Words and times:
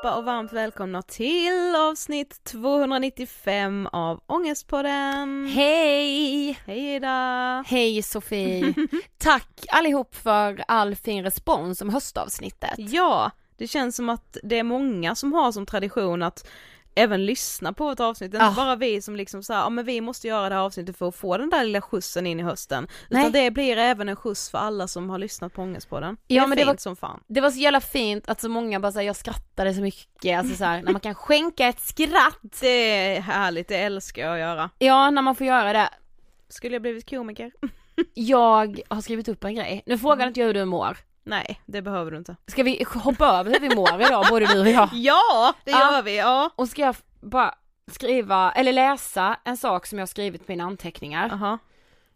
allihopa 0.00 0.18
och 0.18 0.24
varmt 0.24 0.52
välkomna 0.52 1.02
till 1.02 1.74
avsnitt 1.76 2.44
295 2.44 3.88
av 3.92 4.20
Ångestpodden. 4.26 5.46
Hej! 5.46 6.58
Hej 6.66 6.94
Ida! 6.94 7.64
Hej 7.66 8.02
Sofie! 8.02 8.74
Tack 9.18 9.66
allihop 9.68 10.14
för 10.14 10.64
all 10.68 10.96
fin 10.96 11.24
respons 11.24 11.82
om 11.82 11.90
höstavsnittet. 11.90 12.74
Ja, 12.76 13.30
det 13.56 13.66
känns 13.66 13.96
som 13.96 14.08
att 14.08 14.36
det 14.42 14.58
är 14.58 14.62
många 14.62 15.14
som 15.14 15.32
har 15.32 15.52
som 15.52 15.66
tradition 15.66 16.22
att 16.22 16.46
även 17.02 17.26
lyssna 17.26 17.72
på 17.72 17.90
ett 17.90 18.00
avsnitt, 18.00 18.34
inte 18.34 18.46
Ah. 18.46 18.52
bara 18.56 18.76
vi 18.76 19.02
som 19.02 19.16
liksom 19.16 19.42
säger, 19.42 19.60
ja 19.60 19.70
men 19.70 19.84
vi 19.84 20.00
måste 20.00 20.28
göra 20.28 20.48
det 20.48 20.54
här 20.54 20.62
avsnittet 20.62 20.96
för 20.98 21.08
att 21.08 21.16
få 21.16 21.36
den 21.36 21.50
där 21.50 21.64
lilla 21.64 21.80
skjutsen 21.80 22.26
in 22.26 22.40
i 22.40 22.42
hösten. 22.42 22.88
Nej. 23.10 23.20
Utan 23.20 23.32
det 23.32 23.50
blir 23.50 23.76
även 23.76 24.08
en 24.08 24.16
skjuts 24.16 24.50
för 24.50 24.58
alla 24.58 24.88
som 24.88 25.10
har 25.10 25.18
lyssnat 25.18 25.54
på 25.54 25.62
Ångestpodden. 25.62 26.16
Det 26.26 26.34
Ja, 26.34 26.42
är 26.42 26.46
men 26.46 26.58
fint 26.58 26.66
det 26.66 26.72
var- 26.72 26.76
som 26.78 26.96
fan. 26.96 27.20
Det 27.26 27.40
var 27.40 27.50
så 27.50 27.58
jävla 27.60 27.80
fint 27.80 28.28
att 28.28 28.40
så 28.40 28.48
många 28.48 28.80
bara 28.80 28.92
säger 28.92 29.06
jag 29.06 29.16
skrattade 29.16 29.74
så 29.74 29.80
mycket, 29.80 30.38
alltså 30.38 30.56
så 30.56 30.64
här, 30.64 30.82
när 30.82 30.92
man 30.92 31.00
kan 31.00 31.14
skänka 31.14 31.66
ett 31.66 31.80
skratt. 31.80 32.38
Det 32.60 32.66
är 33.16 33.20
härligt, 33.20 33.68
det 33.68 33.76
älskar 33.76 34.22
jag 34.22 34.32
att 34.34 34.38
göra. 34.40 34.70
Ja, 34.78 35.10
när 35.10 35.22
man 35.22 35.34
får 35.36 35.46
göra 35.46 35.72
det. 35.72 35.88
Skulle 36.48 36.74
jag 36.74 36.82
blivit 36.82 37.10
komiker? 37.10 37.52
Jag 38.14 38.80
har 38.88 39.00
skrivit 39.00 39.28
upp 39.28 39.44
en 39.44 39.54
grej, 39.54 39.82
nu 39.86 39.98
frågar 39.98 40.26
inte 40.26 40.40
jag 40.40 40.46
hur 40.46 40.54
du 40.54 40.64
mår. 40.64 40.96
Nej, 41.22 41.60
det 41.66 41.82
behöver 41.82 42.10
du 42.10 42.16
inte. 42.16 42.36
Ska 42.46 42.62
vi 42.62 42.84
hoppa 42.94 43.26
över 43.26 43.50
hur 43.52 43.60
vi 43.68 43.74
mår 43.76 44.00
idag, 44.02 44.26
både 44.30 44.46
du 44.46 44.60
och 44.60 44.68
jag? 44.68 44.88
Ja, 44.92 45.54
det 45.64 45.70
Ja. 45.70 45.92
gör 45.92 46.02
vi, 46.02 46.16
ja. 46.18 46.50
Och 46.56 46.68
ska 46.68 46.82
jag 46.82 46.96
bara 47.20 47.54
skriva, 47.92 48.52
eller 48.52 48.72
läsa 48.72 49.36
en 49.44 49.56
sak 49.56 49.86
som 49.86 49.98
jag 49.98 50.02
har 50.02 50.06
skrivit 50.06 50.46
på 50.46 50.52
mina 50.52 50.64
anteckningar. 50.64 51.30
Aha. 51.32 51.58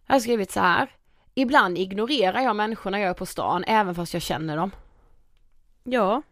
Jag 0.06 0.14
har 0.14 0.20
skrivit 0.20 0.50
så 0.52 0.60
här. 0.60 0.90
Ibland 1.34 1.78
ignorerar 1.78 2.40
jag 2.40 2.56
människorna 2.56 3.00
jag 3.00 3.10
är 3.10 3.14
på 3.14 3.26
stan 3.26 3.64
även 3.66 3.94
fast 3.94 4.12
jag 4.14 4.22
känner 4.22 4.56
dem. 4.56 4.70
Ja. 5.84 6.22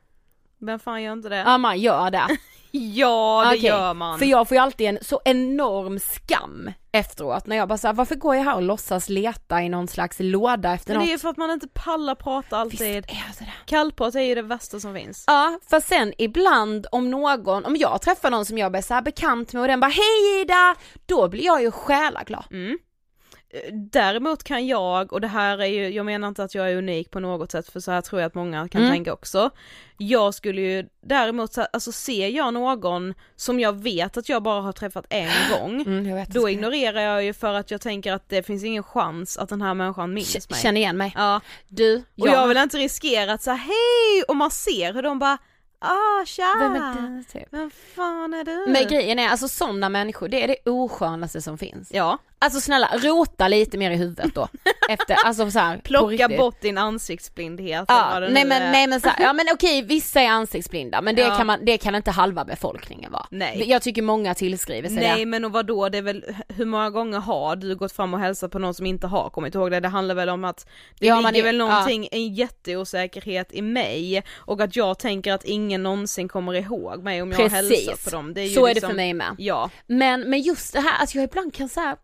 Vem 0.59 0.79
fan 0.79 1.03
gör 1.03 1.13
inte 1.13 1.29
det? 1.29 1.37
Ja 1.37 1.59
man 1.59 1.79
gör 1.79 2.11
det. 2.11 2.27
Ja, 2.75 3.43
det 3.51 3.57
Okej, 3.57 3.69
gör 3.69 3.95
man. 3.95 4.19
För 4.19 4.27
jag 4.27 4.49
får 4.49 4.55
ju 4.57 4.63
alltid 4.63 4.87
en 4.89 4.99
så 5.03 5.21
enorm 5.25 5.99
skam 5.99 6.71
efteråt 6.93 7.47
när 7.47 7.57
jag 7.57 7.69
bara 7.69 7.79
såhär, 7.79 7.95
varför 7.95 8.15
går 8.15 8.37
jag 8.37 8.45
här 8.45 8.55
och 8.55 8.63
låtsas 8.63 9.09
leta 9.09 9.63
i 9.63 9.69
någon 9.69 9.89
slags 9.89 10.17
låda 10.21 10.75
efter 10.75 10.91
Men 10.91 10.99
något? 10.99 11.07
det 11.07 11.11
är 11.11 11.13
ju 11.13 11.19
för 11.19 11.29
att 11.29 11.37
man 11.37 11.51
inte 11.51 11.69
pallar 11.69 12.15
prata 12.15 12.65
Visst 12.65 12.81
alltid. 12.81 12.97
är 12.97 13.01
det 13.03 13.07
det. 13.39 13.53
Kallprat 13.67 14.15
är 14.15 14.21
ju 14.21 14.35
det 14.35 14.43
värsta 14.43 14.81
som 14.81 14.95
finns. 14.95 15.25
Ja, 15.27 15.59
för 15.71 15.81
sen 15.81 16.13
ibland 16.19 16.87
om 16.93 17.11
någon, 17.11 17.65
om 17.65 17.77
jag 17.77 18.03
träffar 18.03 18.31
någon 18.31 18.45
som 18.47 18.59
jag 18.59 18.77
är 18.77 18.83
så 18.83 18.95
här 18.95 19.03
bekant 19.03 19.53
med 19.53 19.63
och 19.63 19.69
den 19.69 19.81
bara 19.81 19.91
hej 19.91 20.41
Ida, 20.41 20.75
då 21.07 21.29
blir 21.29 21.45
jag 21.45 21.63
ju 21.63 21.71
själaglad. 21.71 22.45
Mm. 22.51 22.79
Däremot 23.73 24.45
kan 24.45 24.67
jag, 24.67 25.13
och 25.13 25.21
det 25.21 25.29
här 25.29 25.59
är 25.59 25.67
ju, 25.67 25.89
jag 25.89 26.07
menar 26.07 26.29
inte 26.29 26.45
att 26.45 26.55
jag 26.55 26.71
är 26.71 26.77
unik 26.77 27.11
på 27.11 27.21
något 27.21 27.51
sätt 27.53 27.69
för 27.69 27.81
så 27.81 27.91
här 27.91 28.01
tror 28.01 28.21
jag 28.21 28.27
att 28.29 28.35
många 28.35 28.69
kan 28.69 28.81
Mm. 28.83 28.93
tänka 28.93 29.13
också. 29.13 29.51
Jag 29.99 30.35
skulle 30.35 30.61
ju 30.61 30.87
däremot, 31.07 31.59
alltså 31.59 31.93
ser 31.93 32.29
jag 32.29 32.55
någon 32.55 33.15
som 33.37 33.61
jag 33.61 33.73
vet 33.83 34.17
att 34.17 34.29
jag 34.29 34.43
bara 34.43 34.61
har 34.61 34.73
träffat 34.73 35.07
en 35.09 35.31
gång, 35.51 35.81
Mm, 35.83 36.07
jag 36.07 36.27
då 36.31 36.49
ignorerar 36.49 37.01
jag 37.01 37.25
ju 37.25 37.33
för 37.33 37.55
att 37.55 37.71
jag 37.71 37.81
tänker 37.81 38.13
att 38.13 38.29
det 38.29 38.43
finns 38.43 38.65
ingen 38.65 38.83
chans 38.83 39.39
att 39.39 39.49
den 39.49 39.63
här 39.63 39.75
människan 39.75 40.15
minns 40.15 40.51
mig. 40.51 40.61
Känner 40.61 40.81
igen 40.81 40.97
mig. 40.97 41.13
Ja, 41.17 41.41
Du, 41.69 41.97
och 42.21 42.29
jag 42.29 42.49
vill 42.49 42.57
inte 42.57 42.77
riskera 42.79 43.33
att 43.33 43.43
säga 43.43 43.55
hej 43.55 44.23
och 44.29 44.37
man 44.37 44.51
ser 44.51 44.93
hur 44.95 45.03
de 45.03 45.19
bara 45.19 45.39
ah 45.79 46.25
tja! 46.27 46.55
Vem 46.61 46.75
är 46.83 46.95
du? 47.19 47.25
Typ. 47.25 47.49
Vem 47.51 47.71
fan 47.71 48.35
är 48.35 48.45
du? 48.45 48.67
Men 48.73 48.87
grejen 48.87 49.19
är, 49.19 49.29
alltså 49.29 49.49
sådana 49.49 49.89
människor, 49.89 50.29
det 50.29 50.43
är 50.45 50.49
det 50.49 50.71
oskönaste 50.71 51.43
som 51.43 51.59
finns. 51.59 51.91
Ja, 51.93 52.19
Alltså 52.43 52.61
snälla, 52.61 52.91
rota 52.99 53.49
lite 53.49 53.79
mer 53.79 53.91
i 53.91 53.97
huvudet 53.97 54.35
då. 54.35 54.49
Efter, 54.89 55.17
alltså 55.25 55.51
så 55.51 55.59
här, 55.59 55.79
plocka 55.85 56.29
bort 56.29 56.61
din 56.61 56.79
ansiktsblindhet 56.79 57.85
Ja, 57.89 58.19
nej 58.31 58.45
men, 58.45 58.63
är. 58.63 58.73
nej 58.73 58.87
men 58.87 59.01
så 59.01 59.09
här, 59.09 59.25
ja 59.25 59.33
men 59.33 59.47
okej 59.53 59.83
vissa 59.83 60.21
är 60.21 60.29
ansiktsblinda 60.29 61.01
men 61.03 61.15
det 61.15 61.23
Ja. 61.23 61.37
kan 61.37 61.47
man, 61.47 61.59
det 61.65 61.79
kan 61.79 61.95
inte 61.95 62.11
halva 62.11 62.45
befolkningen 62.45 63.13
vara. 63.13 63.27
Nej. 63.31 63.65
Jag 63.71 63.83
tycker 63.83 64.03
många 64.03 64.35
tillskriver 64.35 64.89
sig 64.89 64.97
Nej 64.99 65.19
det. 65.19 65.27
men 65.27 65.45
och 65.45 65.53
vadå, 65.53 65.89
det 65.89 65.99
är 65.99 66.03
väl, 66.03 66.25
hur 66.49 66.65
många 66.65 66.91
gånger 66.91 67.19
har 67.19 67.57
du 67.57 67.77
gått 67.77 67.93
fram 67.93 68.15
och 68.15 68.21
hälsat 68.21 68.51
på 68.51 68.59
någon 68.59 68.75
som 68.75 68.87
inte 68.87 69.07
har 69.07 69.31
kommit 69.31 69.55
ihåg 69.55 69.71
det? 69.71 69.81
Det 69.81 69.89
handlar 69.89 70.15
väl 70.15 70.29
om 70.29 70.45
att 70.45 70.67
det 70.99 71.07
Ja, 71.07 71.17
ligger 71.21 71.39
är- 71.39 71.43
väl 71.43 71.57
någonting, 71.59 72.09
en 72.13 72.35
jätteosäkerhet 72.35 73.53
i 73.53 73.63
mig 73.63 74.23
och 74.37 74.61
att 74.61 74.77
jag 74.77 74.99
tänker 74.99 75.33
att 75.33 75.45
ingen 75.45 75.83
någonsin 75.83 76.29
kommer 76.29 76.55
ihåg 76.55 77.03
mig 77.03 77.23
om 77.23 77.31
jag 77.33 77.41
Precis. 77.51 77.87
hälsar 77.89 78.11
på 78.11 78.17
dem. 78.17 78.35
Det 78.35 78.41
är 78.41 78.45
ju 78.47 78.55
Så 78.55 78.65
är 78.65 78.69
det 78.69 78.75
liksom, 78.75 78.91
för 78.91 78.97
mig 78.97 79.15
med. 79.15 79.35
Ja, 79.39 79.71
Men, 79.87 80.21
men 80.31 80.41
just 80.41 80.73
det 80.73 80.81
här, 80.81 81.03
att 81.03 81.15
jag 81.15 81.25
ibland 81.25 81.55
kan 81.55 81.69
säga, 81.69 81.97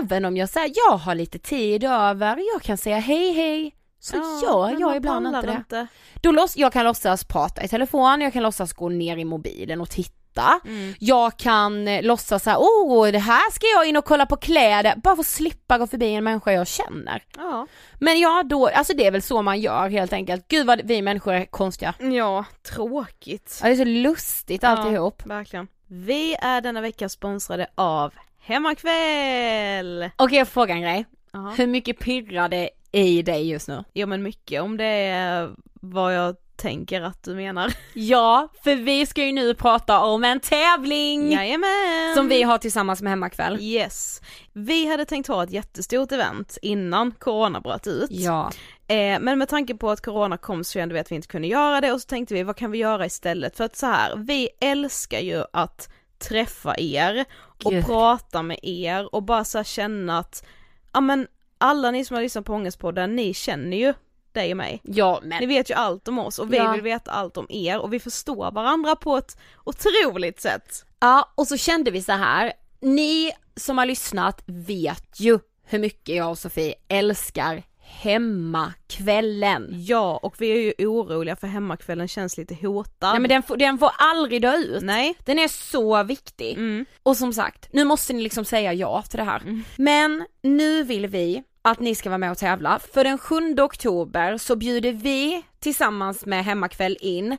även 0.00 0.24
om 0.24 0.36
jag 0.36 0.48
säger 0.48 0.72
jag 0.88 0.96
har 0.96 1.14
lite 1.14 1.38
tid 1.38 1.84
över, 1.84 2.36
jag 2.54 2.62
kan 2.62 2.78
säga 2.78 2.98
hej 2.98 3.32
hej, 3.32 3.74
så 4.00 4.16
gör 4.16 4.70
men 4.70 4.80
jag 4.80 4.96
ibland 4.96 5.26
inte 5.26 5.42
det. 5.46 5.52
inte. 5.52 5.86
Då 6.22 6.32
låts, 6.32 6.56
jag 6.56 6.72
kan 6.72 6.84
låtsas 6.84 7.24
prata 7.24 7.62
i 7.62 7.68
telefon, 7.68 8.20
jag 8.20 8.32
kan 8.32 8.42
låtsas 8.42 8.72
gå 8.72 8.88
ner 8.88 9.16
i 9.16 9.24
mobilen 9.24 9.80
och 9.80 9.90
titta. 9.90 10.60
Mm. 10.64 10.94
Jag 10.98 11.36
kan 11.36 11.88
eh, 11.88 12.02
låtsas 12.02 12.42
såhär, 12.42 12.58
oh 12.58 13.08
det 13.12 13.18
här 13.18 13.52
ska 13.52 13.66
jag 13.66 13.88
in 13.88 13.96
och 13.96 14.04
kolla 14.04 14.26
på 14.26 14.36
kläder, 14.36 14.94
bara 14.96 15.16
för 15.16 15.20
att 15.20 15.26
slippa 15.26 15.78
gå 15.78 15.86
förbi 15.86 16.14
en 16.14 16.24
människa 16.24 16.52
jag 16.52 16.66
känner. 16.66 17.22
Ja. 17.36 17.66
Men 18.00 18.20
ja 18.20 18.42
då, 18.46 18.66
alltså 18.66 18.94
det 18.96 19.06
är 19.06 19.10
väl 19.10 19.22
så 19.22 19.42
man 19.42 19.60
gör 19.60 19.88
helt 19.88 20.12
enkelt. 20.12 20.48
Gud 20.48 20.66
vad 20.66 20.80
vi 20.84 21.02
människor 21.02 21.34
är 21.34 21.44
konstiga. 21.44 21.94
ja, 21.98 22.44
tråkigt. 22.74 23.60
Ja, 23.62 23.68
det 23.68 23.74
är 23.74 23.76
så 23.76 23.84
lustigt 23.84 24.64
alltihop. 24.64 25.22
Ja, 25.24 25.34
verkligen. 25.34 25.68
Vi 25.86 26.34
är 26.34 26.60
denna 26.60 26.80
vecka 26.80 27.08
sponsrade 27.08 27.66
av 27.74 28.14
Hemmakväll! 28.48 30.10
Okej 30.16 30.38
jag 30.38 30.48
får 30.48 30.52
fråga 30.52 30.74
en 30.74 30.82
grej. 30.82 31.06
Jaha. 31.32 31.54
Hur 31.56 31.66
mycket 31.66 31.98
pirrar 31.98 32.48
det 32.48 32.70
i 32.92 33.22
dig 33.22 33.50
just 33.50 33.68
nu? 33.68 33.84
Ja 33.92 34.06
men 34.06 34.22
mycket 34.22 34.62
om 34.62 34.76
det 34.76 34.84
är 34.84 35.50
vad 35.74 36.14
jag 36.14 36.36
tänker 36.56 37.02
att 37.02 37.22
du 37.22 37.34
menar. 37.34 37.72
Ja, 37.94 38.48
för 38.64 38.74
vi 38.74 39.06
ska 39.06 39.24
ju 39.24 39.32
nu 39.32 39.54
prata 39.54 40.00
om 40.00 40.24
en 40.24 40.40
tävling 40.40 41.32
Jajamän! 41.32 42.14
som 42.16 42.28
vi 42.28 42.42
har 42.42 42.58
tillsammans 42.58 43.02
med 43.02 43.10
Hemmakväll. 43.10 43.58
Yes. 43.60 44.20
Vi 44.52 44.90
hade 44.90 45.04
tänkt 45.04 45.28
ha 45.28 45.42
ett 45.42 45.50
jättestort 45.50 46.12
event 46.12 46.58
innan 46.62 47.12
corona 47.12 47.60
bröt 47.60 47.86
ut. 47.86 48.10
Ja. 48.10 48.50
Eh, 48.86 49.20
men 49.20 49.38
med 49.38 49.48
tanke 49.48 49.74
på 49.74 49.90
att 49.90 50.00
corona 50.00 50.36
kom 50.36 50.64
så 50.64 50.72
kände 50.72 50.94
vi 50.94 51.00
att 51.00 51.10
vi 51.10 51.16
inte 51.16 51.28
kunde 51.28 51.48
göra 51.48 51.80
det 51.80 51.92
och 51.92 52.00
så 52.00 52.06
tänkte 52.06 52.34
vi 52.34 52.42
vad 52.42 52.56
kan 52.56 52.70
vi 52.70 52.78
göra 52.78 53.06
istället? 53.06 53.56
För 53.56 53.64
att 53.64 53.76
så 53.76 53.86
här, 53.86 54.16
vi 54.16 54.48
älskar 54.60 55.20
ju 55.20 55.44
att 55.52 55.88
träffa 56.18 56.74
er 56.78 57.24
och 57.64 57.72
Gud. 57.72 57.84
prata 57.86 58.42
med 58.42 58.58
er 58.62 59.14
och 59.14 59.22
bara 59.22 59.44
så 59.44 59.64
känna 59.64 60.18
att, 60.18 60.44
ja 60.92 61.00
men 61.00 61.26
alla 61.58 61.90
ni 61.90 62.04
som 62.04 62.14
har 62.14 62.22
lyssnat 62.22 62.44
på 62.44 62.54
Ångestpodden, 62.54 63.16
ni 63.16 63.34
känner 63.34 63.76
ju 63.76 63.94
dig 64.32 64.50
och 64.50 64.56
mig. 64.56 64.80
Ja 64.84 65.20
Ni 65.22 65.28
men, 65.28 65.48
vet 65.48 65.70
ju 65.70 65.74
allt 65.74 66.08
om 66.08 66.18
oss 66.18 66.38
och 66.38 66.52
vi 66.52 66.56
Ja. 66.56 66.72
vill 66.72 66.80
veta 66.82 67.10
allt 67.10 67.36
om 67.36 67.46
er 67.50 67.78
och 67.78 67.92
vi 67.92 68.00
förstår 68.00 68.50
varandra 68.50 68.96
på 68.96 69.16
ett 69.16 69.36
otroligt 69.64 70.40
sätt. 70.40 70.84
ja 71.00 71.32
och 71.34 71.46
så 71.46 71.56
kände 71.56 71.90
vi 71.90 72.02
så 72.02 72.12
här. 72.12 72.52
ni 72.80 73.32
som 73.56 73.78
har 73.78 73.86
lyssnat 73.86 74.42
vet 74.46 75.20
ju 75.20 75.38
hur 75.64 75.78
mycket 75.78 76.16
jag 76.16 76.30
och 76.30 76.38
Sofie 76.38 76.74
älskar 76.88 77.62
hemmakvällen. 77.88 79.68
Ja, 79.70 80.16
och 80.22 80.34
vi 80.38 80.50
är 80.50 80.56
ju 80.78 80.86
oroliga 80.86 81.36
för 81.36 81.46
hemmakvällen 81.46 82.08
känns 82.08 82.36
lite 82.36 82.54
hotad. 82.54 83.10
Nej 83.10 83.20
men 83.20 83.28
den 83.28 83.42
får, 83.42 83.56
den 83.56 83.78
får 83.78 83.90
aldrig 83.98 84.42
dö 84.42 84.56
ut. 84.56 84.82
Nej. 84.82 85.14
Den 85.24 85.38
är 85.38 85.48
så 85.48 86.02
viktig. 86.02 86.52
Mm. 86.52 86.86
Och 87.02 87.16
som 87.16 87.32
sagt, 87.32 87.68
nu 87.72 87.84
måste 87.84 88.12
ni 88.12 88.22
liksom 88.22 88.44
säga 88.44 88.72
ja 88.72 89.02
till 89.02 89.18
det 89.18 89.24
här. 89.24 89.62
Men 89.76 90.26
nu 90.42 90.82
vill 90.82 91.06
vi 91.06 91.42
att 91.62 91.80
ni 91.80 91.94
ska 91.94 92.08
vara 92.08 92.18
med 92.18 92.30
och 92.30 92.38
tävla. 92.38 92.78
För 92.92 93.04
den 93.04 93.18
7 93.18 93.54
oktober 93.60 94.38
så 94.38 94.56
bjuder 94.56 94.92
vi 94.92 95.42
tillsammans 95.60 96.26
med 96.26 96.44
Hemmakväll 96.44 96.96
in 97.00 97.36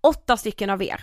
åtta 0.00 0.36
stycken 0.36 0.70
av 0.70 0.82
er. 0.82 1.00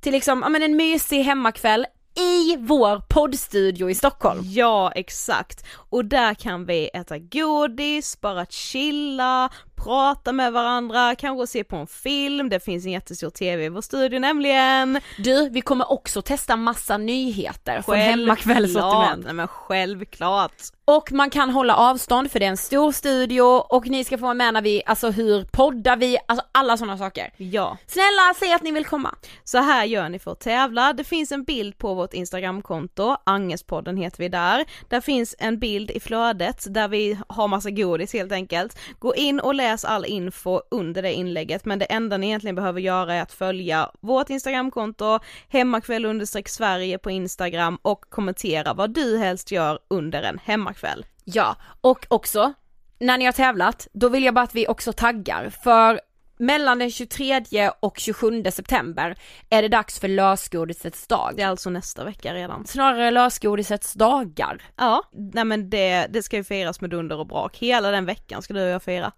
Till 0.00 0.12
liksom, 0.12 0.40
ja 0.42 0.48
men 0.48 0.62
en 0.62 0.76
mysig 0.76 1.22
hemmakväll 1.22 1.86
i 2.18 2.56
vår 2.60 3.02
poddstudio 3.08 3.90
i 3.90 3.94
Stockholm. 3.94 4.40
Ja, 4.44 4.92
exakt. 4.94 5.64
Och 5.90 6.04
där 6.04 6.34
kan 6.34 6.64
vi 6.64 6.90
äta 6.94 7.18
godis, 7.18 8.20
bara 8.20 8.46
chilla, 8.46 9.50
prata 9.84 10.32
med 10.32 10.52
varandra, 10.52 11.14
kanske 11.14 11.46
se 11.46 11.64
på 11.64 11.76
en 11.76 11.86
film, 11.86 12.48
det 12.48 12.60
finns 12.60 12.86
en 12.86 12.92
jättestor 12.92 13.30
TV 13.30 13.64
i 13.64 13.68
vår 13.68 13.80
studio 13.80 14.18
nämligen. 14.18 15.00
Du, 15.18 15.48
vi 15.48 15.60
kommer 15.60 15.92
också 15.92 16.22
testa 16.22 16.56
massa 16.56 16.96
nyheter 16.96 17.82
från 17.82 17.96
Hemmakvälls 17.96 18.72
sortiment. 18.72 19.24
Nej 19.24 19.34
men 19.34 19.48
självklart. 19.48 20.52
Och 20.84 21.12
man 21.12 21.30
kan 21.30 21.50
hålla 21.50 21.76
avstånd 21.76 22.30
för 22.30 22.38
det 22.40 22.46
är 22.46 22.50
en 22.50 22.56
stor 22.56 22.92
studio 22.92 23.42
och 23.42 23.86
ni 23.86 24.04
ska 24.04 24.18
få 24.18 24.22
vara 24.22 24.34
med 24.34 24.54
när 24.54 24.62
vi, 24.62 24.82
alltså 24.86 25.10
hur 25.10 25.44
poddar 25.44 25.96
vi, 25.96 26.18
alltså 26.28 26.46
alla 26.52 26.76
sådana 26.76 26.98
saker. 26.98 27.30
Ja, 27.36 27.76
Snälla 27.86 28.34
säg 28.38 28.52
att 28.52 28.62
ni 28.62 28.72
vill 28.72 28.84
komma. 28.84 29.14
så 29.44 29.58
här 29.58 29.84
gör 29.84 30.08
ni 30.08 30.18
för 30.18 30.32
att 30.32 30.40
tävla. 30.40 30.92
Det 30.92 31.04
finns 31.04 31.32
en 31.32 31.44
bild 31.44 31.78
på 31.78 31.94
vårt 31.94 32.14
instagramkonto, 32.14 33.16
Angespodden 33.24 33.96
heter 33.96 34.18
vi 34.18 34.28
där. 34.28 34.64
Där 34.88 35.00
finns 35.00 35.34
en 35.38 35.58
bild 35.58 35.90
i 35.90 36.00
flödet 36.00 36.74
där 36.74 36.88
vi 36.88 37.18
har 37.28 37.48
massa 37.48 37.70
godis 37.70 38.12
helt 38.12 38.32
enkelt. 38.32 38.78
Gå 38.98 39.14
in 39.14 39.40
och 39.40 39.54
läs 39.54 39.67
all 39.84 40.04
info 40.04 40.60
under 40.70 41.02
det 41.02 41.12
inlägget 41.12 41.64
men 41.64 41.78
det 41.78 41.84
enda 41.84 42.16
ni 42.16 42.26
egentligen 42.26 42.54
behöver 42.54 42.80
göra 42.80 43.14
är 43.14 43.22
att 43.22 43.32
följa 43.32 43.90
vårt 44.00 44.30
instagramkonto, 44.30 45.18
hemmakväll 45.48 46.06
Sverige 46.46 46.98
på 46.98 47.10
instagram 47.10 47.78
och 47.82 48.04
kommentera 48.08 48.74
vad 48.74 48.94
du 48.94 49.18
helst 49.18 49.52
gör 49.52 49.78
under 49.88 50.22
en 50.22 50.38
hemmakväll. 50.38 51.06
Ja, 51.24 51.56
och 51.80 52.06
också 52.08 52.52
när 52.98 53.18
ni 53.18 53.24
har 53.24 53.32
tävlat, 53.32 53.88
då 53.92 54.08
vill 54.08 54.24
jag 54.24 54.34
bara 54.34 54.44
att 54.44 54.54
vi 54.54 54.68
också 54.68 54.92
taggar 54.92 55.50
för 55.50 56.00
mellan 56.38 56.78
den 56.78 56.90
23 56.90 57.70
och 57.80 57.98
27 57.98 58.44
september 58.50 59.16
är 59.50 59.62
det 59.62 59.68
dags 59.68 60.00
för 60.00 60.08
lösgodisets 60.08 61.06
dag. 61.06 61.32
Det 61.36 61.42
är 61.42 61.48
alltså 61.48 61.70
nästa 61.70 62.04
vecka 62.04 62.34
redan. 62.34 62.66
Snarare 62.66 63.10
lösgodisets 63.10 63.92
dagar. 63.92 64.62
Ja, 64.76 65.02
nej 65.12 65.44
men 65.44 65.70
det, 65.70 66.06
det 66.10 66.22
ska 66.22 66.36
ju 66.36 66.44
firas 66.44 66.80
med 66.80 66.90
dunder 66.90 67.18
och 67.18 67.26
brak. 67.26 67.56
Hela 67.56 67.90
den 67.90 68.06
veckan 68.06 68.42
ska 68.42 68.54
du 68.54 68.62
och 68.62 68.68
jag 68.68 68.82
fira. 68.82 69.12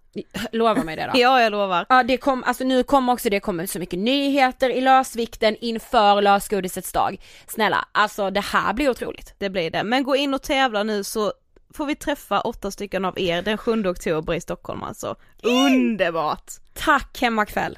Lova 0.51 0.83
mig 0.83 0.95
det 0.95 1.09
då. 1.13 1.19
Ja, 1.19 1.41
jag 1.41 1.51
lovar. 1.51 1.85
Ja 1.89 2.03
det 2.03 2.17
kom, 2.17 2.43
alltså 2.43 2.63
nu 2.63 2.83
kommer 2.83 3.13
också 3.13 3.29
det 3.29 3.39
kommer 3.39 3.65
så 3.65 3.79
mycket 3.79 3.99
nyheter 3.99 4.69
i 4.69 4.81
lösvikten 4.81 5.55
inför 5.61 6.21
lösgodisets 6.21 6.91
dag. 6.91 7.17
Snälla, 7.47 7.87
alltså 7.91 8.29
det 8.29 8.41
här 8.41 8.73
blir 8.73 8.89
otroligt. 8.89 9.35
Det 9.37 9.49
blir 9.49 9.71
det. 9.71 9.83
Men 9.83 10.03
gå 10.03 10.15
in 10.15 10.33
och 10.33 10.41
tävla 10.41 10.83
nu 10.83 11.03
så 11.03 11.33
får 11.73 11.85
vi 11.85 11.95
träffa 11.95 12.41
åtta 12.41 12.71
stycken 12.71 13.05
av 13.05 13.19
er 13.19 13.41
den 13.41 13.57
7 13.57 13.87
oktober 13.87 14.33
i 14.33 14.41
Stockholm 14.41 14.83
alltså. 14.83 15.15
Underbart! 15.43 16.51
Tack 16.73 17.21
Hemmakväll. 17.21 17.77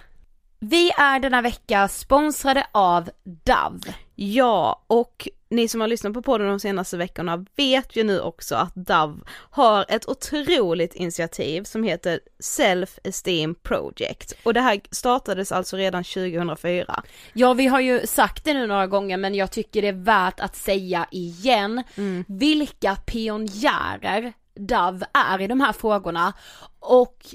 Vi 0.60 0.92
är 0.92 1.19
denna 1.19 1.42
vecka 1.42 1.88
sponsrade 1.88 2.68
av 2.72 3.10
Dove. 3.24 3.95
Ja, 4.16 4.84
och 4.88 5.28
ni 5.54 5.68
som 5.68 5.82
har 5.82 5.88
lyssnat 5.88 6.14
på 6.14 6.22
podden 6.22 6.48
de 6.48 6.60
senaste 6.60 6.98
veckorna 6.98 7.46
vet 7.56 7.96
ju 7.96 8.04
nu 8.04 8.20
också 8.20 8.56
att 8.56 8.76
Dove 8.76 9.22
har 9.50 9.86
ett 9.90 10.08
otroligt 10.10 10.96
initiativ 10.96 11.64
som 11.64 11.84
heter 11.84 12.20
Self 12.40 13.00
Esteem 13.04 13.56
Project. 13.56 14.34
Och 14.44 14.54
det 14.54 14.62
här 14.62 14.82
startades 14.92 15.52
alltså 15.52 15.78
redan 15.78 16.04
2004. 16.04 17.04
Ja 17.34 17.54
vi 17.54 17.68
har 17.68 17.80
ju 17.80 18.08
sagt 18.08 18.46
det 18.46 18.54
nu 18.54 18.68
några 18.68 18.88
gånger 18.88 19.18
men 19.18 19.36
jag 19.36 19.52
tycker 19.52 19.82
det 19.82 19.88
är 19.88 20.04
värt 20.04 20.40
att 20.40 20.56
säga 20.56 21.08
igen 21.12 21.84
vilka 22.28 22.96
pionjärer 22.96 24.34
Dove 24.56 25.06
är 25.14 25.42
i 25.42 25.48
de 25.48 25.62
här 25.62 25.74
frågorna 25.74 26.34
och 26.80 27.26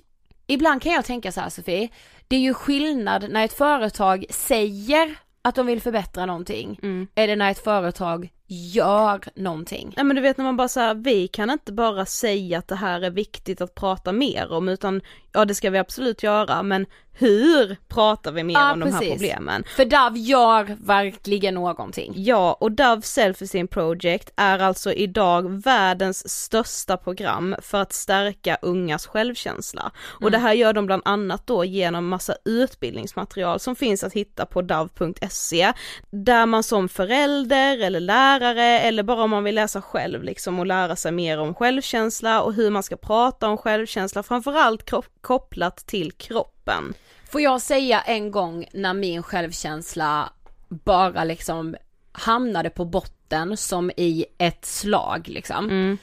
ibland 0.46 0.82
kan 0.82 0.92
jag 0.92 1.04
tänka 1.04 1.32
så 1.32 1.40
här 1.40 1.48
Sofie, 1.48 1.88
det 2.28 2.36
är 2.36 2.40
ju 2.40 2.54
skillnad 2.54 3.30
när 3.30 3.44
ett 3.44 3.52
företag 3.52 4.24
säger 4.30 5.16
att 5.42 5.54
de 5.54 5.66
vill 5.66 5.80
förbättra 5.82 6.26
någonting, 6.26 6.78
eller 7.14 7.36
när 7.36 7.50
ett 7.50 7.64
företag 7.64 8.28
gör 8.48 9.20
någonting. 9.34 9.92
Nej 9.96 10.04
men 10.04 10.16
du 10.16 10.22
vet 10.22 10.36
när 10.36 10.44
man 10.44 10.56
bara 10.56 10.68
säger 10.68 10.94
vi 10.94 11.28
kan 11.28 11.50
inte 11.50 11.72
bara 11.72 12.06
säga 12.06 12.58
att 12.58 12.68
det 12.68 12.76
här 12.76 13.00
är 13.00 13.10
viktigt 13.10 13.60
att 13.60 13.74
prata 13.74 14.12
mer 14.12 14.52
om 14.52 14.68
utan 14.68 15.00
ja 15.32 15.44
det 15.44 15.54
ska 15.54 15.70
vi 15.70 15.78
absolut 15.78 16.22
göra 16.22 16.62
men 16.62 16.86
hur 17.12 17.76
pratar 17.88 18.32
vi 18.32 18.42
mer 18.42 18.54
Ja, 18.54 18.72
om 18.72 18.80
de 18.80 18.92
här 18.92 18.98
precis. 18.98 19.12
problemen? 19.14 19.64
För 19.76 19.84
Dove 19.84 20.18
gör 20.18 20.76
verkligen 20.86 21.54
någonting. 21.54 22.12
Ja, 22.16 22.56
och 22.60 22.72
Dove 22.72 23.02
Self 23.02 23.42
Esteem 23.42 23.68
Project 23.68 24.32
är 24.36 24.58
alltså 24.58 24.92
idag 24.92 25.62
världens 25.62 26.28
största 26.42 26.96
program 26.96 27.56
för 27.62 27.78
att 27.82 27.92
stärka 27.92 28.58
ungas 28.62 29.06
självkänsla. 29.06 29.90
Och 29.98 30.30
det 30.30 30.38
här 30.38 30.52
gör 30.52 30.72
de 30.72 30.86
bland 30.86 31.02
annat 31.04 31.46
då 31.46 31.64
genom 31.64 32.08
massa 32.08 32.34
utbildningsmaterial 32.44 33.60
som 33.60 33.76
finns 33.76 34.04
att 34.04 34.12
hitta 34.12 34.46
på 34.46 34.62
dove.se 34.62 35.72
där 36.10 36.46
man 36.46 36.62
som 36.62 36.88
förälder 36.88 37.78
eller 37.78 38.00
lärare 38.00 38.37
eller 38.46 39.02
bara 39.02 39.22
om 39.22 39.30
man 39.30 39.44
vill 39.44 39.54
läsa 39.54 39.82
själv 39.82 40.22
liksom 40.22 40.58
och 40.58 40.66
lära 40.66 40.96
sig 40.96 41.12
mer 41.12 41.38
om 41.38 41.54
självkänsla 41.54 42.42
och 42.42 42.54
hur 42.54 42.70
man 42.70 42.82
ska 42.82 42.96
prata 42.96 43.48
om 43.48 43.58
självkänsla, 43.58 44.22
framförallt 44.22 44.90
kopplat 45.20 45.76
till 45.76 46.12
kroppen. 46.12 46.94
Får 47.30 47.40
jag 47.40 47.60
säga 47.60 48.00
en 48.00 48.30
gång 48.30 48.66
när 48.72 48.94
min 48.94 49.22
självkänsla 49.22 50.32
bara 50.68 51.24
liksom 51.24 51.76
hamnade 52.12 52.70
på 52.70 52.84
botten 52.84 53.56
som 53.56 53.90
i 53.96 54.24
ett 54.38 54.64
slag 54.64 55.28
liksom. 55.28 55.98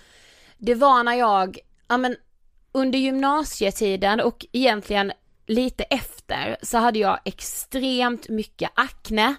Det 0.58 0.76
var 0.76 1.04
när 1.04 1.14
jag, 1.14 1.60
ja 1.88 1.98
men 1.98 2.16
under 2.72 3.00
gymnasietiden 3.00 4.20
och 4.22 4.46
egentligen 4.52 5.12
lite 5.48 5.84
efter 5.84 6.58
så 6.62 6.78
hade 6.78 7.00
jag 7.00 7.20
extremt 7.26 8.30
mycket 8.30 8.72
akne. 8.76 9.36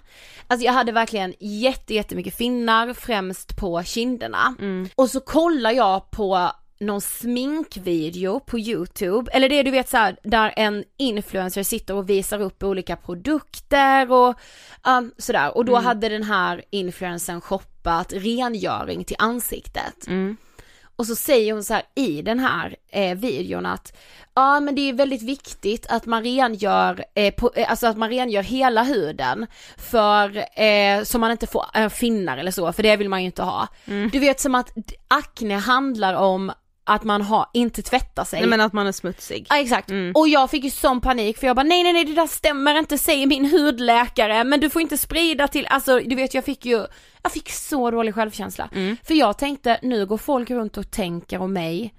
Alltså 0.47 0.65
jag 0.65 0.73
hade 0.73 0.91
verkligen 0.91 1.33
jätte, 1.39 1.93
jättemycket 1.93 2.35
finnar 2.37 2.93
främst 2.93 3.57
på 3.57 3.83
kinderna. 3.83 4.55
Och 4.95 5.09
så 5.09 5.19
kollar 5.19 5.71
jag 5.71 6.11
på 6.11 6.51
någon 6.79 7.01
sminkvideo 7.01 8.39
på 8.39 8.59
youtube, 8.59 9.31
eller 9.31 9.49
det 9.49 9.63
du 9.63 9.71
vet 9.71 9.89
såhär 9.89 10.17
där 10.23 10.53
en 10.55 10.83
influencer 10.97 11.63
sitter 11.63 11.93
och 11.93 12.09
visar 12.09 12.41
upp 12.41 12.63
olika 12.63 12.95
produkter 12.95 14.11
och 14.11 14.35
um, 14.87 15.11
sådär 15.17 15.57
och 15.57 15.65
då 15.65 15.75
hade 15.75 16.09
den 16.09 16.23
här 16.23 16.63
influencern 16.69 17.41
shoppat 17.41 18.13
rengöring 18.13 19.03
till 19.03 19.15
ansiktet. 19.19 20.07
Och 20.97 21.05
så 21.05 21.15
säger 21.15 21.53
hon 21.53 21.63
så 21.63 21.73
här 21.73 21.83
i 21.95 22.21
den 22.21 22.39
här 22.39 22.75
eh, 22.91 23.17
videon 23.17 23.65
att 23.65 23.97
ja 24.35 24.59
men 24.59 24.75
det 24.75 24.81
är 24.89 24.93
väldigt 24.93 25.21
viktigt 25.21 25.85
att 25.89 26.05
man 26.05 26.23
rengör, 26.23 27.05
eh, 27.15 27.33
på, 27.33 27.51
eh, 27.55 27.69
alltså 27.69 27.87
att 27.87 27.97
man 27.97 28.09
rengör 28.09 28.43
hela 28.43 28.83
huden 28.83 29.47
för, 29.77 30.37
eh, 30.61 31.03
så 31.03 31.19
man 31.19 31.31
inte 31.31 31.47
får 31.47 31.65
eh, 31.73 31.89
finnar 31.89 32.37
eller 32.37 32.51
så, 32.51 32.73
för 32.73 32.83
det 32.83 32.95
vill 32.97 33.09
man 33.09 33.21
ju 33.21 33.25
inte 33.25 33.43
ha. 33.43 33.67
Du 34.11 34.19
vet 34.19 34.39
som 34.39 34.55
att 34.55 34.71
akne 35.07 35.55
handlar 35.55 36.13
om 36.13 36.51
att 36.87 37.03
man 37.03 37.21
har, 37.21 37.49
inte 37.53 37.81
tvättar 37.81 38.23
sig. 38.23 38.39
Nej 38.39 38.49
men 38.49 38.61
att 38.61 38.73
man 38.73 38.87
är 38.87 38.91
smutsig. 38.91 39.47
Ja 39.49 39.59
exakt, 39.59 39.91
och 40.15 40.27
jag 40.27 40.49
fick 40.49 40.63
ju 40.63 40.69
sån 40.69 41.01
panik 41.01 41.37
för 41.37 41.47
jag 41.47 41.55
bara 41.55 41.63
nej 41.63 41.83
nej 41.83 41.93
nej 41.93 42.05
det 42.05 42.13
där 42.13 42.27
stämmer 42.27 42.79
inte 42.79 42.97
säger 42.97 43.27
min 43.27 43.45
hudläkare 43.51 44.43
men 44.43 44.59
du 44.59 44.69
får 44.69 44.81
inte 44.81 44.97
sprida 44.97 45.47
till, 45.47 45.65
alltså 45.69 45.99
du 45.99 46.15
vet 46.15 46.33
jag 46.33 46.45
fick 46.45 46.65
ju, 46.65 46.85
jag 47.23 47.31
fick 47.31 47.51
så 47.51 47.91
dålig 47.91 48.15
självkänsla. 48.15 48.69
För 49.03 49.13
jag 49.13 49.37
tänkte 49.37 49.79
nu 49.81 50.05
går 50.05 50.17
folk 50.17 50.49
runt 50.49 50.77
och 50.77 50.91
tänker 50.91 51.41
om 51.41 51.53
mig 51.53 51.93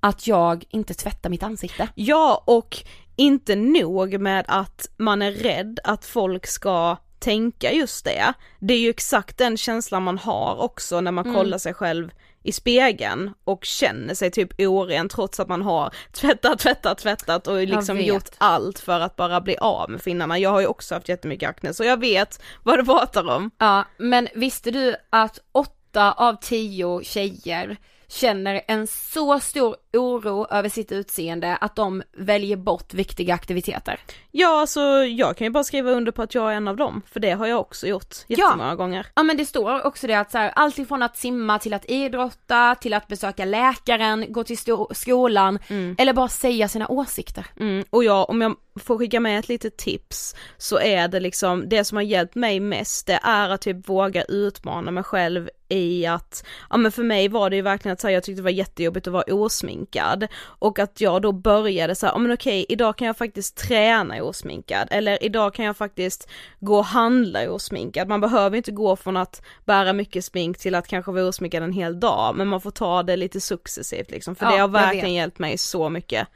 att 0.00 0.26
jag 0.26 0.64
inte 0.70 0.94
tvättar 0.94 1.30
mitt 1.30 1.42
ansikte. 1.42 1.88
Ja 1.94 2.42
och 2.46 2.76
inte 3.16 3.56
nog 3.56 4.20
med 4.20 4.44
att 4.48 4.88
man 4.96 5.22
är 5.22 5.32
rädd 5.32 5.80
att 5.84 6.04
folk 6.04 6.46
ska 6.46 6.96
tänka 7.18 7.72
just 7.72 8.04
det, 8.04 8.32
det 8.58 8.74
är 8.74 8.78
ju 8.78 8.90
exakt 8.90 9.38
den 9.38 9.56
känslan 9.56 10.02
man 10.02 10.18
har 10.18 10.62
också 10.62 11.00
när 11.00 11.12
man 11.12 11.26
Mm. 11.26 11.36
kollar 11.36 11.58
sig 11.58 11.74
själv 11.74 12.10
i 12.42 12.52
spegeln 12.52 13.32
och 13.44 13.64
känner 13.64 14.14
sig 14.14 14.30
typ 14.30 14.60
oren 14.60 15.08
trots 15.08 15.40
att 15.40 15.48
man 15.48 15.62
har 15.62 15.94
tvättat, 16.12 16.58
tvättat, 16.58 16.98
tvättat 16.98 17.46
och 17.46 17.66
liksom 17.66 18.00
gjort 18.00 18.28
allt 18.38 18.78
för 18.78 19.00
att 19.00 19.16
bara 19.16 19.40
bli 19.40 19.56
av 19.56 19.90
med 19.90 20.02
finnarna. 20.02 20.38
Jag 20.38 20.50
har 20.50 20.60
ju 20.60 20.66
också 20.66 20.94
haft 20.94 21.08
jättemycket 21.08 21.48
akne 21.48 21.74
så 21.74 21.84
jag 21.84 22.00
vet 22.00 22.42
vad 22.62 22.78
du 22.78 22.84
pratar 22.84 23.28
om. 23.28 23.50
Ja, 23.58 23.84
men 23.98 24.28
visste 24.34 24.70
du 24.70 24.96
att 25.10 25.38
åtta 25.52 26.12
av 26.12 26.36
tio 26.40 27.04
tjejer 27.04 27.76
känner 28.10 28.60
en 28.68 28.86
så 28.86 29.40
stor 29.40 29.76
oro 29.92 30.46
över 30.50 30.68
sitt 30.68 30.92
utseende 30.92 31.56
att 31.56 31.76
de 31.76 32.02
väljer 32.16 32.56
bort 32.56 32.94
viktiga 32.94 33.34
aktiviteter? 33.34 34.00
Ja, 34.30 34.66
så 34.68 34.80
jag 35.04 35.36
kan 35.36 35.44
ju 35.44 35.50
bara 35.50 35.64
skriva 35.64 35.90
under 35.90 36.12
på 36.12 36.22
att 36.22 36.34
jag 36.34 36.52
är 36.52 36.56
en 36.56 36.68
av 36.68 36.76
dem, 36.76 37.02
för 37.06 37.20
det 37.20 37.30
har 37.30 37.46
jag 37.46 37.60
också 37.60 37.86
gjort 37.86 38.16
jättemånga 38.28 38.74
gånger. 38.74 39.06
Ja 39.14 39.22
men 39.22 39.36
det 39.36 39.44
står 39.44 39.86
också 39.86 40.06
det 40.06 40.14
att 40.14 40.30
så 40.30 40.38
här, 40.38 40.52
allt 40.56 40.78
ifrån 40.78 41.02
att 41.02 41.16
simma 41.16 41.58
till 41.58 41.74
att 41.74 41.90
idrotta, 41.90 42.74
till 42.74 42.94
att 42.94 43.08
besöka 43.08 43.44
läkaren, 43.44 44.32
gå 44.32 44.44
till 44.44 44.58
skolan 44.90 45.58
eller 45.98 46.12
bara 46.12 46.28
säga 46.28 46.68
sina 46.68 46.88
åsikter. 46.88 47.46
Mm, 47.60 47.84
och 47.90 48.04
jag, 48.04 48.30
om 48.30 48.40
jag 48.40 48.56
får 48.80 48.98
skicka 48.98 49.20
med 49.20 49.38
ett 49.38 49.48
litet 49.48 49.76
tips 49.76 50.34
så 50.58 50.78
är 50.78 51.08
det 51.08 51.20
liksom, 51.20 51.68
det 51.68 51.84
som 51.84 51.96
har 51.96 52.02
hjälpt 52.02 52.34
mig 52.34 52.60
mest 52.60 53.06
det 53.06 53.20
är 53.22 53.48
att 53.48 53.60
typ 53.60 53.88
våga 53.88 54.22
utmana 54.24 54.90
mig 54.90 55.04
själv 55.04 55.48
i 55.70 56.06
att, 56.06 56.44
ja 56.70 56.76
men 56.76 56.92
för 56.92 57.02
mig 57.02 57.28
var 57.28 57.50
det 57.50 57.56
ju 57.56 57.62
verkligen 57.62 57.92
att 57.92 58.00
så 58.00 58.06
här, 58.06 58.14
jag 58.14 58.22
tyckte 58.22 58.40
det 58.40 58.44
var 58.44 58.50
jättejobbigt 58.50 59.06
att 59.06 59.12
vara 59.12 59.34
osminkad. 59.34 60.26
Och 60.42 60.78
att 60.78 61.00
jag 61.00 61.22
då 61.22 61.32
började 61.32 61.94
så 61.94 62.06
här, 62.06 62.12
ja 62.12 62.18
men 62.18 62.32
okej 62.32 62.66
idag 62.68 62.96
kan 62.96 63.06
jag 63.06 63.16
faktiskt 63.16 63.56
träna 63.56 64.22
osminkad 64.22 64.88
eller 64.90 65.24
idag 65.24 65.54
kan 65.54 65.64
jag 65.64 65.76
faktiskt 65.76 66.28
gå 66.60 66.78
och 66.78 66.84
handla 66.84 67.50
osminkad, 67.50 68.08
man 68.08 68.20
behöver 68.20 68.56
inte 68.56 68.72
gå 68.72 68.96
från 68.96 69.16
att 69.16 69.42
bära 69.64 69.92
mycket 69.92 70.24
smink 70.24 70.58
till 70.58 70.74
att 70.74 70.88
kanske 70.88 71.12
vara 71.12 71.24
osminkad 71.24 71.62
en 71.62 71.72
hel 71.72 72.00
dag 72.00 72.36
men 72.36 72.48
man 72.48 72.60
får 72.60 72.70
ta 72.70 73.02
det 73.02 73.16
lite 73.16 73.40
successivt 73.40 74.10
liksom 74.10 74.36
för 74.36 74.46
Ja, 74.46 74.52
det 74.52 74.58
har 74.58 74.68
verkligen 74.68 75.12
hjälpt 75.12 75.38
mig 75.38 75.58
så 75.58 75.88
mycket. 75.88 76.28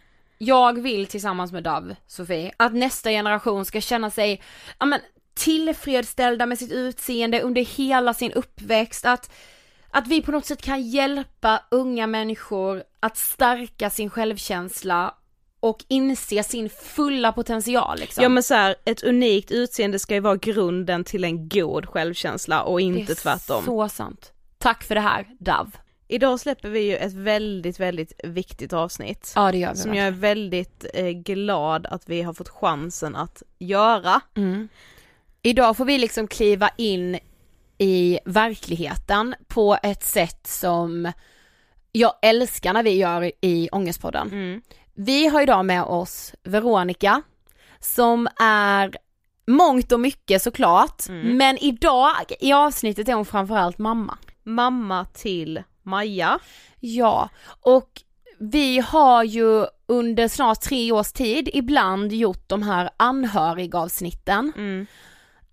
Jag 0.44 0.82
vill 0.82 1.06
tillsammans 1.06 1.52
med 1.52 1.62
Dove, 1.62 1.96
Sofie, 2.06 2.52
att 2.56 2.74
nästa 2.74 3.10
generation 3.10 3.64
ska 3.64 3.80
känna 3.80 4.10
sig, 4.10 4.42
ja 4.78 4.86
men 4.86 5.00
tillfredsställda 5.34 6.46
med 6.46 6.58
sitt 6.58 6.72
utseende 6.72 7.40
under 7.40 7.62
hela 7.62 8.14
sin 8.14 8.32
uppväxt, 8.32 9.04
att, 9.04 9.32
att 9.90 10.06
vi 10.06 10.22
på 10.22 10.32
något 10.32 10.46
sätt 10.46 10.62
kan 10.62 10.82
hjälpa 10.82 11.62
unga 11.70 12.06
människor 12.06 12.82
att 13.00 13.16
stärka 13.16 13.90
sin 13.90 14.10
självkänsla 14.10 15.14
och 15.60 15.84
inse 15.88 16.42
sin 16.42 16.70
fulla 16.70 17.32
potential 17.32 17.98
liksom. 17.98 18.22
Ja 18.22 18.28
men 18.28 18.42
så 18.42 18.54
här, 18.54 18.76
ett 18.84 19.02
unikt 19.02 19.50
utseende 19.50 19.98
ska 19.98 20.14
ju 20.14 20.20
vara 20.20 20.36
grunden 20.36 21.04
till 21.04 21.24
en 21.24 21.48
god 21.48 21.86
självkänsla 21.86 22.62
och 22.62 22.78
det 22.78 22.82
inte 22.82 23.12
är 23.12 23.16
tvärtom. 23.16 23.64
så 23.64 23.88
sant. 23.88 24.32
Tack 24.58 24.82
för 24.84 24.94
det 24.94 25.00
här, 25.00 25.26
Dove. 25.38 25.70
Idag 26.14 26.40
släpper 26.40 26.68
vi 26.68 26.80
ju 26.80 26.96
ett 26.96 27.12
väldigt, 27.12 27.80
väldigt 27.80 28.12
viktigt 28.24 28.72
avsnitt. 28.72 29.32
Ja 29.36 29.52
det 29.52 29.58
gör 29.58 29.70
vi 29.70 29.76
Som 29.76 29.94
jag 29.94 30.06
är 30.06 30.10
väldigt 30.10 30.86
eh, 30.94 31.08
glad 31.08 31.86
att 31.86 32.08
vi 32.08 32.22
har 32.22 32.32
fått 32.32 32.48
chansen 32.48 33.16
att 33.16 33.42
göra. 33.58 34.20
Mm. 34.36 34.68
Idag 35.42 35.76
får 35.76 35.84
vi 35.84 35.98
liksom 35.98 36.26
kliva 36.28 36.70
in 36.76 37.18
i 37.78 38.18
verkligheten 38.24 39.34
på 39.48 39.78
ett 39.82 40.04
sätt 40.04 40.46
som 40.46 41.12
jag 41.92 42.12
älskar 42.22 42.72
när 42.72 42.82
vi 42.82 42.90
gör 42.96 43.32
i 43.40 43.68
Ångestpodden. 43.72 44.28
Mm. 44.32 44.62
Vi 44.94 45.26
har 45.26 45.42
idag 45.42 45.64
med 45.64 45.82
oss 45.82 46.34
Veronica 46.42 47.22
som 47.80 48.28
är 48.40 48.96
mångt 49.46 49.92
och 49.92 50.00
mycket 50.00 50.42
såklart, 50.42 51.08
Mm. 51.08 51.36
men 51.36 51.58
idag 51.58 52.32
i 52.40 52.52
avsnittet 52.52 53.08
är 53.08 53.12
hon 53.14 53.24
framförallt 53.24 53.78
mamma. 53.78 54.18
Mamma 54.42 55.04
till 55.04 55.62
Maja. 55.84 56.38
Ja, 56.80 57.28
och 57.60 58.02
vi 58.38 58.78
har 58.78 59.24
ju 59.24 59.66
under 59.86 60.28
snart 60.28 60.60
tre 60.60 60.92
års 60.92 61.12
tid 61.12 61.48
ibland 61.52 62.12
gjort 62.12 62.48
de 62.48 62.62
här 62.62 62.90
anhörigavsnitten. 62.96 64.52
Mm. 64.56 64.86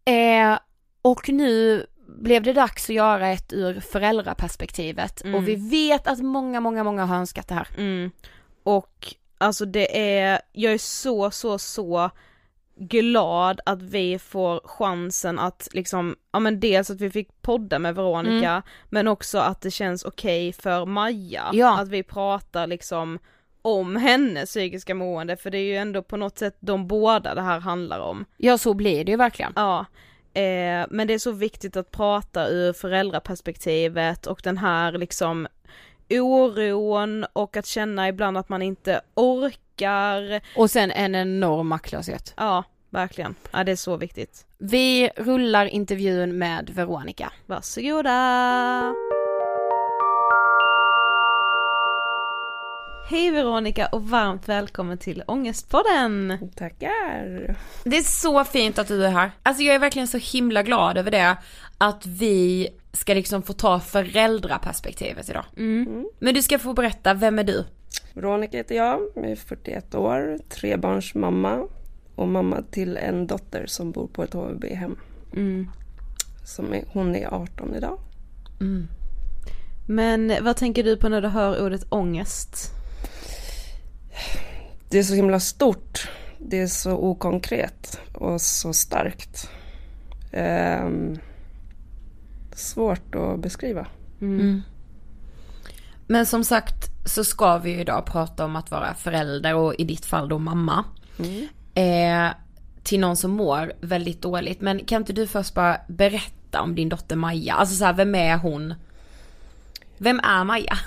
Eh, 0.06 0.60
och 1.02 1.30
nu 1.30 1.86
blev 2.08 2.44
det 2.44 2.54
dags 2.54 2.90
att 2.90 2.96
göra 2.96 3.28
ett 3.28 3.54
ur 3.54 3.80
föräldraperspektivet 3.80 5.24
Mm. 5.24 5.36
och 5.36 5.48
vi 5.48 5.56
vet 5.56 6.08
att 6.08 6.20
många, 6.20 6.60
många, 6.60 6.84
många 6.84 7.06
har 7.06 7.16
önskat 7.16 7.48
det 7.48 7.56
här. 7.56 7.68
Mm. 7.78 8.12
Och 8.64 9.16
alltså 9.38 9.66
det 9.66 10.20
är, 10.20 10.42
jag 10.52 10.74
är 10.74 10.78
så, 10.78 11.32
så, 11.32 11.58
så 11.58 12.12
glad 12.76 13.60
att 13.66 13.82
vi 13.82 14.20
får 14.20 14.62
chansen 14.64 15.40
att 15.40 15.68
liksom, 15.72 16.16
ja 16.32 16.40
men 16.40 16.60
dels 16.60 16.90
att 16.90 17.02
vi 17.02 17.12
fick 17.12 17.42
podda 17.42 17.80
med 17.80 17.96
Veronica, 17.96 18.64
men 18.90 19.08
också 19.08 19.38
att 19.38 19.62
det 19.62 19.72
känns 19.72 20.06
okej 20.06 20.54
för 20.54 20.86
Maja. 20.86 21.50
Ja. 21.54 21.80
Att 21.80 21.90
vi 21.90 22.04
pratar 22.04 22.68
liksom 22.68 23.20
om 23.62 23.96
hennes 23.96 24.50
psykiska 24.50 24.96
mående, 24.96 25.38
för 25.38 25.52
det 25.52 25.58
är 25.58 25.64
ju 25.64 25.78
ändå 25.78 26.04
på 26.04 26.18
något 26.18 26.38
sätt 26.38 26.58
de 26.60 26.88
båda 26.88 27.36
det 27.36 27.42
här 27.42 27.60
handlar 27.60 28.00
om. 28.00 28.26
Ja 28.38 28.58
så 28.58 28.74
blir 28.74 29.06
det 29.06 29.12
ju 29.12 29.18
verkligen. 29.18 29.54
Ja, 29.56 29.86
eh, 30.34 30.88
men 30.90 31.08
det 31.08 31.14
är 31.14 31.20
så 31.20 31.32
viktigt 31.32 31.78
att 31.78 31.92
prata 31.92 32.48
ur 32.48 32.74
föräldraperspektivet 32.74 34.28
och 34.28 34.42
den 34.44 34.58
här 34.58 34.92
liksom 34.92 35.48
oron 36.10 37.26
och 37.34 37.58
att 37.58 37.66
känna 37.66 38.08
ibland 38.08 38.38
att 38.38 38.50
man 38.50 38.62
inte 38.62 39.02
orkar. 39.14 39.71
Och 40.56 40.72
sen 40.72 40.92
en 40.92 41.16
enorm 41.16 41.68
maktlöshet. 41.68 42.34
Ja, 42.38 42.64
verkligen. 42.90 43.36
Ja, 43.52 43.64
det 43.64 43.72
är 43.72 43.76
så 43.76 43.98
viktigt. 43.98 44.46
Vi 44.58 45.10
rullar 45.18 45.66
intervjun 45.66 46.38
med 46.38 46.70
Veronica. 46.70 47.32
Varsågoda! 47.46 48.94
Hej 53.10 53.32
Veronica 53.32 53.88
och 53.88 54.10
varmt 54.10 54.50
välkommen 54.50 54.98
till 54.98 55.24
Ångestpodden! 55.28 56.38
Tackar! 56.56 57.56
Det 57.84 57.98
är 57.98 58.04
så 58.04 58.44
fint 58.44 58.80
att 58.80 58.88
du 58.88 59.06
är 59.06 59.10
här. 59.10 59.32
Alltså 59.44 59.64
jag 59.64 59.76
är 59.76 59.80
verkligen 59.80 60.08
så 60.08 60.18
himla 60.18 60.64
glad 60.64 60.98
över 60.98 61.12
det. 61.12 61.38
Att 61.78 62.06
vi 62.06 62.70
ska 62.94 63.14
liksom 63.14 63.44
få 63.44 63.54
ta 63.54 63.80
föräldraperspektivet 63.80 65.30
idag. 65.30 65.46
Men 66.20 66.34
du 66.34 66.42
ska 66.42 66.60
få 66.60 66.74
berätta, 66.74 67.14
vem 67.14 67.40
är 67.40 67.44
du? 67.44 67.66
Veronica 68.14 68.58
heter 68.58 68.76
jag, 68.76 69.02
jag 69.16 69.26
är 69.32 69.36
41 69.36 69.96
år, 69.96 70.40
trebarnsmamma 70.50 71.68
och 72.16 72.28
mamma 72.28 72.64
till 72.72 72.98
en 72.98 73.28
dotter 73.28 73.66
som 73.68 73.92
bor 73.92 74.08
på 74.08 74.24
ett 74.24 74.34
HVB-hem. 74.34 74.98
Som 76.46 76.74
är, 76.74 76.84
hon 76.88 77.16
är 77.16 77.34
18 77.34 77.76
idag. 77.76 78.00
Men 79.88 80.34
vad 80.42 80.58
tänker 80.58 80.84
du 80.84 80.98
på 80.98 81.10
när 81.10 81.22
du 81.22 81.28
hör 81.28 81.66
ordet 81.66 81.86
ångest? 81.90 82.72
Det 84.90 85.00
är 85.00 85.04
så 85.04 85.14
himla 85.14 85.40
stort. 85.40 86.10
Det 86.38 86.60
är 86.60 86.68
så 86.68 86.98
okonkret 86.98 88.00
och 88.14 88.42
så 88.42 88.74
starkt. 88.74 89.50
Ehm, 90.32 91.18
svårt 92.56 93.16
att 93.16 93.40
beskriva. 93.40 93.88
Men 96.08 96.26
som 96.26 96.44
sagt 96.44 96.91
så 97.06 97.24
ska 97.24 97.58
vi 97.58 97.80
idag 97.80 98.06
prata 98.06 98.46
om 98.46 98.56
att 98.56 98.72
vara 98.72 98.94
förälder 98.94 99.56
och 99.56 99.76
i 99.78 99.84
ditt 99.84 100.06
fall 100.06 100.30
då 100.30 100.40
mamma. 100.40 100.84
Eh, 101.74 102.34
till 102.84 103.00
någon 103.00 103.18
som 103.18 103.32
mår 103.32 103.74
väldigt 103.82 104.22
dåligt. 104.22 104.62
Men 104.62 104.86
kan 104.86 105.02
inte 105.02 105.14
du 105.14 105.28
först 105.28 105.54
bara 105.54 105.78
berätta 105.88 106.62
om 106.62 106.76
din 106.76 106.90
dotter 106.90 107.16
Maja? 107.16 107.54
Alltså 107.54 107.76
så 107.76 107.86
här, 107.86 107.94
vem 107.94 108.16
är 108.16 108.38
hon? 108.38 108.74
Vem 109.98 110.20
är 110.20 110.44
Maja? 110.44 110.78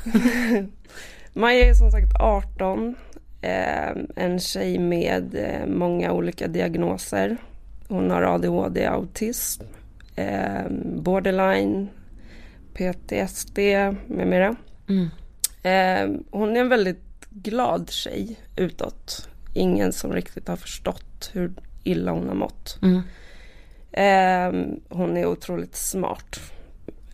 Maja 1.33 1.66
är 1.66 1.75
som 1.75 1.90
sagt 1.90 2.21
18. 2.21 2.94
ehm, 3.42 4.06
en 4.16 4.40
tjej 4.40 4.78
med 4.78 5.35
eh, 5.35 5.66
många 5.66 6.12
olika 6.12 6.49
diagnoser. 6.49 7.37
Hon 7.88 8.11
har 8.11 8.23
ADHD, 8.23 8.87
autism, 8.87 9.62
ehm, 10.16 11.02
borderline, 11.02 11.88
PTSD 12.75 13.59
med 14.06 14.26
mera. 14.26 14.56
Ehm, 14.88 15.09
hon 16.30 16.56
är 16.56 16.61
en 16.61 16.68
väldigt 16.68 17.26
glad 17.30 17.90
tjej 17.90 18.37
utåt. 18.56 19.28
Ingen 19.54 19.92
som 19.92 20.12
riktigt 20.12 20.49
har 20.49 20.56
förstått 20.56 21.30
hur 21.33 21.52
illa 21.85 22.12
hon 22.12 22.28
har 22.28 22.35
mått. 22.35 22.78
Ehm, 23.92 24.80
hon 24.88 25.16
är 25.16 25.26
otroligt 25.26 25.76
smart. 25.76 26.40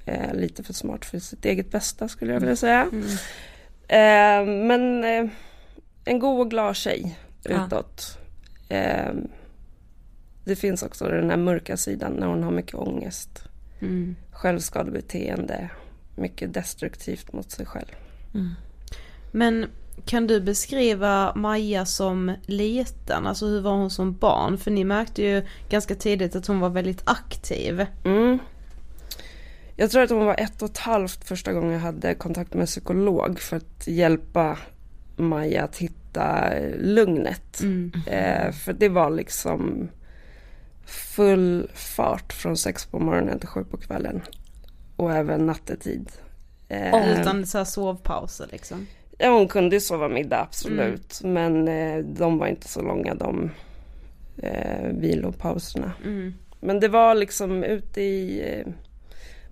Eh, 0.04 0.34
lite 0.34 0.62
för 0.62 0.72
smart 0.72 1.04
för 1.04 1.18
sitt 1.18 1.44
eget 1.44 1.70
bästa 1.70 2.08
skulle 2.08 2.32
jag 2.32 2.40
vilja 2.40 2.56
säga. 2.56 2.86
Eh, 3.88 4.46
men 4.46 5.04
eh, 5.04 5.30
en 6.04 6.18
god 6.18 6.40
och 6.40 6.50
glad 6.50 6.76
tjej 6.76 7.18
Ja. 7.42 7.66
utåt. 7.66 8.18
Eh, 8.68 9.12
det 10.44 10.56
finns 10.56 10.82
också 10.82 11.04
den 11.04 11.30
här 11.30 11.36
mörka 11.36 11.76
sidan 11.76 12.12
när 12.12 12.26
hon 12.26 12.42
har 12.42 12.50
mycket 12.50 12.74
ångest. 12.74 13.44
Självskadebeteende. 14.30 15.70
Mycket 16.16 16.54
destruktivt 16.54 17.32
mot 17.32 17.50
sig 17.50 17.66
själv. 17.66 17.88
Men 19.30 19.66
Kan 20.04 20.26
du 20.26 20.40
beskriva 20.40 21.32
Maja 21.34 21.84
som 21.84 22.36
liten, 22.46 23.26
alltså 23.26 23.46
hur 23.46 23.60
var 23.60 23.72
hon 23.72 23.90
som 23.90 24.16
barn? 24.16 24.58
För 24.58 24.70
ni 24.70 24.84
märkte 24.84 25.22
ju 25.22 25.42
ganska 25.68 25.94
tidigt 25.94 26.36
att 26.36 26.46
hon 26.46 26.60
var 26.60 26.70
väldigt 26.70 27.02
aktiv. 27.04 27.86
Mm. 28.04 28.38
Jag 29.76 29.90
tror 29.90 30.02
att 30.02 30.10
hon 30.10 30.26
var 30.26 30.40
ett 30.40 30.62
och 30.62 30.70
ett 30.70 30.78
halvt 30.78 31.24
första 31.24 31.52
gången 31.52 31.72
jag 31.72 31.80
hade 31.80 32.14
kontakt 32.14 32.54
med 32.54 32.66
psykolog 32.66 33.40
för 33.40 33.56
att 33.56 33.86
hjälpa 33.86 34.58
Maja 35.16 35.64
att 35.64 35.76
hitta 35.76 36.52
lugnet. 36.78 37.60
Mm. 37.60 37.92
Eh, 38.06 38.52
för 38.52 38.72
det 38.72 38.88
var 38.88 39.10
liksom 39.10 39.88
full 40.86 41.70
fart 41.74 42.32
från 42.32 42.56
sex 42.56 42.86
på 42.86 42.98
morgonen 42.98 43.38
till 43.38 43.48
sju 43.48 43.64
på 43.64 43.76
kvällen. 43.76 44.22
Och 44.96 45.12
även 45.12 45.46
nattetid. 45.46 46.10
Eh, 46.70 47.20
Utan 47.20 47.46
så 47.46 47.58
här 47.58 47.64
sovpauser 47.64 48.48
liksom. 48.52 48.86
Ja, 49.18 49.30
hon 49.30 49.48
kunde 49.48 49.76
ju 49.76 49.80
sova 49.80 50.08
middag 50.08 50.40
absolut. 50.40 51.20
Men 51.24 51.68
eh, 51.68 51.98
de 51.98 52.38
var 52.38 52.46
inte 52.46 52.68
så 52.68 52.82
långa 52.82 53.14
de 53.14 53.50
eh, 54.42 54.88
vilopauserna. 54.90 55.92
Mm. 56.04 56.34
Men 56.60 56.80
det 56.80 56.88
var 56.88 57.14
liksom 57.14 57.64
ute 57.64 58.02
i... 58.02 58.42
Eh, 58.50 58.72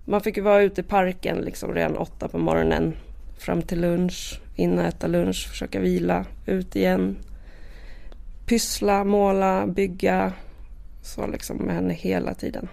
man 0.05 0.21
fick 0.21 0.37
ju 0.37 0.43
vara 0.43 0.61
ute 0.61 0.81
i 0.81 0.83
parken 0.83 1.37
liksom 1.37 1.73
redan 1.73 1.97
åtta 1.97 2.27
på 2.27 2.37
morgonen. 2.37 2.93
Fram 3.37 3.61
till 3.61 3.81
lunch, 3.81 4.41
in 4.55 4.79
och 4.79 4.85
äta 4.85 5.07
lunch, 5.07 5.47
försöka 5.49 5.79
vila, 5.79 6.25
ut 6.45 6.75
igen. 6.75 7.17
Pyssla, 8.45 9.03
måla, 9.03 9.67
bygga. 9.67 10.33
Så 11.01 11.27
liksom 11.27 11.57
med 11.57 11.75
henne 11.75 11.93
hela 11.93 12.33
tiden. 12.33 12.67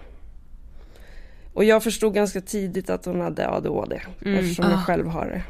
Och 1.57 1.63
jag 1.63 1.83
förstod 1.83 2.13
ganska 2.13 2.41
tidigt 2.41 2.89
att 2.89 3.05
hon 3.05 3.21
hade 3.21 3.49
ADHD. 3.49 4.01
Eftersom 4.25 4.65
jag 4.69 4.73
Ah. 4.79 4.81
själv 4.83 5.07
har 5.07 5.25
det. 5.25 5.43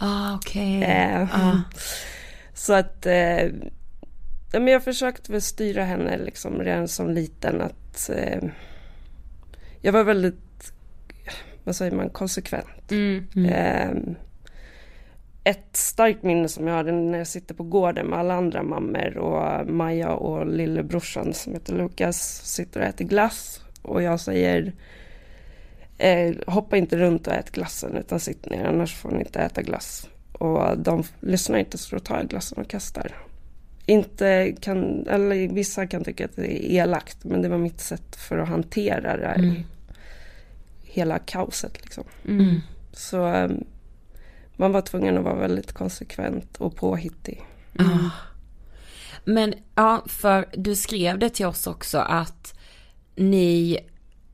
Ah, 0.00 0.34
okej. 0.34 0.82
Eh, 0.82 1.22
Ah. 1.22 1.56
Så 2.54 2.72
att 2.72 3.06
eh, 3.06 3.42
ja, 4.52 4.60
men 4.60 4.66
jag 4.66 4.84
försökte 4.84 5.32
väl 5.32 5.42
styra 5.42 5.84
henne 5.84 6.18
liksom 6.18 6.58
redan 6.58 6.88
som 6.88 7.10
liten 7.10 7.60
att 7.60 8.10
eh, 8.10 8.42
jag 9.80 9.92
var 9.92 10.04
väldigt, 10.04 10.72
vad 11.64 11.76
säger 11.76 11.92
man, 11.92 12.10
konsekvent. 12.10 12.90
Mm. 12.90 13.26
Eh, 13.46 14.14
ett 15.44 15.76
starkt 15.76 16.22
minne 16.22 16.48
som 16.48 16.66
jag 16.66 16.74
hade 16.74 16.92
när 16.92 17.18
jag 17.18 17.26
sitter 17.26 17.54
på 17.54 17.62
gården 17.64 18.06
med 18.06 18.18
alla 18.18 18.34
andra 18.34 18.62
mammor 18.62 19.16
och 19.16 19.66
Maja 19.70 20.10
och 20.12 20.46
lillebrorsan 20.46 21.34
som 21.34 21.52
heter 21.52 21.74
Lukas 21.74 22.40
sitter 22.44 22.80
och 22.80 22.86
äter 22.86 23.04
glass 23.04 23.60
och 23.82 24.02
jag 24.02 24.20
säger 24.20 24.72
eh, 25.98 26.34
hoppa 26.46 26.76
inte 26.76 26.96
runt 26.96 27.26
och 27.26 27.32
ät 27.32 27.50
glassen 27.50 27.96
utan 27.96 28.20
sitt 28.20 28.50
ner 28.50 28.64
annars 28.64 28.94
får 28.94 29.10
ni 29.10 29.18
inte 29.18 29.40
äta 29.40 29.62
glass. 29.62 30.08
Och 30.32 30.78
de 30.78 31.04
lyssnar 31.20 31.58
inte 31.58 31.78
så 31.78 31.96
då 31.96 32.00
tar 32.00 32.16
jag 32.16 32.28
glassen 32.28 32.58
och 32.58 32.68
kastar. 32.68 33.16
Inte 33.86 34.54
kan, 34.60 35.06
eller 35.06 35.48
vissa 35.48 35.86
kan 35.86 36.04
tycka 36.04 36.24
att 36.24 36.36
det 36.36 36.64
är 36.64 36.82
elakt 36.82 37.24
men 37.24 37.42
det 37.42 37.48
var 37.48 37.58
mitt 37.58 37.80
sätt 37.80 38.16
för 38.16 38.38
att 38.38 38.48
hantera 38.48 39.16
det 39.16 39.26
här, 39.26 39.64
hela 40.82 41.18
kaoset 41.18 41.82
liksom. 41.82 42.04
Mm. 42.28 42.60
Så 42.92 43.26
eh, 43.34 43.50
man 44.56 44.72
var 44.72 44.80
tvungen 44.80 45.18
att 45.18 45.24
vara 45.24 45.34
väldigt 45.38 45.72
konsekvent 45.72 46.56
och 46.56 46.76
påhittig. 46.76 47.42
Ah. 47.78 48.10
Men 49.24 49.54
ja, 49.74 50.04
för 50.06 50.46
du 50.52 50.76
skrev 50.76 51.18
det 51.18 51.30
till 51.30 51.46
oss 51.46 51.66
också 51.66 51.98
att 51.98 52.58
ni 53.16 53.78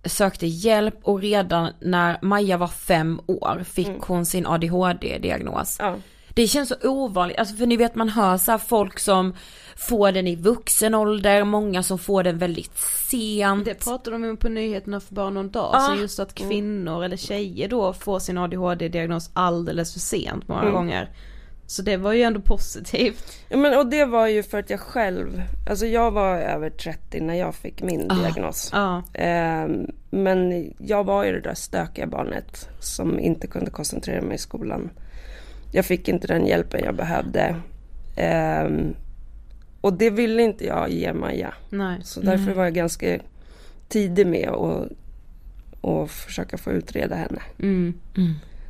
sökte 0.08 0.46
hjälp 0.46 0.94
och 1.02 1.20
redan 1.20 1.70
när 1.80 2.18
Maja 2.22 2.56
var 2.56 2.66
fem 2.68 3.20
år 3.26 3.64
fick 3.70 4.00
hon 4.00 4.26
sin 4.26 4.46
ADHD-diagnos. 4.46 5.76
Ja. 5.80 5.94
Det 6.34 6.46
känns 6.46 6.68
så 6.68 6.74
ovanligt, 6.90 7.38
alltså 7.38 7.56
för 7.56 7.66
ni 7.66 7.76
vet 7.76 7.94
man 7.94 8.08
hör 8.08 8.36
så 8.38 8.50
här 8.50 8.58
folk 8.58 8.98
som 8.98 9.34
får 9.76 10.12
den 10.12 10.26
i 10.26 10.36
vuxen 10.36 10.94
ålder, 10.94 11.44
många 11.44 11.82
som 11.82 11.98
får 11.98 12.22
den 12.22 12.38
väldigt 12.38 12.76
sent. 13.10 13.64
Det 13.64 13.74
pratade 13.84 14.18
de 14.18 14.30
om 14.30 14.36
på 14.36 14.48
nyheterna 14.48 15.00
för 15.00 15.14
bara 15.14 15.30
någon 15.30 15.50
dag 15.50 15.70
Ah. 15.74 15.86
sedan 15.86 15.98
just 15.98 16.18
att 16.18 16.34
kvinnor 16.34 17.04
eller 17.04 17.16
tjejer 17.16 17.68
då 17.68 17.92
får 17.92 18.18
sin 18.18 18.38
ADHD-diagnos 18.38 19.30
alldeles 19.32 19.92
för 19.92 20.00
sent 20.00 20.48
många 20.48 20.60
Mm. 20.60 20.72
gånger. 20.74 21.10
Så 21.66 21.82
det 21.82 21.96
var 21.96 22.12
ju 22.12 22.22
ändå 22.22 22.40
positivt. 22.40 23.32
Ja, 23.48 23.56
men, 23.56 23.78
och 23.78 23.86
det 23.86 24.04
var 24.04 24.26
ju 24.26 24.42
för 24.42 24.58
att 24.58 24.70
jag 24.70 24.80
själv, 24.80 25.42
alltså 25.70 25.86
jag 25.86 26.10
var 26.10 26.36
över 26.36 26.70
30 26.70 27.20
när 27.20 27.34
jag 27.34 27.54
fick 27.54 27.82
min 27.82 28.08
diagnos. 28.08 28.70
Ja. 28.72 29.02
Ehm, 29.14 29.86
men 30.10 30.70
jag 30.78 31.04
var 31.04 31.24
ju 31.24 31.32
det 31.32 31.40
där 31.40 31.54
stökiga 31.54 32.06
barnet 32.06 32.68
som 32.80 33.18
inte 33.18 33.46
kunde 33.46 33.70
koncentrera 33.70 34.22
mig 34.22 34.34
i 34.34 34.38
skolan. 34.38 34.90
Jag 35.72 35.84
fick 35.84 36.08
inte 36.08 36.26
den 36.26 36.46
hjälpen 36.46 36.80
jag 36.84 36.94
behövde. 36.94 37.56
Ehm, 38.16 38.94
och 39.80 39.92
det 39.92 40.10
ville 40.10 40.42
inte 40.42 40.66
jag 40.66 40.90
ge 40.90 41.12
Maja. 41.12 41.54
Nej. 41.70 42.00
Så 42.02 42.20
därför 42.20 42.54
var 42.54 42.64
jag 42.64 42.74
ganska 42.74 43.18
tidig 43.88 44.26
med 44.26 44.48
att 44.48 44.88
och 45.80 46.10
försöka 46.10 46.58
få 46.58 46.70
utreda 46.70 47.14
henne. 47.14 47.42
Mm. 47.58 47.94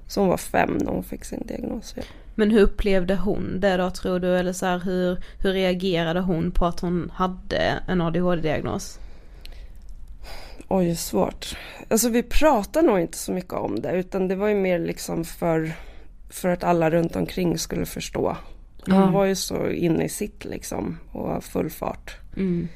Så 0.07 0.21
hon 0.21 0.29
var 0.29 0.37
fem 0.37 0.79
när 0.81 0.91
hon 0.91 1.05
fick 1.05 1.25
sin 1.25 1.47
diagnos. 1.47 1.95
Ja. 1.97 2.03
Men 2.35 2.51
hur 2.51 2.61
upplevde 2.61 3.17
hon 3.17 3.61
det 3.61 3.77
då 3.77 3.91
tror 3.91 4.21
du? 4.21 4.37
Eller 4.37 4.53
så 4.53 4.67
här, 4.67 4.79
hur, 4.79 5.19
hur 5.43 5.53
reagerade 5.53 6.21
hon 6.21 6.51
på 6.51 6.67
att 6.67 6.81
hon 6.81 7.11
hade 7.15 7.83
en 7.89 8.01
ADHD-diagnos? 8.01 8.99
Oj, 10.69 10.97
svårt. 10.97 11.57
Alltså 11.91 12.09
vi 12.09 12.23
pratade 12.23 12.87
nog 12.87 13.01
inte 13.01 13.19
så 13.19 13.33
mycket 13.33 13.53
om 13.53 13.81
det 13.81 13.93
utan 13.93 14.29
det 14.29 14.37
var 14.37 14.49
ju 14.49 14.55
mer 14.55 14.79
liksom 14.79 15.25
för, 15.25 15.73
för 16.31 16.49
att 16.49 16.65
alla 16.65 16.91
runt 16.91 17.17
omkring 17.17 17.59
skulle 17.59 17.87
förstå. 17.87 18.37
Hon 18.87 19.13
var 19.13 19.25
ju 19.25 19.35
så 19.35 19.69
inne 19.69 20.05
i 20.05 20.09
sitt 20.09 20.45
liksom 20.45 20.99
och 21.13 21.45
full 21.45 21.71
fart. 21.71 22.17
Mm. 22.37 22.69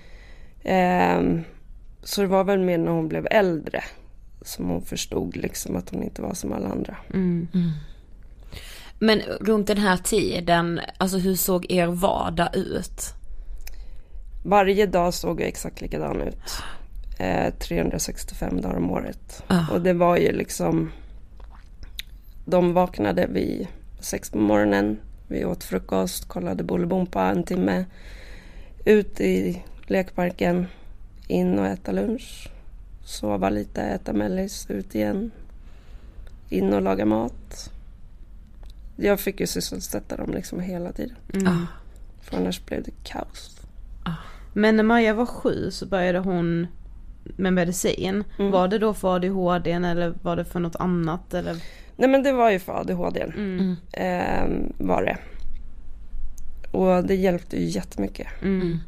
Ehm, 0.64 1.44
så 2.02 2.20
det 2.20 2.26
var 2.26 2.44
väl 2.44 2.58
mer 2.58 2.78
när 2.78 2.92
hon 2.92 3.08
blev 3.08 3.26
äldre 3.30 3.84
som 4.42 4.68
hon 4.68 4.82
förstod 4.82 5.36
liksom 5.36 5.76
att 5.76 5.90
hon 5.90 6.02
inte 6.02 6.22
var 6.22 6.34
som 6.34 6.52
alla 6.52 6.68
andra. 6.68 6.96
Mm. 7.14 7.48
Men 8.98 9.20
runt 9.20 9.66
den 9.66 9.78
här 9.78 9.96
tiden, 9.96 10.80
alltså 10.98 11.18
hur 11.18 11.34
såg 11.34 11.70
er 11.70 11.86
vardag 11.86 12.56
ut? 12.56 13.02
Varje 14.44 14.86
dag 14.86 15.14
såg 15.14 15.40
jag 15.40 15.48
exakt 15.48 15.80
likadan 15.80 16.20
ut. 16.20 16.62
Eh, 17.18 17.54
365 17.54 18.60
dagar 18.60 18.76
om 18.76 18.90
året. 18.90 19.42
Ah. 19.46 19.72
Och 19.72 19.80
det 19.80 19.92
var 19.92 20.16
ju 20.16 20.32
liksom... 20.32 20.92
De 22.44 22.72
vaknade 22.72 23.26
vid 23.26 23.66
sex 24.00 24.30
på 24.30 24.38
morgonen. 24.38 25.00
Vi 25.28 25.44
åt 25.44 25.64
frukost, 25.64 26.28
kollade 26.28 26.64
Bolibompa 26.64 27.22
en 27.22 27.44
timme. 27.44 27.84
Ut 28.84 29.20
i 29.20 29.62
lekparken, 29.86 30.66
in 31.26 31.58
och 31.58 31.66
äta 31.66 31.92
lunch. 31.92 32.48
Sova 33.04 33.50
lite, 33.50 33.82
äta 33.82 34.12
mellis, 34.12 34.66
ut 34.70 34.94
igen. 34.94 35.30
In 36.48 36.72
och 36.72 36.82
laga 36.82 37.04
mat. 37.04 37.70
Jag 38.96 39.20
fick 39.20 39.40
ju 39.40 39.46
sysselsätta 39.46 40.16
dem 40.16 40.30
liksom 40.30 40.60
hela 40.60 40.92
tiden. 40.92 41.16
Mm. 41.34 41.66
För 42.20 42.36
annars 42.36 42.66
blev 42.66 42.82
det 42.82 42.92
kaos. 43.02 43.60
Men 44.52 44.76
när 44.76 44.84
Maja 44.84 45.14
var 45.14 45.26
sju 45.26 45.70
så 45.70 45.86
började 45.86 46.18
hon 46.18 46.66
med 47.24 47.52
medicin. 47.52 48.24
Mm. 48.38 48.50
Var 48.50 48.68
det 48.68 48.78
då 48.78 48.94
för 48.94 49.14
ADHD 49.14 49.72
eller 49.72 50.14
var 50.22 50.36
det 50.36 50.44
för 50.44 50.60
något 50.60 50.76
annat? 50.76 51.34
Eller? 51.34 51.56
Nej 51.96 52.08
men 52.08 52.22
det 52.22 52.32
var 52.32 52.50
ju 52.50 52.58
för 52.58 52.72
ADHD. 52.72 53.22
Mm. 53.22 53.76
Ehm, 53.92 54.72
var 54.78 55.02
det. 55.02 55.18
Och 56.72 57.04
det 57.04 57.14
hjälpte 57.14 57.56
ju 57.56 57.66
jättemycket. 57.66 58.26
Mm. 58.42 58.78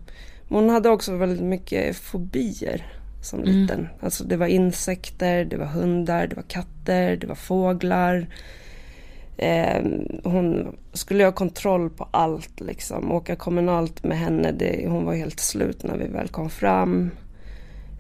Men 0.48 0.58
hon 0.58 0.68
hade 0.68 0.88
också 0.88 1.16
väldigt 1.16 1.44
mycket 1.44 1.96
fobier 1.96 2.86
som 3.22 3.44
liten. 3.44 3.88
Alltså 4.00 4.24
det 4.24 4.36
var 4.36 4.46
insekter, 4.46 5.44
det 5.44 5.56
var 5.56 5.66
hundar, 5.66 6.26
det 6.26 6.36
var 6.36 6.42
katter, 6.42 7.16
det 7.16 7.26
var 7.26 7.34
fåglar. 7.34 8.26
Ehm, 9.36 10.20
hon 10.24 10.76
skulle 10.92 11.24
ha 11.24 11.32
kontroll 11.32 11.90
på 11.90 12.08
allt 12.10 12.60
liksom. 12.60 13.12
Åka 13.12 13.36
kommunalt 13.36 14.04
med 14.04 14.18
henne, 14.18 14.52
det, 14.52 14.86
hon 14.88 15.04
var 15.04 15.14
helt 15.14 15.40
slut 15.40 15.82
när 15.82 15.96
vi 15.96 16.06
väl 16.06 16.28
kom 16.28 16.50
fram. 16.50 17.10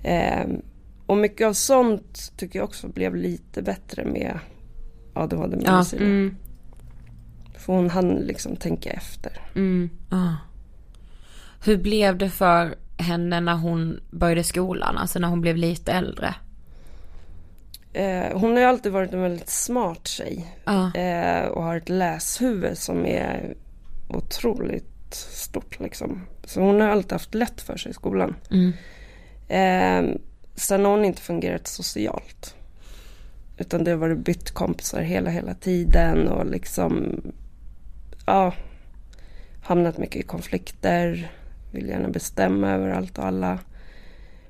Ehm, 0.04 0.62
och 1.06 1.16
mycket 1.16 1.46
av 1.46 1.52
sånt 1.52 2.32
tycker 2.36 2.58
jag 2.58 2.64
också 2.64 2.88
blev 2.88 3.16
lite 3.16 3.62
bättre 3.62 4.04
med 4.04 4.38
ADHD-medicin. 5.14 6.02
Mm. 6.02 6.36
För 7.56 7.72
hon 7.72 7.90
hann 7.90 8.14
liksom 8.14 8.56
tänka 8.56 8.90
efter. 8.90 9.40
Mm. 9.54 9.90
Ah. 10.10 10.34
Hur 11.64 11.76
blev 11.76 12.18
det 12.18 12.30
för 12.30 12.74
henne 12.96 13.40
när 13.40 13.54
hon 13.54 14.00
började 14.10 14.44
skolan, 14.44 14.98
alltså 14.98 15.18
när 15.18 15.28
hon 15.28 15.40
blev 15.40 15.56
lite 15.56 15.92
äldre? 15.92 16.34
Eh, 17.92 18.38
hon 18.38 18.52
har 18.52 18.58
ju 18.58 18.64
alltid 18.64 18.92
varit 18.92 19.12
en 19.12 19.22
väldigt 19.22 19.50
smart 19.50 20.06
tjej. 20.06 20.56
Ja. 20.64 20.94
Eh, 20.94 21.46
och 21.46 21.62
har 21.62 21.76
ett 21.76 21.88
läshuvud 21.88 22.78
som 22.78 23.06
är 23.06 23.54
otroligt 24.08 25.14
stort 25.14 25.80
liksom. 25.80 26.26
Så 26.44 26.60
hon 26.60 26.80
har 26.80 26.88
alltid 26.88 27.12
haft 27.12 27.34
lätt 27.34 27.60
för 27.60 27.76
sig 27.76 27.90
i 27.90 27.94
skolan. 27.94 28.36
Mm. 28.50 28.72
Eh, 29.54 30.04
sen 30.54 30.84
har 30.84 30.90
hon 30.90 31.04
inte 31.04 31.22
fungerat 31.22 31.66
socialt. 31.66 32.54
Utan 33.58 33.84
det 33.84 33.90
har 33.90 33.98
varit 33.98 34.18
bytt 34.18 34.50
kompisar 34.50 35.00
hela, 35.02 35.30
hela 35.30 35.54
tiden 35.54 36.28
och 36.28 36.46
liksom, 36.46 37.22
ja. 38.26 38.54
hamnat 39.62 39.98
mycket 39.98 40.16
i 40.16 40.22
konflikter, 40.22 41.32
vill 41.72 41.88
gärna 41.88 42.08
bestämma 42.08 42.70
över 42.70 42.88
allt 42.88 43.18
och 43.18 43.26
alla. 43.26 43.58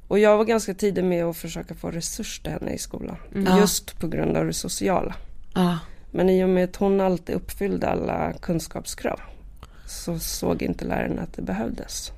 Och 0.08 0.18
jag 0.18 0.36
var 0.36 0.44
ganska 0.44 0.74
tidig 0.74 1.04
med 1.04 1.24
att 1.24 1.36
försöka 1.36 1.74
få 1.74 1.90
resurs 1.90 2.40
till 2.40 2.52
henne 2.52 2.72
i 2.72 2.78
skolan. 2.78 3.16
Mm. 3.34 3.58
Just 3.58 3.98
på 3.98 4.08
grund 4.08 4.36
av 4.36 4.46
det 4.46 4.52
sociala. 4.52 5.14
Ja. 5.54 5.78
Men 6.10 6.30
i 6.30 6.44
och 6.44 6.48
med 6.48 6.64
att 6.64 6.76
hon 6.76 7.00
alltid 7.00 7.34
uppfyllde 7.34 7.88
alla 7.88 8.32
kunskapskrav 8.32 9.20
så 9.86 10.18
såg 10.18 10.62
inte 10.62 10.84
läraren 10.84 11.18
att 11.18 11.32
det 11.32 11.42
behövdes. 11.42 12.12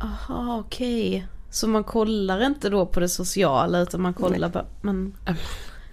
Aha, 0.00 0.62
okej. 0.66 1.26
Så 1.50 1.68
man 1.68 1.84
kollar 1.84 2.46
inte 2.46 2.68
då 2.70 2.86
på 2.86 3.00
det 3.00 3.08
sociala 3.08 3.78
utan 3.80 4.00
man 4.02 4.14
kollar 4.14 4.48
bara, 4.48 4.66
men 4.80 5.14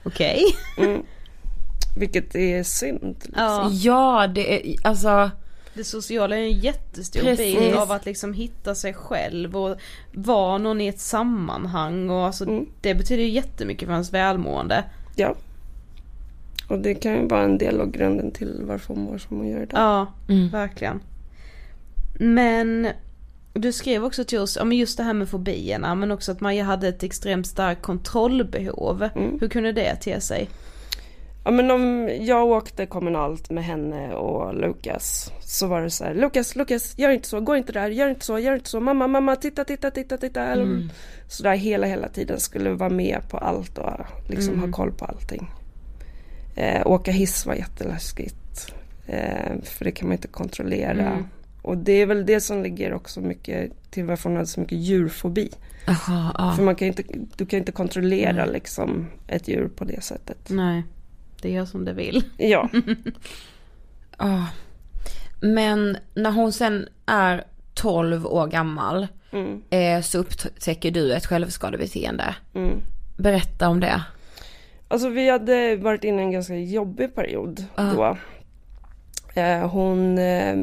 okej. 0.03 0.43
Mm. 0.77 1.01
Vilket 1.97 2.35
är 2.35 2.63
synd. 2.63 3.15
Liksom. 3.23 3.33
Ja. 3.37 3.69
ja, 3.71 4.27
det 4.27 4.71
är 4.71 4.75
alltså 4.87 5.31
Det 5.73 5.83
sociala 5.83 6.37
är 6.37 6.41
en 6.41 6.59
jättestor 6.59 7.19
Precis. 7.21 7.59
bit 7.59 7.75
av 7.75 7.91
att 7.91 8.05
liksom 8.05 8.33
hitta 8.33 8.75
sig 8.75 8.93
själv 8.93 9.57
och 9.57 9.77
vara 10.13 10.57
någon 10.57 10.81
i 10.81 10.87
ett 10.87 10.99
sammanhang 10.99 12.09
och 12.09 12.25
alltså 12.25 12.43
Mm. 12.43 12.65
det 12.81 12.95
betyder 12.95 13.23
ju 13.23 13.29
jättemycket 13.29 13.85
för 13.85 13.93
ens 13.93 14.13
välmående. 14.13 14.83
Ja. 15.15 15.35
Och 16.69 16.79
det 16.79 16.95
kan 16.95 17.13
ju 17.13 17.27
vara 17.27 17.43
en 17.43 17.57
del 17.57 17.81
av 17.81 17.91
grunden 17.91 18.31
till 18.31 18.61
varför 18.63 18.93
hon 18.93 19.03
mår 19.03 19.17
som 19.17 19.37
hon 19.37 19.47
gör 19.47 19.61
idag. 19.63 19.79
Ja, 19.81 20.07
Mm. 20.33 20.49
verkligen. 20.49 20.99
Men 22.19 22.87
du 23.59 23.71
skrev 23.71 24.05
också 24.05 24.23
till 24.23 24.39
oss, 24.39 24.55
ja 24.55 24.65
men 24.65 24.77
just 24.77 24.97
det 24.97 25.03
här 25.03 25.13
med 25.13 25.29
fobierna 25.29 25.95
men 25.95 26.11
också 26.11 26.31
att 26.31 26.41
Maja 26.41 26.63
hade 26.63 26.87
ett 26.87 27.03
extremt 27.03 27.47
starkt 27.47 27.81
kontrollbehov. 27.81 29.09
Mm. 29.15 29.37
Hur 29.41 29.49
kunde 29.49 29.71
det 29.71 29.95
te 29.95 30.21
sig? 30.21 30.49
Ja 31.45 31.51
men 31.51 31.71
om 31.71 32.09
jag 32.21 32.47
åkte 32.47 32.85
kommunalt 32.85 33.49
med 33.49 33.63
henne 33.63 34.13
och 34.13 34.55
Lukas 34.55 35.31
så 35.41 35.67
var 35.67 35.81
det 35.81 35.89
så 35.89 36.03
här 36.03 36.13
Lukas, 36.13 36.55
Lukas, 36.55 36.97
gör 36.97 37.09
inte 37.09 37.27
så, 37.27 37.39
gå 37.39 37.55
inte 37.55 37.71
där, 37.73 37.89
gör 37.89 38.09
inte 38.09 38.25
så, 38.25 38.39
gör 38.39 38.53
inte 38.55 38.69
så, 38.69 38.79
mamma, 38.79 39.07
mamma, 39.07 39.35
titta, 39.35 39.63
titta, 39.63 39.91
titta, 39.91 40.17
titta. 40.17 40.43
Mm. 40.43 40.89
Så 41.27 41.43
där 41.43 41.55
hela, 41.55 41.87
hela 41.87 42.07
tiden 42.09 42.39
skulle 42.39 42.69
vara 42.69 42.89
med 42.89 43.21
på 43.29 43.37
allt 43.37 43.77
och 43.77 43.91
liksom 44.29 44.53
Mm. 44.53 44.65
ha 44.65 44.77
koll 44.77 44.91
på 44.91 45.05
allting. 45.05 45.47
Eh, 46.55 46.87
åka 46.87 47.11
hiss 47.11 47.45
var 47.45 47.53
jätteläskigt. 47.53 48.73
Eh, 49.07 49.61
för 49.63 49.85
det 49.85 49.91
kan 49.91 50.07
man 50.07 50.15
inte 50.15 50.27
kontrollera. 50.27 51.07
Mm. 51.11 51.25
Och 51.65 51.77
det 51.77 51.91
är 51.91 52.05
väl 52.05 52.25
det 52.25 52.41
som 52.41 52.63
ligger 52.63 52.93
också 52.93 53.21
mycket 53.21 53.71
till 53.91 54.05
varför 54.05 54.29
hon 54.29 54.35
hade 54.35 54.47
så 54.47 54.59
mycket 54.59 54.77
djurfobi. 54.77 55.49
Aha, 55.87 56.31
ja. 56.37 56.53
För 56.55 56.63
man 56.63 56.75
kan 56.75 56.87
inte, 56.87 57.03
du 57.37 57.45
kan 57.45 57.59
inte 57.59 57.71
kontrollera 57.71 58.45
liksom 58.45 59.07
ett 59.27 59.47
djur 59.47 59.67
på 59.67 59.85
det 59.85 60.03
sättet. 60.03 60.37
Nej, 60.49 60.83
det 61.41 61.51
gör 61.51 61.65
som 61.65 61.85
det 61.85 61.93
vill. 61.93 62.23
Ja. 62.37 62.69
Ja. 64.17 64.47
Men 65.41 65.97
när 66.13 66.31
hon 66.31 66.51
sen 66.53 66.87
är 67.05 67.43
12 67.73 68.25
år 68.27 68.47
gammal 68.47 69.07
Mm. 69.31 69.61
eh, 69.69 70.01
så 70.01 70.17
upptäcker 70.17 70.91
du 70.91 71.13
ett 71.13 71.25
självskadebeteende. 71.25 72.35
Mm. 72.53 72.77
Berätta 73.17 73.69
om 73.69 73.79
det. 73.79 74.03
Alltså 74.87 75.09
vi 75.09 75.29
hade 75.29 75.75
varit 75.75 76.03
inne 76.03 76.21
i 76.21 76.25
en 76.25 76.31
ganska 76.31 76.55
jobbig 76.57 77.15
period 77.15 77.65
Ja. 77.75 77.83
då. 77.95 78.17
Eh, 79.41 79.69
hon 79.69 80.17
eh, 80.17 80.55